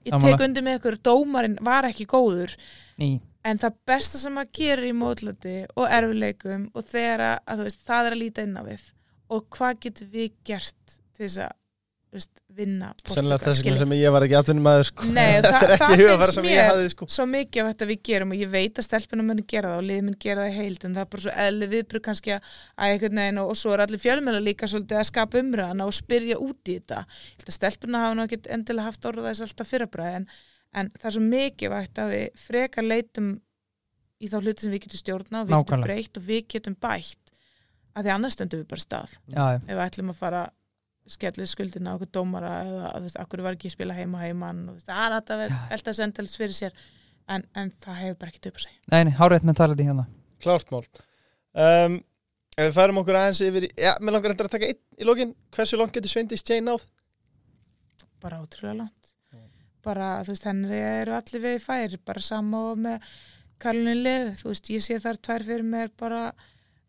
[0.08, 2.54] ég tek undir með ykkur, dómarinn var ekki góður
[3.02, 3.18] Ný.
[3.48, 7.68] en það besta sem að gera í mótlati og erfileikum og þegar að, að þú
[7.70, 8.86] veist, það er að líta inn á við.
[9.34, 11.56] Og hvað getum við gert til þess að
[12.13, 15.07] veist, vinna Sennilega þess vegna sem ég var ekki atvinnum maður sko.
[15.11, 17.07] Nei, Þetta það- er það ekki hugafara finnst sem mér- ég hafði sko.
[17.17, 19.88] svo mikið af þetta við gerum og ég veit að stelpunum muni gera það og
[19.89, 22.51] liðið mun gera það í heild en það er bara svo eðli viðbrug kannski að
[22.77, 25.97] að einhvern veginn og, og svo er allir fjölmjöla líka svolítið að skapa umræðana og
[25.99, 29.45] spyrja út í þetta ég held að stelpuna hafa nú ekkert endilega haft orða þess
[29.49, 30.27] alltaf fyrrabræð en,
[30.79, 33.34] en það er svo mikið að við frekar leitum
[34.23, 37.34] í þá hluti sem við getum stjórna og við getum breytt og við getum bætt
[37.97, 39.59] að því annars stöndum við bara stað Já, já.
[39.61, 40.41] ef við ætlum að fara
[41.13, 44.21] skellið skuldina á okkur dómara eða að þú veist, akkur var ekki að spila heima
[44.23, 46.77] heimann og þú veist, að þetta verð alltaf sendals fyrir sér.
[47.27, 50.05] En, en það hefur bara ekki upp að segja Nei, nei, hárétt mentality hérna.
[50.43, 50.85] Klárt mál.
[51.57, 51.97] Um,
[52.57, 55.05] Ef við færum okkur aðeins yfir í- Já, mér langar endur að taka einn í
[55.05, 55.34] lokin.
[55.53, 56.85] Hversu langt getur Sveindis Jane náð?
[58.23, 59.11] bara ótrúlega langt.
[59.85, 63.05] Bara, þú veist, henni eru allir við fær bara sama og með
[63.61, 66.23] Karlinu Lev, þú veist, ég sé þar tvær fyrir mér bara,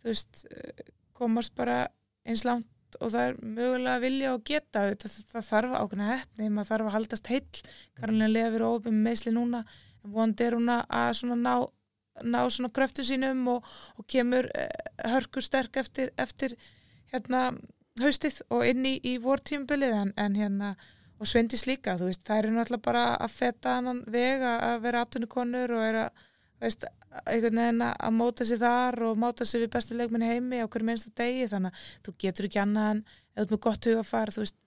[0.03, 1.83] þú veist eh, komast bara
[2.29, 2.67] eins langt
[2.99, 6.97] og það er mögulega vilja og geta það, það þarf ákveðna hefni maður þarf að
[6.97, 7.63] haldast heill.
[7.99, 9.65] Karlinu Lev er óöfum með meðsli núna
[10.05, 11.67] en vonandi er hún að svona ná
[12.25, 13.67] ná svona kröftu sínum og,
[13.99, 16.57] og kemur uh, hörku sterk eftir, eftir
[17.13, 17.53] hérna
[18.03, 20.73] haustið og inn í, í vortímbilið en, en hérna
[21.19, 25.01] og Svendis líka, þú veist, það eru náttúrulega bara að feta annan veg að vera
[25.03, 26.21] atvinnukonur og er að,
[26.63, 26.87] veist,
[27.25, 30.87] einhvern veginn að móta sig þar og móta sig við bestu leikminni heimi á hverju
[30.89, 33.03] minnsta degi, þannig að þú getur ekki annað en
[33.35, 34.59] eða út með gott huga fara, þú veist,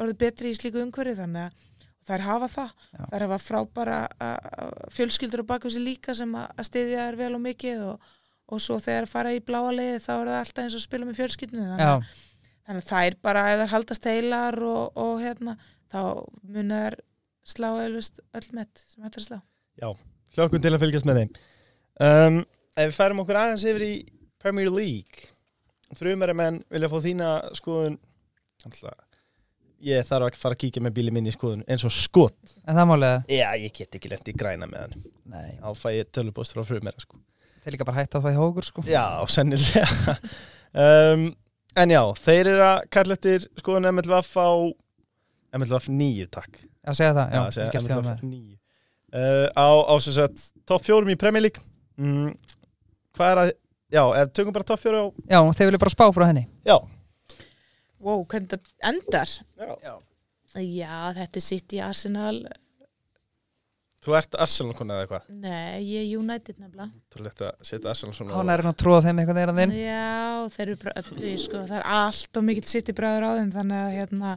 [0.00, 1.62] orðið betri í slíku umhverju, þannig að
[2.04, 3.04] þær hafa það, Já.
[3.12, 3.98] þær hafa frábara
[4.92, 8.10] fjölskyldur baku sig líka sem að styðja þær vel og mikið og,
[8.52, 11.08] og svo þegar fara í bláa leiði þá er það alltaf eins og að spila
[11.08, 12.12] með fjölskyldinu þannig,
[12.66, 15.56] þannig að þær bara ef þær haldast heilar og, og hérna
[15.92, 16.00] þá
[16.42, 16.98] munu þær
[17.54, 18.48] slá elvist öll
[22.00, 22.40] um,
[22.74, 23.94] Ef við færum okkur aðeins yfir í
[24.42, 25.28] Premier League
[25.94, 27.98] Frumæri menn vilja fá þína skoðun.
[28.66, 29.02] Alltaf
[29.84, 32.54] Ég þarf að fara að kíkja með bíli minni í skoðun eins og skot.
[32.64, 35.06] En það málega Já, ég get ekki lent í græna með hann.
[35.34, 37.20] Nei, Þá fæ ég tölupóst frá frumæri sko.
[37.64, 38.84] þeir líka bara hætta að í hókur sko.
[38.88, 40.16] Já, sennilega.
[40.74, 41.28] Um,
[41.74, 44.50] En já, þeir eru að kalla eftir skoðun MLVF á
[45.58, 46.60] MLVF 9, takk.
[46.84, 48.56] Já, segja það, já, Já, segja ég gæti það með 9
[49.14, 51.62] uh, Á, á sem sagt topp fjórum í Premier League
[52.00, 52.32] mm,
[53.14, 53.52] Hvað er að
[53.94, 56.48] Já, eða tökum bara topp fjóru á Já, þeir vilja bara spá frá henni.
[56.66, 56.76] Já,
[58.02, 59.30] wow, hvernig þetta endar?
[59.60, 59.94] Já.
[60.58, 62.40] já, þetta er sitt í Arsenal.
[64.04, 65.28] Þú ert Arsenal konar eða eitthvað?
[65.40, 66.90] Nei, ég er United nefnilega.
[67.14, 69.72] Þú ert að setja Arsenal svona Hann er hann að tróða þeim eitthvað neira þinn.
[69.78, 71.62] Já, þeir eru bara öflugir sko.
[71.70, 74.34] það er allt og mikill sitt í bræður á þeim þannig að hérna,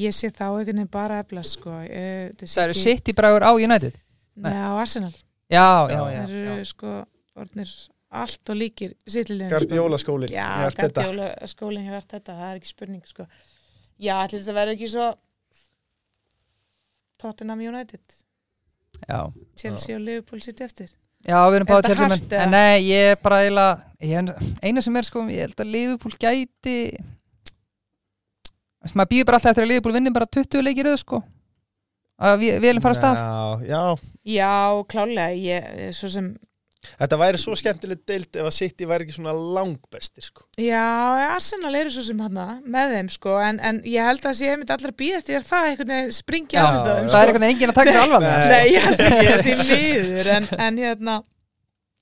[0.00, 1.76] ég sé þá einhvern veginn bara efla sko.
[1.86, 4.00] Eh, þetta er Það eru City- sitt í bræður á United?
[4.34, 5.12] Nei, á Arsenal
[5.54, 6.04] Já, já, Já.
[6.14, 6.68] já, þeir eru já.
[6.70, 6.94] sko
[7.40, 7.74] orðnir
[8.14, 10.48] allt og líkir sittlilegin Gardiola skólin Já,
[10.78, 13.26] Gardiola skólinn hefur verið þetta, það er ekki spurning sko.
[13.98, 15.08] Já, allir þetta verður ekki svo
[17.22, 18.20] Tottenham United
[19.08, 19.18] já
[19.58, 20.92] Chelsea og Liverpool sitt eftir
[21.24, 22.42] Já, við erum Er báðið hart, eða?
[22.44, 23.74] En nei, ég er bara eiginlega
[24.04, 24.32] ég,
[24.62, 26.74] Eina sem er sko, ég held að Liverpool gæti
[28.92, 31.22] maður býður bara alltaf eftir að Liverpool vinni bara 20 leikir auð sko
[32.20, 34.52] að við, við erum fara að stað Já, já, Já,
[34.90, 36.34] klálega, ég, svo sem
[36.84, 40.42] þetta væri svo skemmtilegt deild ef að City væri ekki svona langbestir sko.
[40.60, 40.82] Já,
[41.32, 44.72] Arsenal eru svo sem hana með þeim sko, en, en ég held að sé einmitt
[44.74, 47.06] allir að býða eftir það einhvern veginn springi Já, á þetta já.
[47.08, 48.44] Það er einhvern veginn enginn að taka sér alvarlega Nei.
[48.44, 48.52] sko.
[48.52, 51.16] Nei, ég held ekki, því miður en, en hérna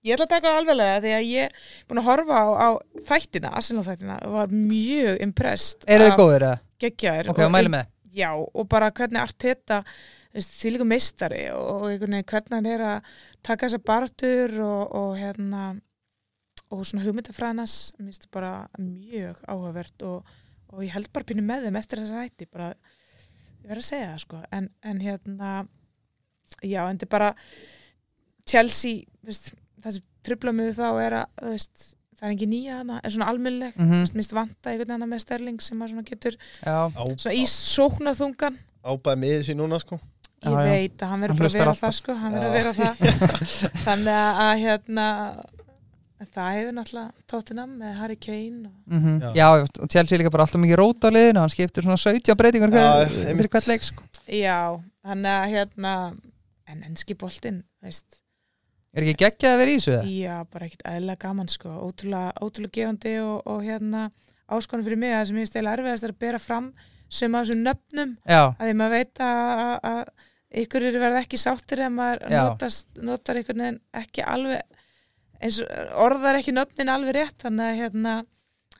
[0.02, 2.68] ég ætla að taka það alveglega því að ég er búin að horfa á, á
[3.12, 6.59] þættina, Arsenal þættina og var mjög impressed Eru þið af góðir eða?
[6.82, 9.82] geggjaðir Ok, mæli með Já, og bara hvernig Arteta
[10.72, 13.14] líka meistari og, og hvernig hann er að
[13.44, 15.64] taka þessar bartur og, og hérna
[16.72, 20.34] og svona hugmyndafræðinas það bara mjög áhugavert og,
[20.72, 22.68] og ég held bara pínu með þeim eftir þess að hætti bara,
[23.62, 24.43] ég verð að segja það sko.
[24.56, 25.51] En, en hérna
[26.60, 27.32] já, en þetta er bara
[28.48, 29.52] Chelsea, veist,
[29.82, 30.09] það sem
[30.56, 31.84] mig við þá er að, veist
[32.23, 33.89] það er ekki nýja hana, er svona almennleg mm.
[33.90, 34.15] -hmm.
[34.15, 36.77] minnst vanta einhvern veginn með Sterling sem að svona getur Já,
[37.19, 39.99] svona í sóknaþungan ábæði miðið sín núna sko
[40.43, 41.82] ég Já, veit að hann Hann verður bara að vera alltaf.
[41.82, 42.94] það sko hann verður að vera það
[43.86, 45.09] þannig að, hérna
[46.23, 49.20] það hefur náttúrulega Tottenham með Harry Kane og mhm.
[49.23, 49.31] Já.
[49.35, 49.47] já,
[49.82, 52.74] og Chelsea er líka bara alltaf mikið rót á liðinu hann skiptir svona 17 breytingar
[53.11, 54.07] fyrir hvert leik sko.
[54.31, 55.94] já, þannig að hérna
[56.70, 58.22] en enski boltinn, veist
[58.93, 60.09] Er ekki geggjað að vera í þessu það?
[60.20, 61.70] já, bara ekkit eðlilega gaman sko.
[61.86, 64.02] Ótrúlega, ótrúlega gefandi og, og hérna
[64.52, 66.69] áskonum fyrir mig að það sem ég stela erfiðast er að bera fram
[67.12, 68.12] sem að þessum nöfnum.
[68.28, 70.28] Já, að því maður veit að, að,
[70.62, 74.78] ykkur eru verið ekki sáttir ef maður notast, notar einhvern veginn ekki alveg
[75.43, 78.14] eins og orðar ekki nöfnin alveg rétt þannig að hérna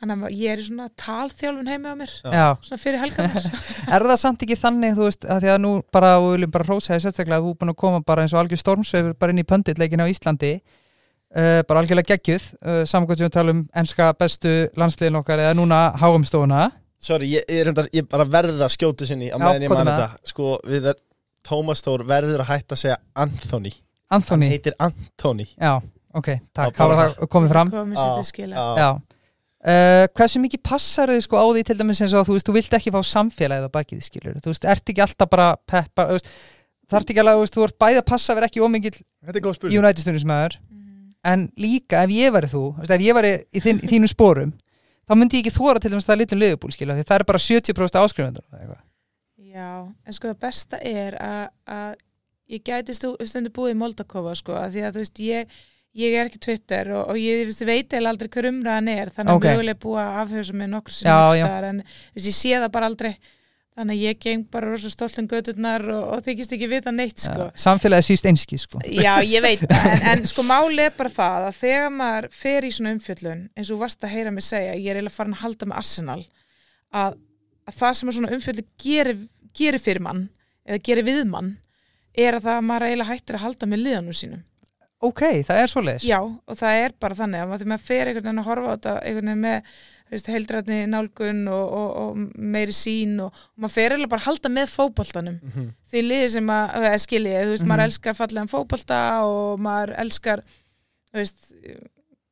[0.03, 2.47] þannig að ég er í svona talþjálfun heimi á mér Já.
[2.67, 3.49] svona fyrir helgarnar.
[3.95, 6.55] Er það samt ekki þannig, þú veist, að því að nú bara, og við viljum
[6.57, 9.17] bara hrósa því sérstaklega að þú er búin að koma bara eins og algjör stormsveifur
[9.23, 13.63] bara inn í pönditleikin á Íslandi uh, bara algjörlega geggjuð uh, samankvæmt sem við talum
[13.83, 16.67] enska bestu landsliðin okkar eða núna háumstofuna.
[17.03, 20.03] Sorry, ég, ég, ég bara verða að skjóta sinni á meðan ég komdu man með
[20.05, 20.31] þetta.
[20.33, 20.93] Sko, við
[21.43, 23.73] Tómas Þór verður að hætta að segja Anthony.
[24.13, 25.49] Anthony, Hann heitir Anthony.
[25.57, 25.81] Já,
[26.15, 27.73] ok, takk, þá var það komið fram.
[27.73, 28.67] Komið sér til skila.
[28.79, 28.89] Já.
[29.63, 32.47] Uh, hversu mikið passar þau sko á því til dæmis eins og að þú veist,
[32.49, 36.07] þú vilt ekki fá samfélagið á bakið skilur, þú veist, ert ekki alltaf bara peppa,
[36.09, 36.31] þú veist,
[36.91, 39.45] þarf ekki alveg, þú veist, þú ert bæði að passa vera ekki ómikið Þetta er
[39.47, 39.79] góð spurning.
[39.79, 41.15] United stundismæður, Mhm.
[41.31, 44.11] en líka ef ég væri þú, þú veist, ef ég væri í, þín, í þínum
[44.11, 44.53] sporum,
[45.07, 47.39] þá myndi ég ekki þóra til dæmis það litlum liðbúl, skilur, því það er bara
[47.39, 48.43] 70% áskrifundur
[49.39, 51.95] já, en sko það besta er að, að
[52.51, 55.47] ég gæti stu- stundu búið í Moldakova sko, að því að þú veist ég
[55.99, 59.45] ég er ekki Twitter og, og ég veit eða aldrei hver umræðan er þannig Ok.
[59.45, 62.89] að mögulega búið að afhjósa mig nokkur sem staðar, en veist, ég sé það bara
[62.89, 63.11] aldrei
[63.73, 67.23] þannig að ég geng bara rosa stolt um göturnar og, og þykist ekki vita neitt
[67.25, 67.47] sko.
[67.57, 71.47] samfélagið síst einski, sko Já, ég veit það, en, en sko máli er bara það
[71.49, 74.75] að þegar maður fer í svona umfjöllun eins og þú varst að heyra mig segja,
[74.77, 76.19] ég er eiginlega farin að halda með Arsenal
[76.93, 77.17] að,
[77.69, 79.25] að það sem svona umfjöllun gerir,
[79.57, 80.25] gerir fyrir mann
[80.69, 81.55] eða gerir við mann
[82.13, 84.45] er að það að maður eiginlega hættir að halda með liðanum sínum
[85.03, 88.43] ok, það er svoleiðis Já, og það er bara þannig að maður, fer einhvern veginn
[88.43, 89.73] að horfa á þetta einhvern veginn með
[90.33, 92.17] heildrætni nálgun og, og, og
[92.53, 95.71] meiri sín og, og maður fer eiginlega bara að halda með fótboltanum Mhm.
[95.93, 97.71] því liði sem að, það er skiljið, þú veist, Mhm.
[97.73, 100.43] maður elskar fallegan fótbolta og maður elskar,
[101.13, 101.51] þú veist,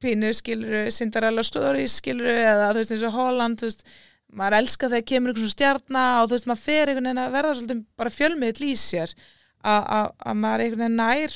[0.00, 3.84] pínu skiluru, Cinderella Stories skiluru eða þú veist eins og Holland, þú veist,
[4.32, 7.34] maður elskar þegar kemur einhvern svona stjarna og þú veist, maður fer einhvern veginn að
[7.34, 8.10] verða svolítið bara
[9.64, 11.34] að- að að maður einhvern veginn nær,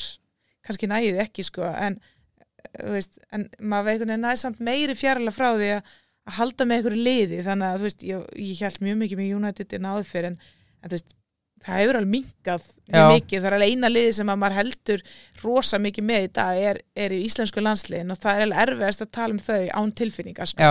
[0.65, 1.99] kannski næði ekki sko, en
[2.75, 7.05] þú veist, en maður nær samt meiri fjarlæg frá því að að halda með einhverju
[7.05, 10.39] liði, þannig að veist, ég, ég held mjög mikið með United en áður fyrir en,
[10.81, 11.15] en veist,
[11.65, 15.05] það hefur alveg minkað mjög mikið, það er alveg eina liði sem að maður heldur
[15.43, 19.05] rosa mikið með í dag er, er í íslensku landsliðin og það er alveg erfiðast
[19.05, 20.71] að tala um þau án tilfinningar sko.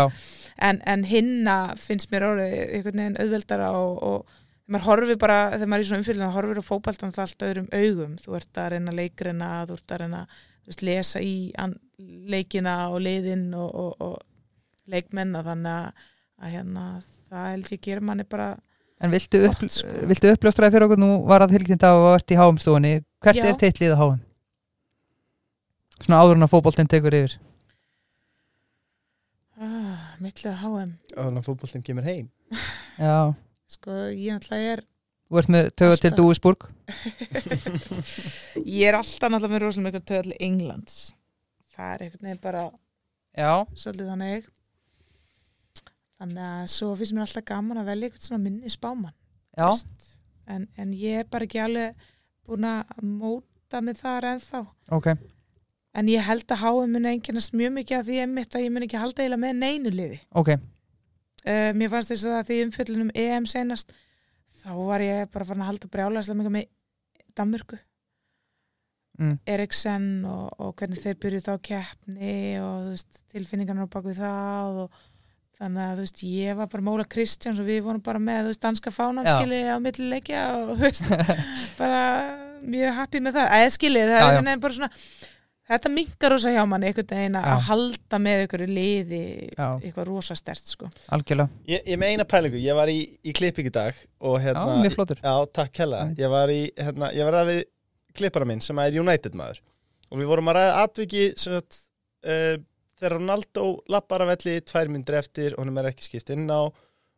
[0.70, 4.40] en, en hinna finnst mér orðið einhvern veginn auðveldara og, og
[4.72, 7.70] maður horfir bara, þegar maður er í svona umfylgna horfir á fótbaltan það allt öðrum
[7.74, 8.18] augum.
[8.24, 10.22] Þú ert að reyna leikrina, þú ert að reyna
[10.64, 11.36] þú veist, lesa í
[12.34, 16.06] leikina og liðin og, og, og leikmenna þannig að,
[16.44, 16.86] að hérna,
[17.30, 18.54] það held ég gerir manni bara
[19.04, 19.94] en viltu, upp, sko.
[20.08, 21.02] viltu uppljóstraði fyrir okkur?
[21.02, 22.94] Nú var að að þú ert í háumstofunni.
[23.24, 23.48] Hvert Já.
[23.50, 24.22] er þitt lið á háum?
[26.04, 27.36] Svona áður en að fótboltinn tekur yfir.
[29.64, 32.30] Ah, mittlið HM Þannig að fótboltinn kemur heim.
[32.98, 33.34] Já,
[33.78, 34.84] sko, ég náttúrulega er
[35.34, 36.14] þú ert með töga til.
[36.20, 36.68] Dúisburg
[38.64, 40.98] ég er alltaf náttúrulega með rosalega mikið töðal Englands.
[41.74, 42.64] Það er einhvern veginn bara
[43.34, 44.50] Já, svolítið þannig.
[46.22, 49.16] Þannig að svo finnst mér alltaf gaman að velja eitthvað svona minni spáman
[50.50, 52.06] en, en ég er bara ekki alveg
[52.48, 54.64] búin að móta mig þar ennþá.
[54.96, 55.10] Ok.
[55.94, 58.86] En ég held að HM muni einkennast mjög mikið að því einmitt að ég mun
[58.88, 60.20] ekki halda eiginlega með neinu liði.
[60.34, 60.56] Ok,
[61.48, 63.96] uh, mér fannst þess að því umfyllunum EM senast
[64.64, 66.70] þá var ég bara farin að halda brjálæslega mikið með
[67.34, 67.80] Danmörku
[69.20, 69.40] mm.
[69.56, 75.02] Eriksen og, og hvernig þeir byrjuð þá keppni og veist, tilfinningarnar á bakvið það og
[75.60, 78.54] þannig að þú veist, ég var bara Móla Kristjáns og við vorum bara með þú
[78.54, 81.14] veist, danska fánanskili á millileikja og þú veist,
[81.82, 82.02] bara
[82.64, 84.60] mjög happy með það, eða skilið það Já, er já.
[84.66, 84.92] bara svona
[85.74, 87.56] þetta minkar rosa hjá manni einhvern veginn að Já.
[87.68, 89.22] halda með ykkur liði
[89.58, 89.68] Já.
[89.80, 90.90] eitthvað rosa stert sko.
[91.16, 94.66] algjörlega, Ég, ég með eina pælingu, ég var í, í klipping í dag og hérna
[94.70, 96.04] já, mjög flottur Já, takk hella.
[96.20, 97.64] Ég var í, hérna, ég var að við
[98.14, 99.62] klippara minn sem er United maður
[100.14, 101.80] og við vorum að ræða atviki sem að
[102.30, 102.56] uh,
[103.00, 106.70] þegar Ronaldo lappar af velli tvær myndir eftir, honum er ekki skipt inn á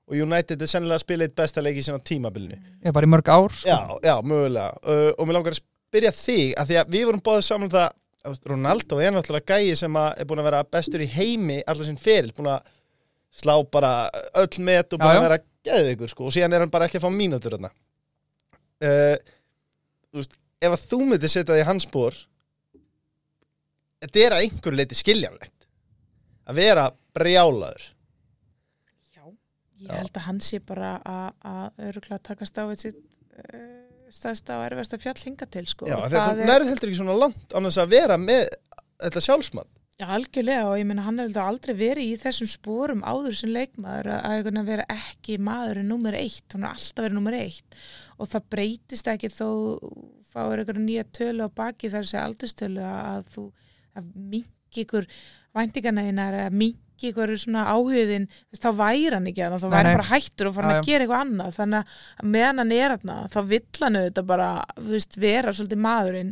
[0.05, 2.57] og United er sennilega að spila eitt besta leik í sinna tímabilinu.
[2.85, 3.69] er bara í mörg ár sko.
[3.69, 4.75] Já, já, mögulega.
[4.85, 7.73] Uh, og mér langar að spyrja þig, að því að við vorum báðið saman um
[7.73, 7.87] það,
[8.49, 11.99] Ronaldo er náttúrulega gæi sem að er búin að vera bestur í heimi allar sinn
[12.01, 12.69] feril, búin að
[13.35, 13.91] slá bara
[14.41, 15.19] öll met og búin Já, já.
[15.19, 17.71] að vera geðveikur, sko, og síðan er hann bara ekki að fá mínútur þarna.
[18.85, 19.15] Uh,
[20.11, 22.17] þú veist, ef að þú myndir setja því hans spór,
[24.03, 25.69] þetta er að einhverju leiti skiljanlegt.
[26.45, 26.85] Að vera
[27.17, 27.87] brjálaður.
[29.15, 29.23] Já,
[29.81, 29.95] ég Já.
[29.97, 34.65] held að hann sé bara að, að öruglega takast á við sitt uh, staðsta og
[34.69, 35.87] erfasta fjall hinga til sko.
[35.89, 38.47] Já, er- nærið heldur ekki svona langt annars að vera með
[39.01, 39.71] þetta sjálfsmann.
[39.95, 44.09] Já, algjörlega og ég meina hann hefur aldrei verið í þessum sporum áður sem leikmaður
[44.17, 47.77] að, að vera ekki maðurinn nummer eitt, hann er alltaf verið nummer eitt
[48.19, 49.47] og það breytist ekki þó
[50.35, 53.45] fáir einhverja nýja tölu á baki þar sé aldurstölu að þú
[53.95, 55.07] að mingi ykkur
[55.55, 59.95] væntinganæðinar eða mingi ykkur svona áhugðin þá væri hann ekki að þá Nei, væri nei.
[59.97, 61.55] bara hættur og farin Já, að gera eitthvað annað.
[61.59, 61.93] Þannig
[62.23, 66.31] að meðan hann er hann þá vill hann auðvitað bara veist, vera svolítið maðurinn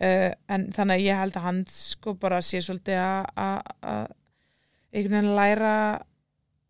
[0.00, 4.06] uh, en þannig að ég held að hann sko bara sé svolítið að- að að
[4.96, 5.74] einhvern veginn læra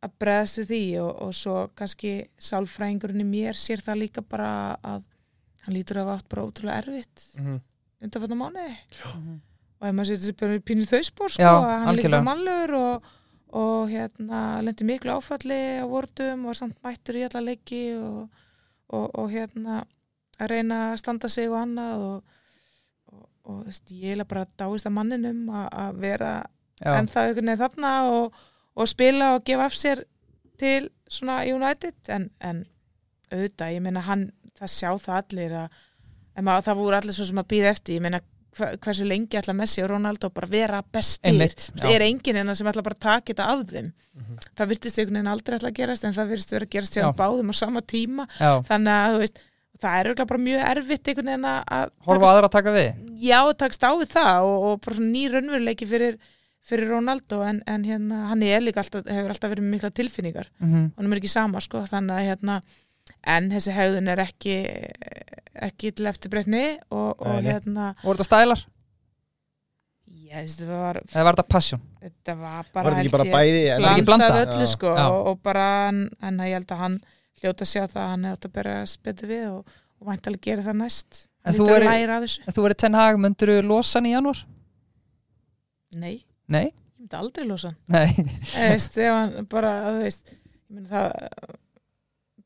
[0.07, 4.51] að breðast við því og, og svo kannski sálfræðingurinn í mér sér það líka bara
[4.83, 5.03] að
[5.67, 7.61] hann lítur að hafa átt bara ótrúlega erfitt Mm
[8.07, 8.75] undanfatna mánuði.
[9.09, 9.37] Mhm.
[9.81, 12.75] og ef maður setur sér pínu þau spór sko, Já, að hann er líka mannlegur
[12.77, 13.07] og,
[13.57, 18.27] og hérna lendi miklu áfalli á vordum var samt mættur í alla leiki og,
[18.93, 19.85] og, og hérna
[20.37, 22.35] að reyna að standa sig og annað og,
[23.13, 26.33] og, og veist, ég er bara dáist að manninum að, að vera
[26.85, 28.39] ennþá einhvern veginn þarna og,
[28.77, 30.05] og spila og gefa af sér
[30.61, 31.97] til svona United.
[32.13, 32.65] En, en
[33.31, 37.51] auðvitað, ég meina hann það sjá það allir að það voru allir svo sem að
[37.53, 37.99] býða eftir.
[37.99, 38.21] Ég meina
[38.57, 41.33] hversu lengi ætla Messi og Ronaldo bara vera bestir.
[41.41, 41.67] Veist,
[41.97, 43.91] er enginn enna sem ætla bara að taka þetta af þeim?
[44.57, 47.11] Það virtist einhvern veginn aldrei ætla að gerast en það virtist vera að gerast hjá
[47.19, 48.25] báðum á sama tíma.
[48.41, 49.43] Já, þannig að þú veist,
[49.83, 53.05] það er örugglega bara mjög erfitt einhvern veginn að- horfa aðra að taka við?
[53.21, 56.17] Já, takst á við það og, og bara svona ný raunveruleiki fyrir,
[56.65, 60.49] fyrir Ronaldo en, en hérna, hann er líka alltaf, hefur alltaf verið mikla tilfinningar.
[60.65, 62.61] Mm hann er ekki sama sko, þannig að hérna
[63.23, 64.57] en þessi hegðun er ekki
[65.67, 67.53] ekki til eftirbreytni og, og Nei, nei.
[67.53, 68.65] hérna voru þetta stælar
[70.27, 73.27] yes, þetta var, eða var þetta passion þetta var Var bara þetta ekki held bara
[73.27, 73.63] ég, bæði?
[73.75, 74.31] en- Var ekki blanda?
[74.43, 74.73] öllu Já.
[74.75, 75.05] sko Já.
[75.11, 76.99] og, og bara en, en ég held að hann
[77.41, 80.47] hljóta að sjá það að hann hefði átt að bera spytu við og, og væntalega
[80.51, 82.81] gera það næst En hann þú lítur að væri- læra af þessu ef þú verið
[82.83, 84.41] Ten Hag, myndur þú losa hann í janúar?
[85.97, 86.17] nei,
[86.53, 88.27] nei, ég myndi aldrei losa hann nei,
[88.57, 91.55] Eða, veist, ef hann bara, þú veist ég meina það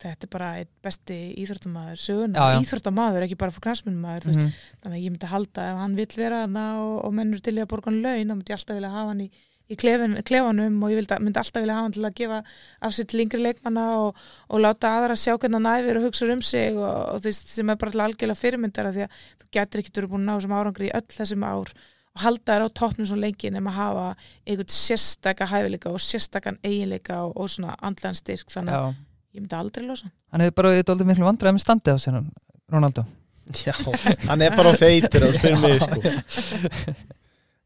[0.08, 0.48] þetta er bara
[0.82, 4.50] besti íþróttamaður söguna, íþróttamaður, ekki bara fyrir kransminnmaður, mm Mhm.
[4.82, 7.60] þannig að ég myndi halda ef hann vill vera þarna og, og mennur til í
[7.62, 9.30] að borga hann laun, þá myndi ég alltaf vilja hafa hann í,
[9.70, 12.38] í klefin, klefanum og ég myndi alltaf vilja hafa hann til að gefa
[12.82, 14.16] af sér til yngri leikmanna og,
[14.48, 17.68] og láta aðra sjá hvernig hann æfir og hugsa um sig og, og veist, sem
[17.70, 20.88] er bara algjörlega fyrirmyndara því að þú getur ekki verið búin að ná þessum árangri
[20.88, 21.70] í öll þessum ár
[22.10, 24.06] og halda þér á toppnum svo lengi nema að hafa
[24.48, 28.50] einhvern sérstaka hæfileika og sérstakan eiginleika og, og svona andlegan styrk.
[28.50, 28.88] Þannig að
[29.34, 30.14] ég myndi aldrei losa hann.
[30.34, 32.30] hann hefur bara eitthvað miklu vandræði með standið á sér hann,
[32.72, 33.06] Ronaldo
[33.50, 33.74] Já,
[34.28, 36.00] hann er bara feitur að spyrja mig sko.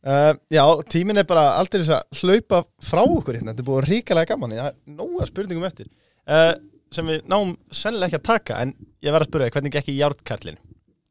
[0.08, 0.62] uh, Já,
[0.92, 4.54] tíminn er bara aldrei þess að hlaupa frá okkur hérna, þetta er búið ríkalega gaman
[4.56, 6.54] það er nóga spurningum eftir uh,
[6.94, 8.74] sem við náum sennilega ekki að taka en
[9.04, 10.62] ég verð að spyrja þig, hvernig gekk í járnkarlin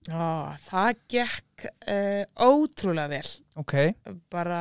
[0.09, 3.29] Ó, það gekk uh, ótrúlega vel
[3.61, 3.77] ok,
[4.33, 4.59] bara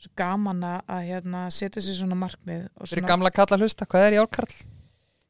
[0.00, 4.06] svo gaman að hérna, setja sér svona markmið og fyrir svona, gamla kalla hlusta, hvað
[4.08, 4.54] er járkarl?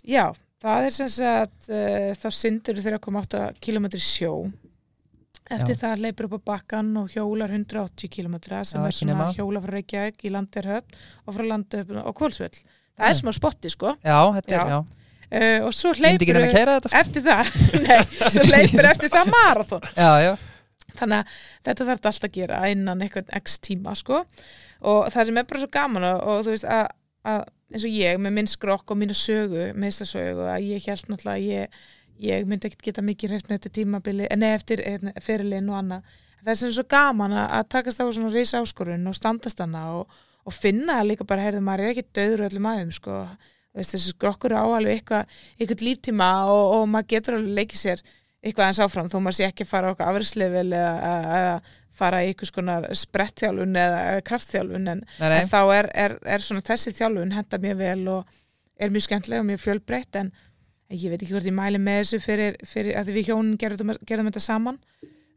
[0.07, 0.27] Já,
[0.63, 4.35] það er sem sagt uh, þá syndur 3,8 km sjó.
[5.51, 5.81] Eftir Já.
[5.81, 9.25] það leipur upp á bakkan og hjólar 180 km sem Já, er svona nema.
[9.35, 13.97] hjóla frá Reykjavík í Landerhöfn og frá Landerhöfn og Kvölsvöll það er smá spotti sko.
[14.05, 14.79] Já, þetta er, Já.
[14.79, 17.01] uh, og svo ég myndi ekki nefn að keira þetta sko.
[17.03, 17.51] eftir það
[17.89, 19.89] nei, svo hleypur eftir það marathon.
[19.97, 20.31] já, já,
[21.01, 21.35] þannig að
[21.67, 24.23] þetta þarf alltaf að gera innan einhvern x tíma sko.
[24.87, 26.87] Og það sem er bara svo gaman og, og þú veist að,
[27.27, 31.37] að eins og ég með minn skrokk og mínu sögu, meistasögu að ég held náttúrulega
[31.37, 31.79] að ég,
[32.27, 36.19] ég myndi ekkert geta mikið með þetta tímabili en eftir hérna, fyrirlin og annað.
[36.41, 40.21] Það er sem svo gaman að, takast á svona risa áskorun og standast hana og,
[40.49, 43.19] og finna það líka bara, heyrðu, maður er ekki döður öllum aðeim sko.
[43.77, 48.03] Þessi skrokkur á alveg eitthvað, eitthvað líftíma og, og maður getur alveg leikið sér
[48.41, 50.93] eitthvað eins áfram þó maður sé ekki fara okkar eða,
[51.39, 51.55] eða
[52.01, 56.95] fara í einhvers konar sprettþjálfun eða, kraftþjálfun en, en þá er, er, er svona þessi
[56.99, 58.41] þjálfun henda mjög vel og
[58.81, 60.33] er mjög skemmtileg og mjög fjölbreytt en
[60.91, 64.31] ég veit ekki hvort ég mæli með þessu fyrir, fyrir að við hjónin gerðum, gerðum
[64.31, 64.81] þetta saman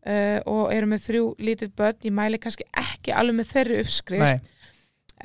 [0.07, 4.23] uh, og erum með þrjú lítið börn, ég mæli kannski ekki alveg með þeirri uppskrift
[4.23, 4.71] nei,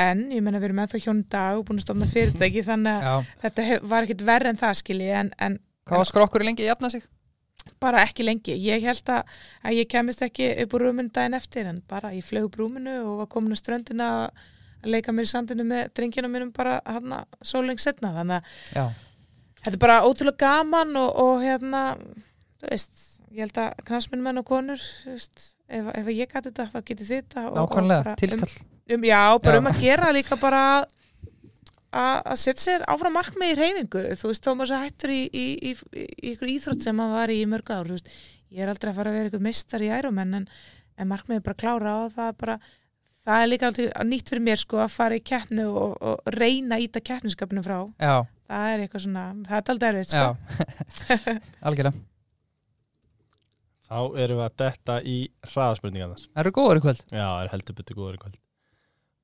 [0.08, 2.66] en ég menna við erum með það hjónin í dag og búin að stofna fyrirtæki
[2.66, 5.58] þannig að þetta var ekkit verri en það skilji en, en
[5.88, 7.06] Hvað var skrokkur lengi að jafna sig?
[7.80, 8.54] Bara ekki lengi.
[8.64, 9.34] Ég held að,
[9.64, 12.94] að ég kemist ekki upp úr rúminu daginn eftir en bara ég flög upp rúminu
[13.04, 17.14] og var komin á ströndina að leika mér í sandinu með drengina mínum bara hann
[17.42, 18.84] sóleng setna þannig að Já,
[19.64, 21.80] þetta er bara ótrúlega gaman og, og hérna
[22.62, 23.00] þú veist,
[23.34, 26.78] ég held að knasminn menn og konur þú veist, ef, ef ég gæti þetta þá
[26.92, 29.62] getið þið þetta nákvæmlega, bara tilkall um, um, Já, bara Já.
[29.64, 30.86] um að gera líka bara að-
[31.96, 36.02] að setja sér áfram markmið í reyfingu þú veist, svo hættur í, í, í, í,
[36.04, 38.10] í ykkur íþrótt sem maður var í í mörg ár þú veist,
[38.52, 40.44] ég er aldrei að fara að vera ykkur mistar í ærumenn en,
[40.98, 42.58] en markmið er bara að klára og það er bara
[43.28, 43.72] það er líka
[44.08, 47.78] nýtt fyrir mér sko að fara í keppnu og, og reyna að íta keppniskapinu frá
[47.96, 48.14] Já,
[48.48, 50.30] það er eitthvað svona, það er aldrei erfitt sko.
[51.68, 52.06] Algjörlega
[53.88, 55.16] Þá erum við að detta í
[55.48, 56.24] hraðaspurningarnar.
[56.28, 58.34] Það eru góður í kvöld Já, er heldur betur góður í kvöld.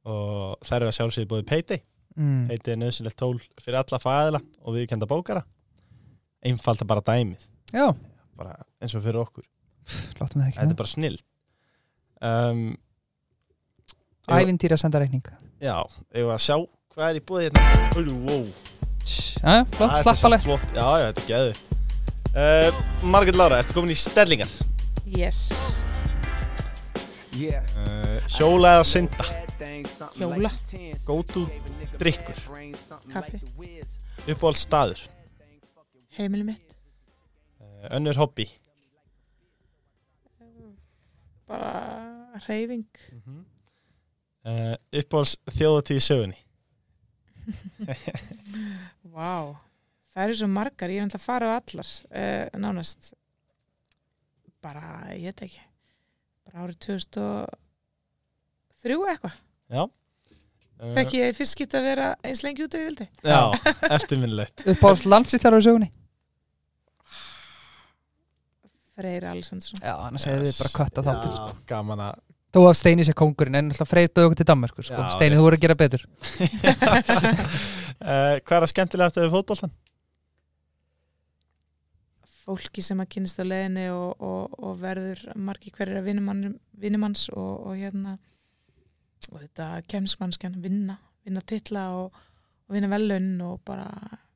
[0.08, 1.82] Og það eru að sjálfsögðu búið Payday.
[2.16, 2.50] Mm.
[2.50, 5.44] Er nöðsynlegt tól fyrir alla fæðila og viðkenda bókara.
[6.44, 7.46] Einfalda bara dæmið.
[7.74, 7.88] Já,
[8.34, 9.44] Bara eins og fyrir okkur.
[10.20, 11.18] láttum við það Þetta er ekki bara snill.
[12.24, 12.62] Um,
[14.24, 15.26] Ævintýra senda reikning
[15.60, 16.56] já, ef við að sjá
[16.94, 17.90] hvað er í búið hérna.
[18.00, 18.44] Úlú, wow.
[19.04, 20.76] Já, flott, Það slappaleg samt flott.
[20.76, 21.52] Já, já, þetta er geðu.
[22.34, 22.78] Uh,
[23.12, 24.50] Margrét Lára, ertu komin í stellingar?
[25.14, 25.84] yes,
[27.34, 29.24] Uh, hjóla eða synda?
[30.18, 30.50] Hjóla.
[31.06, 31.40] Go to
[32.00, 32.36] drikkur?
[33.12, 33.38] Kaffi.
[34.28, 35.00] Uppáhald staður?
[36.18, 36.68] heimili mitt
[37.60, 38.46] Uh, önnur hobby?
[41.48, 41.72] bara
[42.48, 42.84] reyfing
[44.44, 46.36] Uh, uppáhalds þjóðatíð í sögunni?
[49.14, 49.56] Vá,
[50.12, 53.14] það eru svo margar, ég er náttúrulega að fara á allar uh, nánast
[54.60, 54.84] bara,
[55.16, 55.62] ég veit ekki
[56.44, 59.32] bara árið 2003 eitthvað
[59.74, 59.82] Já.
[59.84, 63.40] Uh, fekk ég fyrst skipt að vera eins lengi út og ég vildi Já,
[63.96, 64.64] eftirminnilegt.
[64.74, 65.90] Uppáhalds landsýttar á sögunni
[68.94, 72.22] Freyr Alessandsson Já, annars hefði við bara kötta þáttur Já, gaman að
[72.54, 74.94] Þó að Steini sé kongurinn en alltaf Freyr bauð okkur til Danmörkur sko.
[74.94, 75.40] Já, Steini, rétt.
[75.40, 76.04] þú voru að gera betur
[78.04, 79.74] uh, Hvað er að skemmtilega eftir fótboltan?
[82.44, 86.10] fólki sem að kynast á leiðinni og, og, og verður margi hverjir að
[86.82, 88.18] vinnumanns og, og hérna
[89.34, 90.96] og þetta kemsmannskjan vinna,
[91.26, 92.14] vinna titla og,
[92.68, 93.90] og vinna velun og bara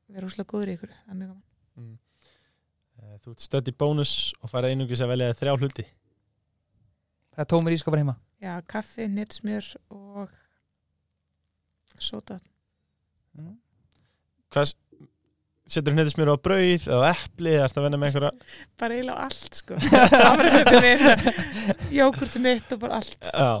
[0.09, 1.97] vera úslega góður í ykkur það er mjög gaman
[2.99, 4.13] Uh, þú ert stödd í bónus
[4.43, 5.85] og farið einungis að velja þrjá hluti.
[7.31, 9.65] Það er tómur ískapar heima Já, kaffi, nýttsmjör
[9.95, 10.31] og
[11.99, 12.37] sóta.
[14.51, 14.73] Hvað
[15.69, 18.31] setur hnettis mér á brauð eða epli eða ert að venna með einhverja?
[18.79, 19.79] Bara eiginlega á allt, sko.
[20.29, 20.67] Afræðið
[22.47, 23.27] mitt, og bara allt.
[23.27, 23.51] Já.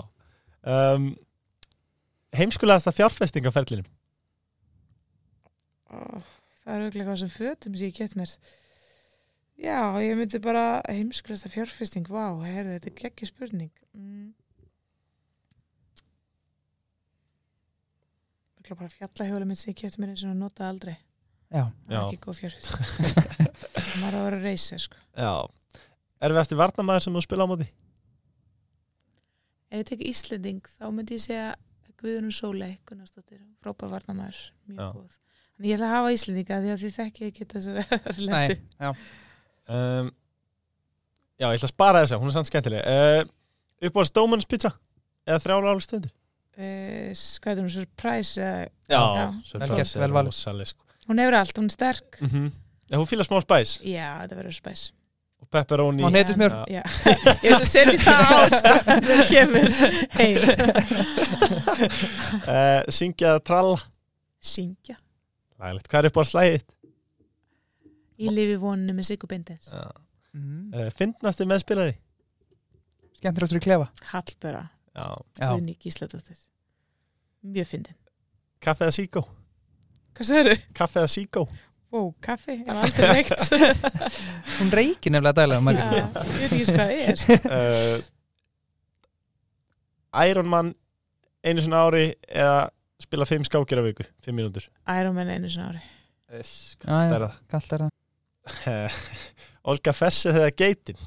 [2.29, 3.85] Um, heimskulegasta fjárfestingaferlinum?
[5.89, 6.21] Ó,
[6.61, 8.33] það er auðvitað hvað sem fötum sem ég get mér.
[9.59, 13.71] Já, ég myndi bara heimskulasta fjárfesting, vá, heyrðu, þetta er geggja spurning.
[13.97, 14.29] Mm.
[18.59, 20.95] Örugglega bara fjallahjóla mitt sem ég get mér eins og nota aldrei.
[21.49, 23.39] Já, Það er ekki góð fjárfesting.
[24.03, 25.01] Maður á að vera reysir, sko.
[25.17, 25.33] Já.
[26.21, 27.67] Er við eftir varnamæður sem þú spila á móti?
[29.69, 31.49] Ef ég tek Íslending, þá myndi ég segja
[31.99, 34.39] Guðrún Sólei, Gunnarsdóttir, frábær varnamæður,
[34.69, 34.91] mjög Já.
[34.95, 35.17] góð.
[35.59, 38.61] En ég ætla að hafa Íslendinga því að þið þekki ekki þessu nei, lendu.
[38.79, 38.93] já
[39.69, 40.07] Um,
[41.37, 42.87] já, ég ætla að spara þessa, hún er samt skemmtileg.
[42.89, 44.71] Uh, uppáhalds Dómanns pizza?
[45.29, 46.13] Eða þrjála álega stundir?
[46.57, 47.11] Uh,
[47.43, 48.41] hvað er hún, surprise?
[48.41, 49.27] Uh, Já, Já.
[50.31, 50.87] rosaleg, sko.
[51.05, 52.17] hún hefur allt, hún er sterk.
[52.25, 52.49] mm
[52.89, 54.87] Já, hún fýlar smá spæs Já, þetta verður spæs.
[55.53, 56.55] Pepperoni Og hnetusmjör.
[56.69, 56.81] Já,
[57.45, 59.69] ég svo setið það á, sko, það kemur
[60.17, 60.37] heim.
[62.45, 63.79] uh, Syngja eða tralla
[64.39, 64.97] Syngja.
[65.59, 66.67] Lægilegt, hvað er uppáhalds slæðið?
[68.19, 69.67] Í lifi voninu með Sigur Bindins.
[69.71, 69.89] Uh,
[70.35, 70.91] mm.
[70.95, 71.95] Fyndnasti meðspilari?
[73.19, 73.89] Skemmtir áttur í klefa.
[74.95, 75.07] Já,
[75.39, 76.39] Guðni Gísladóttir.
[77.43, 77.95] Mjög fyndin.
[78.63, 79.23] Kaffe eða síkó?
[80.15, 80.71] Hvað sagður þú?
[80.75, 81.43] Kaffe eða síkó?
[81.89, 83.41] Ó, kaffi, ég hef aldrei reykt.
[84.59, 86.05] hún reykir nefnilega dælega Já, Margrét.
[86.29, 87.17] ég veit ekki hvað það er.
[87.49, 87.97] uh,
[90.29, 90.73] Iron Man
[91.45, 92.69] einu svona ári eða
[93.01, 94.65] spila fimm skákir á viku, fimm mínútur
[94.99, 95.81] Iron Man einu sinna ári.
[96.33, 96.53] yes,
[96.83, 97.91] Já, já, er kallt er það
[98.49, 98.99] það
[99.73, 100.99] Olga Fessið eða Geitin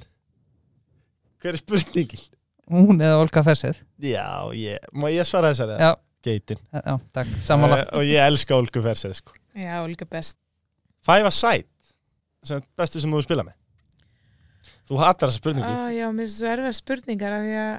[1.42, 2.26] Hver er spurningin?
[2.72, 4.26] Hún eða Olga Fersið Já,
[4.56, 5.78] ég, má ég svara þessari?
[5.82, 5.92] Já,
[6.22, 9.34] Geitin já, takk, sammála Eh, Og ég elska Olga Fessið sko.
[9.58, 10.38] Já, líka best
[11.02, 11.68] Five a side
[12.42, 13.58] sem er bestu sem þú spila með?
[14.90, 15.66] Þú hatar þessa spurningu.
[15.68, 17.74] Ah, Já, mér finnst svo erfið spurningar af því að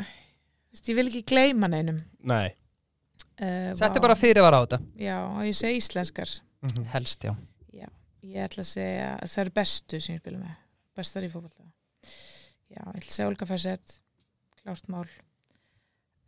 [0.73, 2.03] veist, ég vil ekki gleyma neinum.
[2.23, 2.53] Nei.
[3.41, 4.79] Uh, er bara fyrirvara á þetta.
[4.99, 6.31] Já, og ég segi íslenskar.
[6.63, 6.85] Mhm.
[6.93, 7.33] Helst, já.
[8.23, 10.59] Ég ætla að segja að það eru bestu sem ég spila með
[10.95, 11.65] Bestar í fótbolta.
[12.71, 13.95] Já, ég ætla að segja Olga Fessett
[14.61, 15.09] Klárt mál.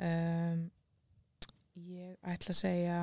[0.03, 0.65] Um,
[1.75, 2.97] Ég ætla að segja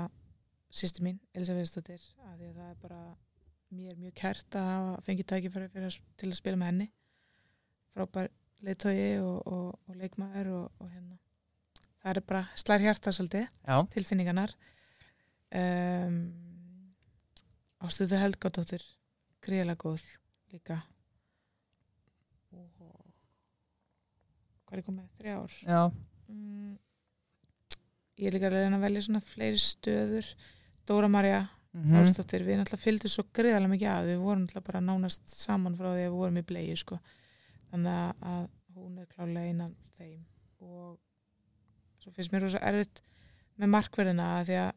[0.73, 3.01] sýsti mín, Elsa Viðstóttir af því að það er bara
[3.73, 6.89] mér mjög kært að hafa fengið tækifæri til að spila með henni.
[7.93, 8.31] Frábær
[8.63, 11.19] leiðtogi og, og, og leikmaður og, og hérna.
[12.03, 14.55] Það er bara slær hjarta svolítið Já, tilfinningarnar.
[15.53, 16.17] Um,
[17.83, 18.85] Ástuður Helgadóttir
[19.43, 20.07] greiðlega góð
[20.53, 20.79] líka.
[22.55, 22.67] Og
[24.69, 25.57] hvað er komið þrjá ár
[26.31, 26.77] mm,
[28.21, 30.31] ég er líka að reyna að velja svona fleiri stöður.
[30.89, 31.43] Dóra Marja
[31.75, 35.77] mhm, Ástóttir, við náttúrulega fylgdum svo greiðlega mikið að við vorum náttúrulega bara nánast saman
[35.79, 36.99] frá því að við vorum í bleiðu sko.
[37.73, 40.21] þannig að- hún er klálega einan þeim.
[40.61, 40.99] Og
[42.01, 43.03] svo finnst mér rosa erfitt
[43.61, 44.73] með markverðina því að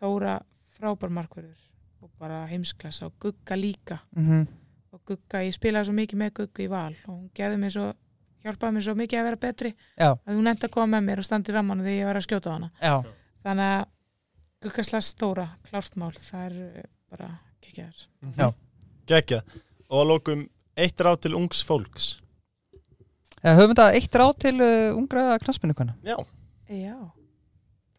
[0.00, 0.34] Þóra
[0.74, 1.60] frábær markverður
[2.02, 4.00] og bara heimsklassa og Gugga líka.
[4.16, 4.46] Mhm,
[4.92, 7.86] og Gugga, ég spilaði svo mikið með Gugga í val og hún gerði mér svo
[8.44, 11.18] hjálpaði mér svo mikið að vera betri já, að hún enda að koma með mér
[11.18, 12.70] og standi í ramman þegar ég var að skjóta á hana.
[12.82, 12.94] Já.
[13.44, 13.86] Þannig að
[14.64, 17.26] Gugga slags Þóra, klárt mál það er eh, bara
[17.64, 18.46] kekjaðar Já.
[19.10, 19.58] Gekjað
[19.90, 20.44] Og að lókum
[20.80, 22.06] eitt ráð til ungs fólks.
[23.42, 26.16] Eh, Höfum þetta eitt ráð til uh, ungra knaspinnukana Já.
[26.72, 26.96] Já,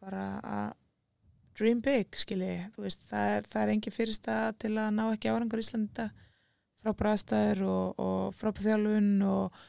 [0.02, 0.74] bara að
[1.56, 5.30] dream big, skilji þú veist, það er, það er engin fyrsta til að ná ekki
[5.32, 6.10] árangur í Íslanda.
[6.82, 9.62] Frá bræðstæður og, og frá þjálfun og,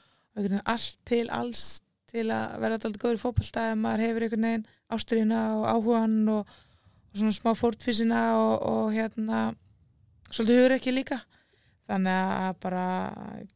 [0.65, 1.67] allt til alls
[2.11, 4.67] til að vera alltaf góður í fótbolta ef maður hefur einhvern veginn
[4.97, 6.57] ástriðina og áhugan og
[7.21, 9.41] svona smá fórtfísina og, og hérna
[10.31, 11.21] svolítið hugur ekki líka.
[11.87, 12.87] Þannig að bara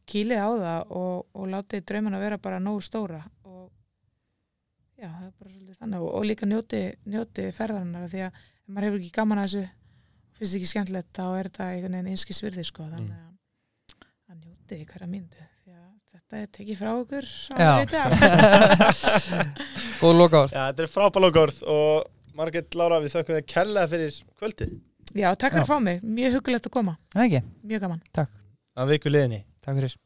[0.07, 3.67] kýlið á það og, og látið drauman að vera bara nógu stóra og
[4.95, 5.99] já, það er bara svolítið þannig.
[5.99, 6.81] Og, og líka njóti,
[7.11, 9.65] njóti ferðarinnar af því að ef maður hefur ekki gaman að þessu
[10.41, 13.31] finnst ekki skemmtilegt, þá er þetta einhvern veginn einski svirði sko, þannig að
[14.31, 18.03] að njóti hverja myndu því að þetta er tekið frá okkur á Já.
[20.21, 24.77] loka orð Já, þetta er frábælókórð og Margrét Lára við þökkum þér kærlega fyrir kvöldið.
[25.11, 26.95] Já, takk fyrir að fá mig, mjög huggulegt að koma.
[27.11, 28.01] Það ekki, mjög gaman.
[28.79, 29.41] Að viku liðinni.
[29.61, 29.97] Takk fyrir